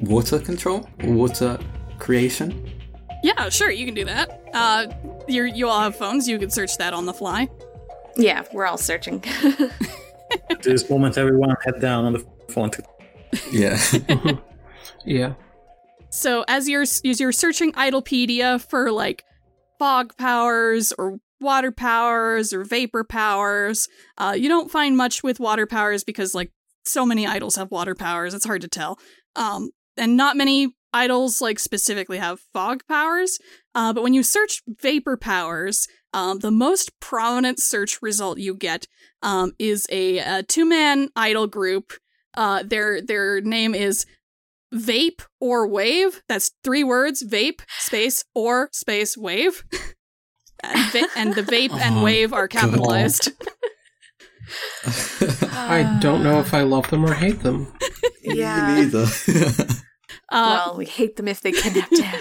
[0.00, 1.58] water control, water
[1.98, 2.70] creation.
[3.24, 4.42] Yeah, sure, you can do that.
[4.52, 4.86] Uh,
[5.28, 6.28] you you all have phones.
[6.28, 7.48] You can search that on the fly.
[8.16, 9.22] yeah, we're all searching.
[10.50, 12.82] At this moment everyone head down on the phone to
[13.50, 13.78] Yeah.
[15.04, 15.34] Yeah.
[16.12, 19.24] So as you're as you're searching Idolpedia for like
[19.78, 25.66] fog powers or water powers or vapor powers, uh, you don't find much with water
[25.66, 26.52] powers because like
[26.84, 28.34] so many idols have water powers.
[28.34, 28.98] It's hard to tell.
[29.36, 33.38] Um, and not many idols like specifically have fog powers.
[33.74, 38.86] Uh, but when you search vapor powers, um, the most prominent search result you get
[39.22, 41.94] um, is a, a two man idol group.
[42.34, 44.04] Uh, their their name is
[44.74, 46.22] vape or wave.
[46.28, 49.64] That's three words: vape space or space wave.
[50.64, 53.30] and, va- and the vape and Oh, wave are capitalized.
[54.84, 57.72] I don't know if I love them or hate them.
[58.24, 58.68] Yeah.
[58.76, 59.06] Me neither.
[60.28, 62.20] Uh, well, we hate them if they kidnap Dan.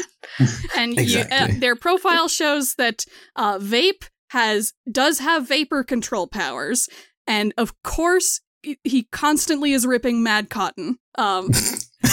[0.75, 3.05] and you, uh, their profile shows that
[3.37, 6.89] uh, vape has does have vapor control powers,
[7.27, 10.97] and of course he- he constantly is ripping Mad Cotton.
[11.17, 11.51] Um,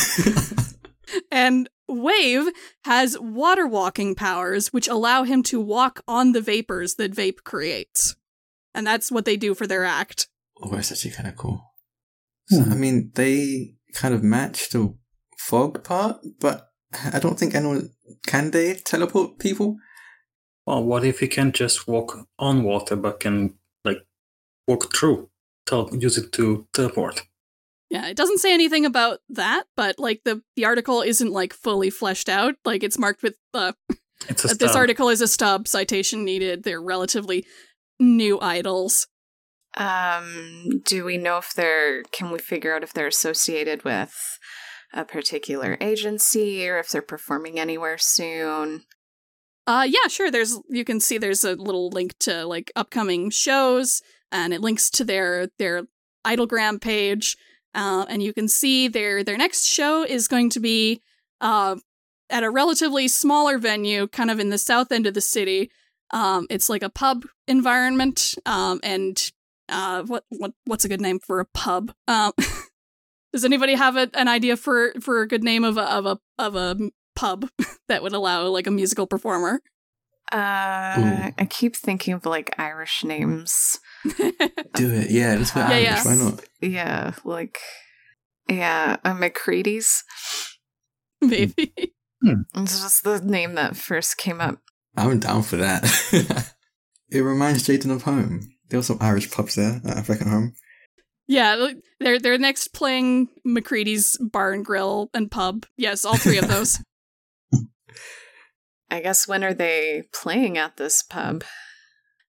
[1.33, 2.49] and Wave
[2.85, 8.17] has water walking powers, which allow him to walk on the vapors that vape creates,
[8.75, 10.29] and that's what they do for their act.
[10.63, 11.65] oh, that's actually kind of cool.
[12.49, 12.73] So, hmm.
[12.73, 14.95] I mean, they kind of match the
[15.39, 16.69] fog part, but
[17.13, 17.91] I don't think anyone
[18.27, 19.77] can they teleport people.
[20.67, 23.55] Well, what if you can just walk on water but can
[23.85, 23.99] like
[24.67, 25.31] walk through?
[25.67, 27.23] Tel- use it to teleport.
[27.91, 31.91] Yeah, it doesn't say anything about that, but like the the article isn't like fully
[31.91, 32.57] fleshed out.
[32.65, 33.73] Like it's marked with uh,
[34.29, 36.65] It's a that this article is a stub citation needed.
[36.65, 37.47] They're relatively
[37.99, 39.07] new idols.
[39.77, 44.13] Um, do we know if they're, can we figure out if they're associated with
[44.93, 48.85] a particular agency or if they're performing anywhere soon?
[49.67, 50.31] Uh yeah, sure.
[50.31, 54.01] There's you can see there's a little link to like upcoming shows
[54.33, 55.83] and it links to their their
[56.27, 57.37] idolgram page.
[57.79, 61.01] Uh, and you can see their their next show is going to be
[61.41, 61.77] uh
[62.31, 65.71] at a relatively smaller venue, kind of in the south end of the city.
[66.11, 68.35] Um, it's like a pub environment.
[68.47, 69.31] Um, and
[69.69, 71.93] uh, what what what's a good name for a pub?
[72.07, 72.33] Um,
[73.33, 76.19] does anybody have a, an idea for for a good name of a of a
[76.39, 77.49] of a pub
[77.89, 79.61] that would allow like a musical performer?
[80.31, 83.81] Uh, I keep thinking of like Irish names.
[84.75, 85.11] Do it.
[85.11, 85.85] Yeah, let's go Yeah, Irish.
[85.85, 86.05] yeah.
[86.05, 86.45] Why not?
[86.61, 87.59] Yeah, like,
[88.49, 90.05] yeah, uh, McCready's.
[91.21, 91.73] Maybe.
[92.23, 94.59] It's just the name that first came up.
[94.97, 95.85] I'm down for that.
[97.11, 98.41] it reminds Jaden of home.
[98.69, 100.55] There were some Irish pubs there at back at home.
[101.27, 101.69] Yeah,
[102.01, 105.67] they're they're next playing McCready's Bar and Grill and Pub.
[105.77, 106.81] Yes, all three of those.
[108.91, 111.45] I guess when are they playing at this pub?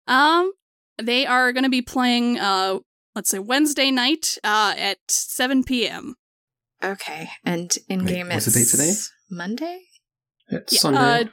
[0.08, 0.52] um,
[1.00, 2.38] they are going to be playing.
[2.38, 2.78] Uh,
[3.14, 4.38] let's say Wednesday night.
[4.44, 6.14] Uh, at seven p.m.
[6.82, 8.98] Okay, and in Wait, game what's it's the date today?
[9.30, 9.80] Monday,
[10.48, 11.00] It's Yeah, Sunday.
[11.00, 11.24] Uh,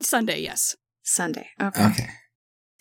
[0.00, 0.40] Sunday.
[0.40, 0.76] Yes.
[1.02, 1.48] Sunday.
[1.60, 1.86] Okay.
[1.86, 2.08] Okay.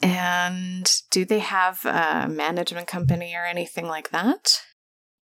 [0.01, 4.61] And do they have a management company or anything like that?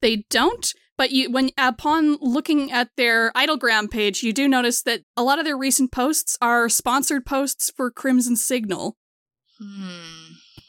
[0.02, 5.02] They don't, but you when upon looking at their idolgram page, you do notice that
[5.18, 8.96] a lot of their recent posts are sponsored posts for Crimson Signal.
[9.60, 10.19] Hmm.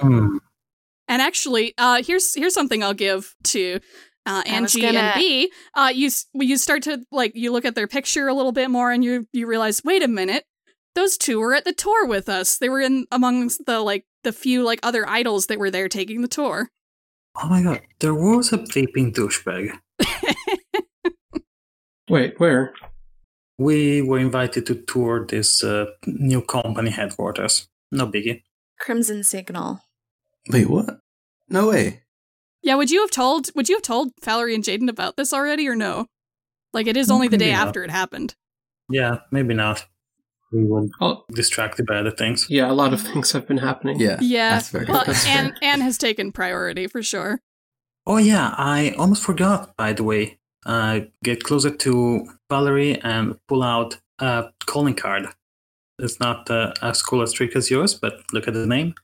[0.01, 0.39] Hmm.
[1.09, 3.81] And actually, uh, here's here's something I'll give to
[4.27, 5.53] uh, Angie gonna- and B.
[5.75, 8.93] Uh, you you start to like you look at their picture a little bit more,
[8.93, 10.45] and you you realize, wait a minute,
[10.95, 12.59] those two were at the tour with us.
[12.59, 16.23] They were in amongst the like the few like other idols that were there taking
[16.23, 16.69] the tour.
[17.43, 19.79] Oh my god, there was a bleeping douchebag.
[22.09, 22.73] Wait, where?
[23.59, 27.69] We were invited to tour this uh, new company headquarters.
[27.93, 28.43] No biggie.
[28.81, 29.81] Crimson Signal.
[30.49, 31.01] Wait, what?
[31.49, 32.03] No way.
[32.63, 35.69] Yeah, would you have told would you have told Valerie and Jaden about this already
[35.69, 36.07] or no?
[36.73, 37.69] Like it is only the Maybe day not.
[37.69, 38.35] after it happened.
[38.89, 39.87] Yeah, maybe not.
[40.53, 42.47] We would Oh, Distracted by other things.
[42.51, 43.99] yeah, a lot of things have been happening.
[44.01, 44.19] Yeah.
[44.21, 44.51] Yeah.
[44.55, 47.41] That's very Well, That's Anne Anne has taken priority for sure.
[48.07, 49.77] Oh yeah, I almost forgot.
[49.77, 55.29] By the way, uh, get closer to Valerie and pull out a calling card.
[55.99, 58.95] It's not uh, as cool a trick as yours, but look at the name.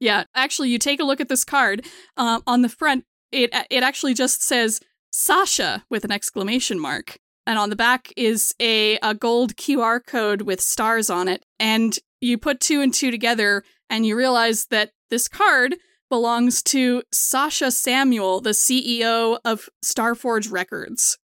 [0.00, 1.86] Yeah, actually, you take a look at this card.
[2.16, 4.80] Um, on the front, it it actually just says
[5.10, 10.42] Sasha with an exclamation mark, and on the back is a a gold QR code
[10.42, 11.44] with stars on it.
[11.58, 15.76] And you put two and two together, and you realize that this card
[16.10, 21.18] belongs to Sasha Samuel, the CEO of Starforge Records.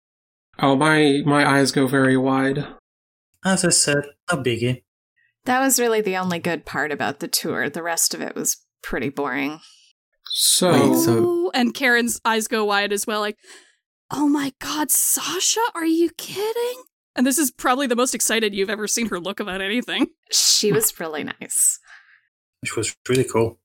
[0.58, 2.66] Oh, my my eyes go very wide.
[3.46, 4.84] As I said, no biggie.
[5.50, 7.72] That was really the only good part about the tour.
[7.72, 9.62] The rest of it was pretty boring.
[10.32, 13.40] So, Wait, so- and Karen's eyes go wide as well, like,
[14.12, 16.84] oh my god, Sasha, are you kidding?
[17.16, 20.10] And this is probably the most excited you've ever seen her look about anything.
[20.32, 21.80] She was really nice.
[22.62, 23.60] Which was really cool.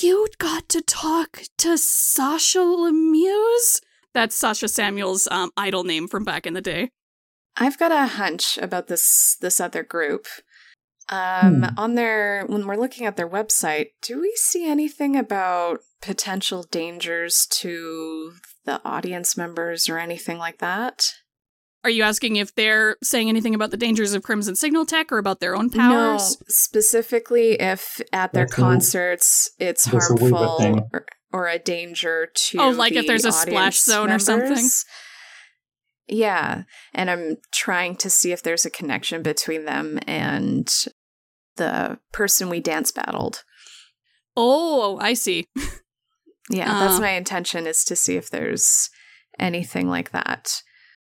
[0.00, 3.80] You got to talk to Sasha Lemieux?
[4.14, 6.90] That's Sasha Samuel's um, idol name from back in the day.
[7.56, 10.26] I've got a hunch about this this other group.
[11.08, 11.64] Um, Hmm.
[11.78, 17.46] on their when we're looking at their website, do we see anything about potential dangers
[17.50, 18.32] to
[18.64, 21.04] the audience members or anything like that?
[21.84, 25.18] Are you asking if they're saying anything about the dangers of Crimson Signal Tech or
[25.18, 26.36] about their own powers?
[26.40, 30.80] No, specifically if at their That's concerts it's a Weaver harmful thing.
[30.92, 34.66] or, or a danger to Oh, like if there's a splash audience zone or something?
[36.08, 36.62] Yeah,
[36.94, 40.72] and I'm trying to see if there's a connection between them and
[41.56, 43.42] the person we dance battled.
[44.36, 45.46] Oh, I see.
[46.50, 47.00] Yeah, that's Uh.
[47.00, 48.88] my intention is to see if there's
[49.38, 50.62] anything like that.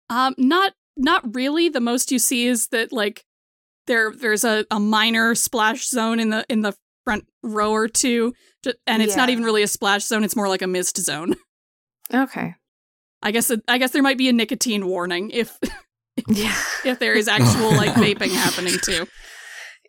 [0.08, 1.68] Um, not not really.
[1.68, 3.24] The most you see is that like
[3.86, 8.34] there there's a, a minor splash zone in the in the front row or two,
[8.86, 10.22] and it's not even really a splash zone.
[10.24, 11.36] It's more like a mist zone.
[12.14, 12.54] Okay.
[13.20, 15.58] I guess I guess there might be a nicotine warning if
[16.28, 16.54] Yeah.
[16.84, 19.08] if there is actual like vaping happening too.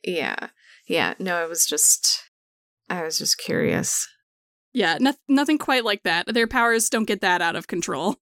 [0.04, 0.50] Yeah.
[0.88, 1.14] Yeah.
[1.20, 2.30] No, I was just
[2.90, 4.08] I was just curious.
[4.74, 6.32] Yeah, no, nothing quite like that.
[6.34, 8.18] Their powers don't get that out of control.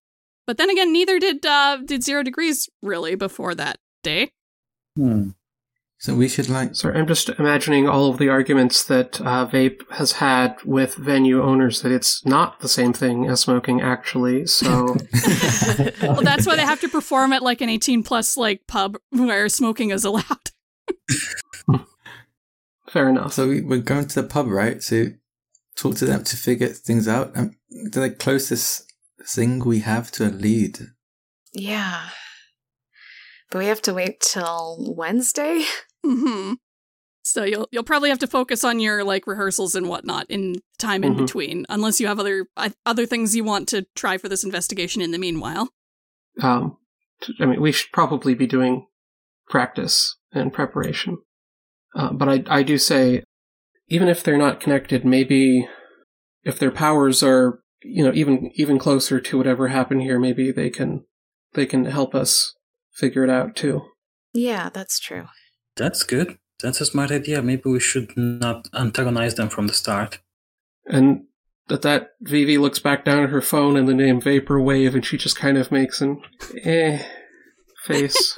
[0.48, 4.32] But then again, neither did uh, did Zero Degrees really before that day.
[4.96, 5.32] Hmm.
[5.98, 6.76] So we should like.
[6.76, 11.42] Sorry, I'm just imagining all of the arguments that uh, vape has had with venue
[11.42, 14.46] owners that it's not the same thing as smoking, actually.
[14.46, 14.96] So,
[16.02, 19.50] Well, that's why they have to perform at like an 18 plus like pub where
[19.50, 20.52] smoking is allowed.
[22.96, 23.34] fair enough.
[23.34, 24.80] So we, we're going to the pub, right?
[24.84, 25.16] To
[25.76, 27.36] talk to them to figure things out.
[27.36, 27.52] Um,
[27.92, 28.92] the closest
[29.28, 30.80] thing we have to a lead.
[31.54, 32.08] Yeah.
[33.52, 35.66] But we have to wait till Wednesday?
[36.06, 36.54] hmm
[37.24, 41.04] So you'll you'll probably have to focus on your like rehearsals and whatnot in time
[41.04, 41.18] in Mhm.
[41.18, 45.02] between, unless you have other uh, other things you want to try for this investigation
[45.02, 45.70] in the meanwhile.
[46.42, 46.78] Um,
[47.42, 48.88] I mean, we should probably be doing
[49.50, 51.18] practice and preparation.
[51.96, 53.24] Uh, but I, I do say,
[53.88, 55.68] even if they're not connected, maybe
[56.44, 60.70] if their powers are, you know, even even closer to whatever happened here, maybe they
[60.70, 61.06] can
[61.54, 62.54] they can help us
[62.92, 63.82] figure it out too.
[64.34, 65.28] Yeah, that's true.
[65.76, 66.38] That's good.
[66.62, 67.42] That's a smart idea.
[67.42, 70.20] Maybe we should not antagonize them from the start.
[70.88, 71.26] And
[71.68, 75.18] that that Vivi looks back down at her phone and the name Vaporwave, and she
[75.18, 76.22] just kind of makes an
[76.64, 77.04] eh
[77.86, 78.38] face.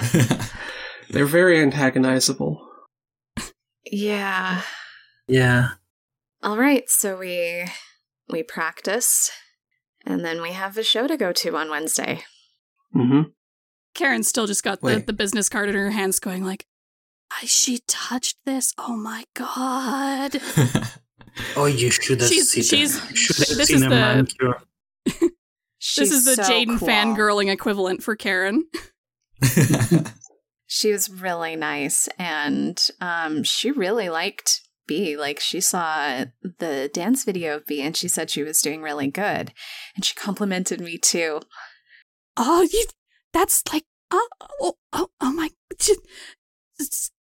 [1.10, 2.67] They're very antagonizable.
[3.90, 4.62] Yeah.
[5.26, 5.68] Yeah.
[6.42, 7.64] All right, so we
[8.30, 9.30] we practice
[10.06, 12.22] and then we have a show to go to on Wednesday.
[12.94, 13.30] Mm-hmm.
[13.94, 16.66] Karen still just got the, the business card in her hands, going like,
[17.30, 18.72] "I- "She touched this.
[18.78, 20.40] Oh my god!"
[21.56, 23.14] Oh, you should have She's- seen she's- them.
[23.14, 24.60] Should have this seen is a the- manicure.
[25.78, 26.88] She's this is the so Jaden cool.
[26.88, 28.64] fangirling equivalent for Karen.
[30.70, 35.16] She was really nice and um she really liked B.
[35.16, 36.26] Like she saw
[36.58, 39.52] the dance video of B and she said she was doing really good.
[39.96, 41.40] And she complimented me too.
[42.36, 42.84] Oh, you,
[43.32, 44.28] that's like, oh,
[44.60, 45.98] oh, oh, oh my, did,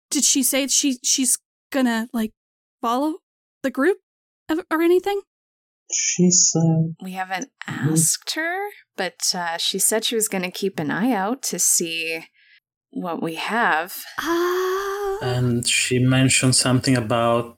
[0.09, 1.37] did she say she she's
[1.71, 2.31] gonna like
[2.81, 3.15] follow
[3.63, 3.97] the group
[4.49, 5.21] of- or anything?
[5.93, 6.95] She said.
[7.01, 7.93] We haven't Mm-hmm.
[7.93, 11.57] asked her, but uh, she said she was going to keep an eye out to
[11.59, 12.25] see
[12.95, 14.03] what we have.
[14.19, 17.57] Ah, And she mentioned something about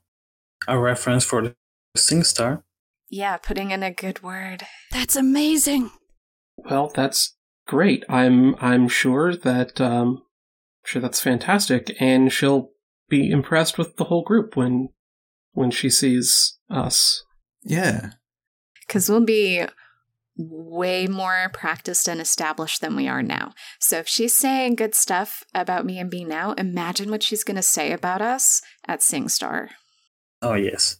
[0.67, 1.55] a reference for the
[1.95, 2.63] SingStar.
[3.09, 4.63] Yeah, putting in a good word.
[4.91, 5.91] that's amazing.
[6.57, 7.35] Well, that's
[7.67, 8.03] great.
[8.09, 10.23] I'm I'm sure that um
[10.83, 12.71] sure that's fantastic and she'll
[13.09, 14.89] be impressed with the whole group when
[15.53, 17.23] when she sees us.
[17.63, 18.11] yeah.
[18.87, 19.63] Because we'll be
[20.37, 23.53] way more practiced and established than we are now.
[23.79, 27.55] So if she's saying good stuff about me and B now, imagine what she's going
[27.55, 29.69] to say about us at SingStar.
[30.41, 30.97] Oh, yes.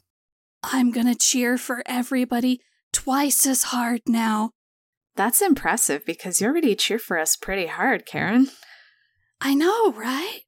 [0.64, 2.61] I'm gonna cheer for everybody
[2.91, 4.51] twice as hard now.
[5.15, 8.49] That's impressive because you already cheer for us pretty hard, Karen.
[9.39, 10.41] I know, right?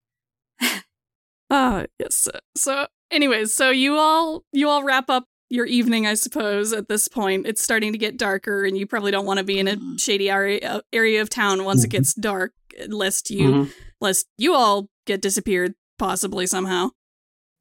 [1.49, 2.27] Oh, yes.
[2.55, 6.73] So, anyways, so you all you all wrap up your evening, I suppose.
[6.73, 9.59] At this point, it's starting to get darker, and you probably don't want to be
[9.59, 9.99] in a Mhm.
[9.99, 11.91] shady area area of town once it Mhm.
[11.91, 12.53] gets dark,
[12.87, 13.71] lest you Mhm.
[14.01, 16.91] lest you all get disappeared possibly somehow.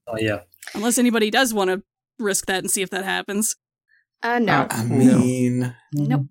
[0.07, 0.43] Oh, yeah.
[0.75, 1.83] Unless anybody does want to
[2.19, 3.57] risk that and see if that happens.
[4.23, 4.53] Uh, no.
[4.63, 5.19] Uh, I No.
[5.19, 6.27] mean, Nope.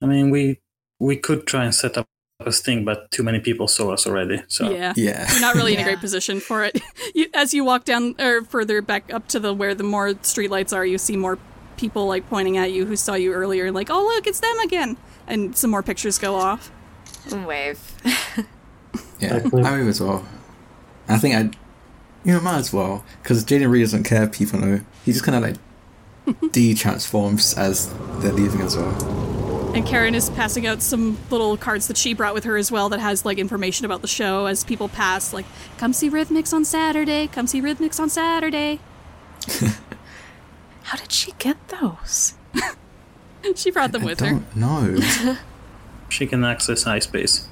[0.00, 0.60] I mean, we
[0.98, 2.08] we could try and set up
[2.46, 4.42] a sting, but too many people saw us already.
[4.48, 4.92] So Yeah.
[4.96, 5.30] yeah.
[5.32, 6.80] You're not really in a great position for it.
[7.14, 10.74] You, as you walk down or further back up to the where the more streetlights
[10.74, 11.38] are, you see more
[11.76, 14.96] people like pointing at you who saw you earlier, like, "Oh, look, it's them again!"
[15.26, 16.70] And some more pictures go off.
[17.30, 17.78] Wave.
[19.20, 19.62] Yeah, Exactly.
[19.62, 20.24] I move as well.
[21.08, 21.40] I think I,
[22.24, 24.24] you know, might as well because Jaden really doesn't care.
[24.24, 28.92] if People know he just kind of like de-transforms as they're leaving as well.
[29.74, 32.90] And Karen is passing out some little cards that she brought with her as well
[32.90, 35.46] that has like information about the show as people pass, like,
[35.78, 37.26] "Come see Rhythmix on Saturday.
[37.26, 38.80] Come see Rhythmix on Saturday."
[40.82, 42.34] How did she get those?
[43.54, 44.30] she brought them I with her.
[44.30, 44.98] don't know.
[46.10, 47.46] she can access iSpace.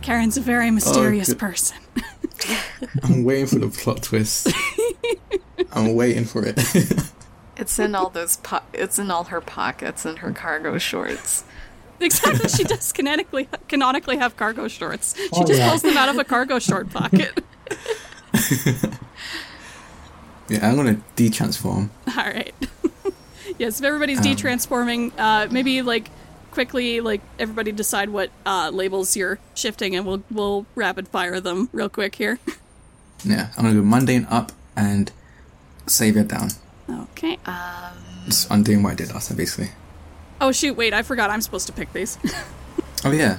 [0.00, 1.38] Karen's a very mysterious good.
[1.38, 1.76] person.
[3.02, 4.48] I'm waiting for the plot twist.
[5.72, 6.58] I'm waiting for it.
[7.58, 8.36] It's in all those.
[8.38, 11.44] Po- it's in all her pockets and her cargo shorts.
[12.00, 15.16] Exactly, she does canonically canonically have cargo shorts.
[15.16, 15.68] She Oh, just yeah.
[15.70, 17.42] pulls them out of a cargo short pocket.
[20.48, 21.90] yeah, I'm gonna de-transform.
[22.16, 22.54] All right.
[23.58, 24.24] yes, if everybody's Um.
[24.24, 26.10] de-transforming, uh, maybe like
[26.52, 31.68] quickly, like everybody decide what uh, labels you're shifting, and we'll we'll rapid fire them
[31.72, 32.38] real quick here.
[33.24, 35.10] Yeah, I'm gonna go mundane up and
[35.88, 36.50] savior down.
[36.90, 37.38] Okay.
[37.46, 37.96] Um,
[38.26, 39.70] just undoing what I did last time, basically.
[40.40, 40.76] Oh shoot!
[40.76, 41.30] Wait, I forgot.
[41.30, 42.18] I'm supposed to pick these.
[43.04, 43.38] Oh yeah.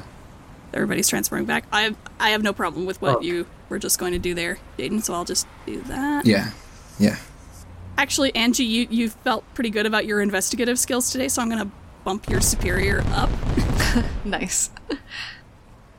[0.74, 1.66] Everybody's transferring back.
[1.72, 3.22] I have, I have no problem with what Oh.
[3.22, 5.04] you were just going to do there, Jaden.
[5.04, 6.26] So I'll just do that.
[6.26, 6.52] Yeah.
[6.98, 7.18] Yeah.
[7.98, 11.70] Actually, Angie, you you felt pretty good about your investigative skills today, so I'm gonna
[12.06, 13.30] bump your superior up.
[14.24, 14.70] Nice.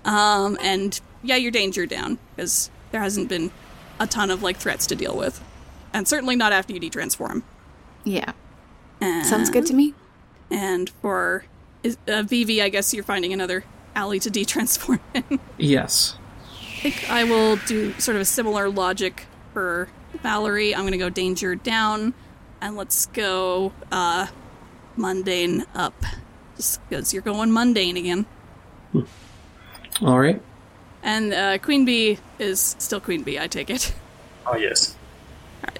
[0.05, 3.51] Um, and yeah, your danger down because there hasn't been
[3.99, 5.43] a ton of like threats to deal with,
[5.93, 7.43] and certainly not after you detransform.
[8.05, 8.33] Yeah.
[9.01, 9.95] And, Sounds good to me.
[10.51, 11.45] And for
[11.83, 13.65] is- uh, Vivi, I guess you're finding another
[13.95, 15.41] alley to detransform in.
[15.59, 16.17] Yes.
[16.53, 19.89] I think I will do sort of a similar logic for
[20.23, 20.75] Valerie.
[20.75, 22.15] I'm gonna go danger down,
[22.61, 24.29] and let's go uh,
[24.97, 25.95] mundane up,
[26.57, 28.25] just because you're going mundane again.
[30.03, 30.41] All right.
[31.03, 33.95] And uh, Queen Bee is still Queen Bee, I take it.
[34.47, 34.97] Oh yes.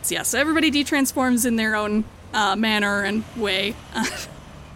[0.09, 3.75] Yeah, so everybody detransforms in their own uh, manner and way.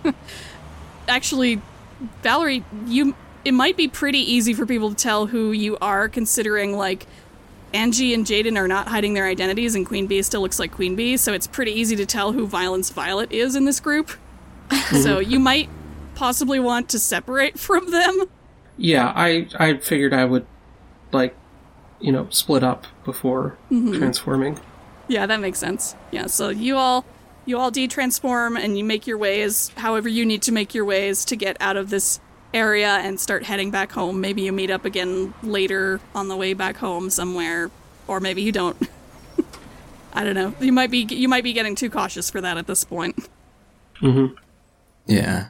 [1.08, 1.60] Actually,
[2.22, 3.14] Valerie, you
[3.44, 7.06] it might be pretty easy for people to tell who you are, considering like
[7.74, 10.96] Angie and Jaden are not hiding their identities, and Queen Bee still looks like Queen
[10.96, 14.12] Bee, so it's pretty easy to tell who Violence Violet is in this group.
[15.02, 15.68] so you might
[16.14, 18.24] possibly want to separate from them.
[18.76, 20.46] Yeah, I I figured I would
[21.12, 21.36] like
[22.00, 24.60] you know split up before transforming.
[25.08, 25.94] Yeah, that makes sense.
[26.10, 27.04] Yeah, so you all
[27.46, 31.24] you all detransform and you make your ways however you need to make your ways
[31.26, 32.20] to get out of this
[32.54, 34.20] area and start heading back home.
[34.20, 37.70] Maybe you meet up again later on the way back home somewhere
[38.06, 38.76] or maybe you don't.
[40.14, 40.54] I don't know.
[40.60, 43.28] You might be you might be getting too cautious for that at this point.
[44.00, 44.36] Mhm.
[45.06, 45.48] Yeah.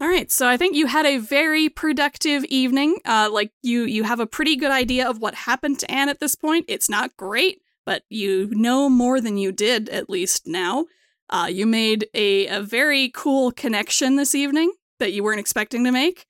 [0.00, 2.98] All right, so I think you had a very productive evening.
[3.04, 6.20] Uh, like you, you have a pretty good idea of what happened to Anne at
[6.20, 6.66] this point.
[6.68, 10.84] It's not great, but you know more than you did at least now.
[11.30, 15.90] Uh, you made a, a very cool connection this evening that you weren't expecting to
[15.90, 16.26] make.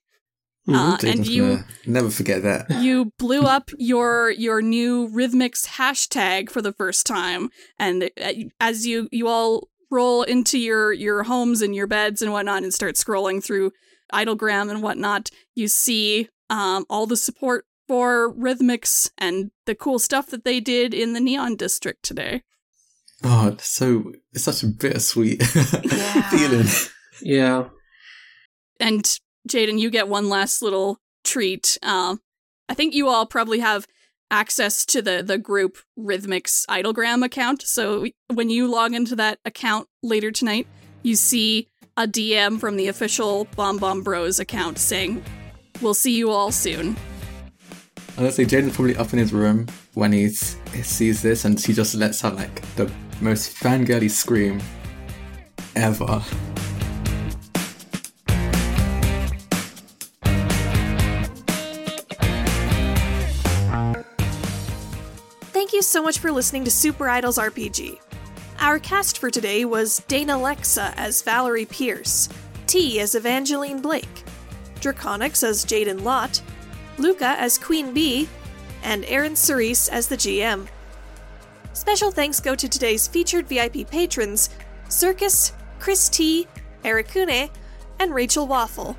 [0.73, 2.71] Uh, and you never forget that.
[2.81, 8.87] you blew up your your new Rhythmix hashtag for the first time and uh, as
[8.87, 12.95] you you all roll into your your homes and your beds and whatnot and start
[12.95, 13.73] scrolling through
[14.13, 20.27] idolgram and whatnot you see um, all the support for Rhythmix and the cool stuff
[20.29, 22.43] that they did in the neon district today
[23.25, 25.43] Oh, it's so it's such a bittersweet
[26.31, 26.67] feeling.
[27.21, 27.65] Yeah.
[28.79, 31.79] and Jaden, you get one last little treat.
[31.83, 32.21] Um,
[32.69, 33.89] I think you all probably have
[34.31, 37.63] access to the the group Rhythmix Idolgram account.
[37.63, 40.69] So when you log into that account later tonight,
[41.03, 41.67] you see
[41.97, 45.25] a DM from the official Bomb Bomb Bros account saying,
[45.83, 46.97] "We'll see you all soon."
[48.19, 51.95] Honestly, Jaden's probably up in his room when he's, he sees this and he just
[51.95, 52.91] lets out like the
[53.21, 54.61] most fangirly scream
[55.77, 56.21] ever.
[65.53, 68.01] Thank you so much for listening to Super Idols RPG.
[68.59, 72.29] Our cast for today was Dana Lexa as Valerie Pierce,
[72.67, 74.25] T as Evangeline Blake,
[74.81, 76.43] Draconics as Jaden Lott,
[76.99, 78.29] Luca as Queen Bee,
[78.83, 80.69] and Aaron Cerise as the GM.
[81.73, 84.51] Special thanks go to today's featured VIP patrons
[84.89, 86.47] Circus, Chris T,
[86.85, 87.51] Ericune,
[87.99, 88.97] and Rachel Waffle.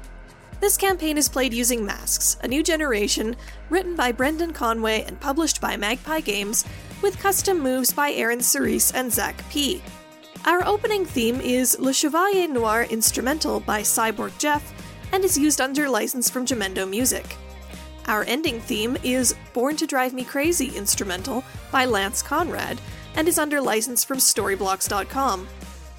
[0.59, 3.35] This campaign is played using Masks, a new generation,
[3.69, 6.65] written by Brendan Conway and published by Magpie Games,
[7.01, 9.81] with custom moves by Aaron Cerise and Zach P.
[10.45, 14.73] Our opening theme is Le Chevalier Noir Instrumental by Cyborg Jeff
[15.11, 17.37] and is used under license from Jamendo Music.
[18.09, 22.81] Our ending theme is Born to Drive Me Crazy Instrumental by Lance Conrad
[23.13, 25.47] and is under license from Storyblocks.com.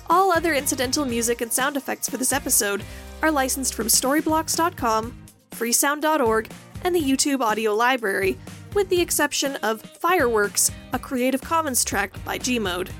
[0.09, 2.82] All other incidental music and sound effects for this episode
[3.23, 5.16] are licensed from Storyblocks.com,
[5.53, 6.51] Freesound.org,
[6.82, 8.37] and the YouTube Audio Library,
[8.74, 12.91] with the exception of Fireworks, a Creative Commons track by Gmode.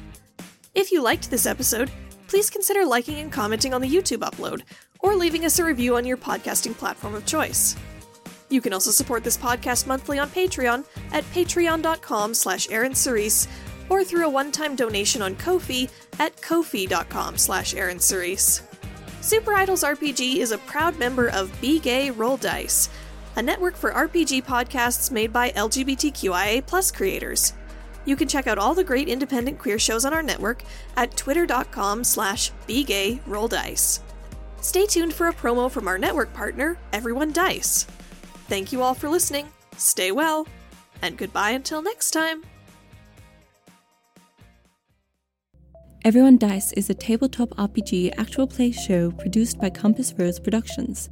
[0.77, 1.91] If you liked this episode,
[2.29, 4.63] please consider liking and commenting on the YouTube upload,
[5.01, 7.75] or leaving us a review on your podcasting platform of choice.
[8.51, 13.49] You can also support this podcast monthly on Patreon at patreon.com slash Aaron Cerise,
[13.89, 18.63] or through a one-time donation on Ko-fi at ko-fi.com slash Aaron Cerise.
[19.21, 22.89] Super Idols RPG is a proud member of Be Gay Roll Dice,
[23.37, 27.53] a network for RPG podcasts made by LGBTQIA plus creators.
[28.05, 30.63] You can check out all the great independent queer shows on our network
[30.97, 34.01] at twitter.com slash begayrolldice.
[34.61, 37.87] Stay tuned for a promo from our network partner, Everyone Dice.
[38.51, 39.47] Thank you all for listening,
[39.77, 40.45] stay well,
[41.03, 42.43] and goodbye until next time.
[46.05, 51.09] Everyone Dice is a tabletop RPG actual play show produced by Compass Rose Productions.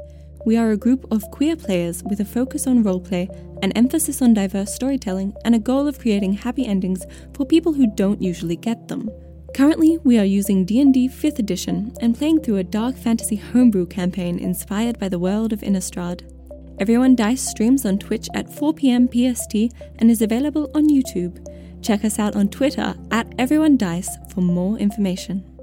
[0.46, 3.28] We are a group of queer players with a focus on roleplay,
[3.62, 7.86] an emphasis on diverse storytelling, and a goal of creating happy endings for people who
[7.86, 9.10] don't usually get them.
[9.54, 14.40] Currently, we are using D&D 5th edition and playing through a dark fantasy homebrew campaign
[14.40, 16.34] inspired by the world of Innistrad.
[16.80, 19.08] Everyone Dice streams on Twitch at 4 p.m.
[19.08, 21.44] PST and is available on YouTube.
[21.82, 25.57] Check us out on Twitter at Everyone Dice for more information.